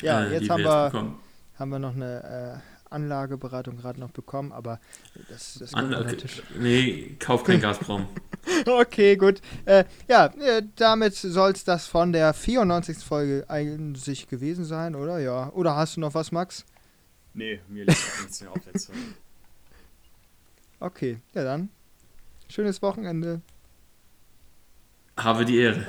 Ja, 0.00 0.24
äh, 0.24 0.32
jetzt, 0.32 0.48
haben, 0.48 0.64
wir, 0.64 0.84
jetzt 0.84 1.58
haben 1.58 1.70
wir 1.70 1.78
noch 1.78 1.94
eine 1.94 2.62
äh, 2.62 2.92
Anlageberatung 2.94 3.76
gerade 3.76 4.00
noch 4.00 4.10
bekommen, 4.10 4.50
aber 4.50 4.80
das, 5.28 5.58
das 5.60 5.74
An 5.74 5.94
Nee, 6.58 7.16
kauf 7.18 7.44
kein 7.44 7.60
Gazprom. 7.60 8.06
okay, 8.66 9.16
gut. 9.16 9.42
ja, 10.08 10.32
damit 10.76 11.14
soll 11.16 11.50
es 11.50 11.64
das 11.64 11.86
von 11.86 12.12
der 12.12 12.32
94. 12.32 12.98
Folge 12.98 13.44
eigentlich 13.48 14.26
gewesen 14.26 14.64
sein, 14.64 14.94
oder? 14.94 15.18
Ja. 15.18 15.50
Oder 15.50 15.76
hast 15.76 15.96
du 15.96 16.00
noch 16.00 16.14
was, 16.14 16.32
Max? 16.32 16.64
Nee, 17.34 17.60
mir 17.68 17.84
liegt 17.84 18.20
nichts 18.20 18.40
mehr 18.40 18.52
auf 18.52 18.64
der 18.64 18.74
Zeit. 18.74 18.96
Okay, 20.80 21.18
ja 21.34 21.44
dann. 21.44 21.70
Schönes 22.48 22.80
Wochenende. 22.82 23.42
Habe 25.16 25.44
die 25.44 25.58
Ehre. 25.58 25.86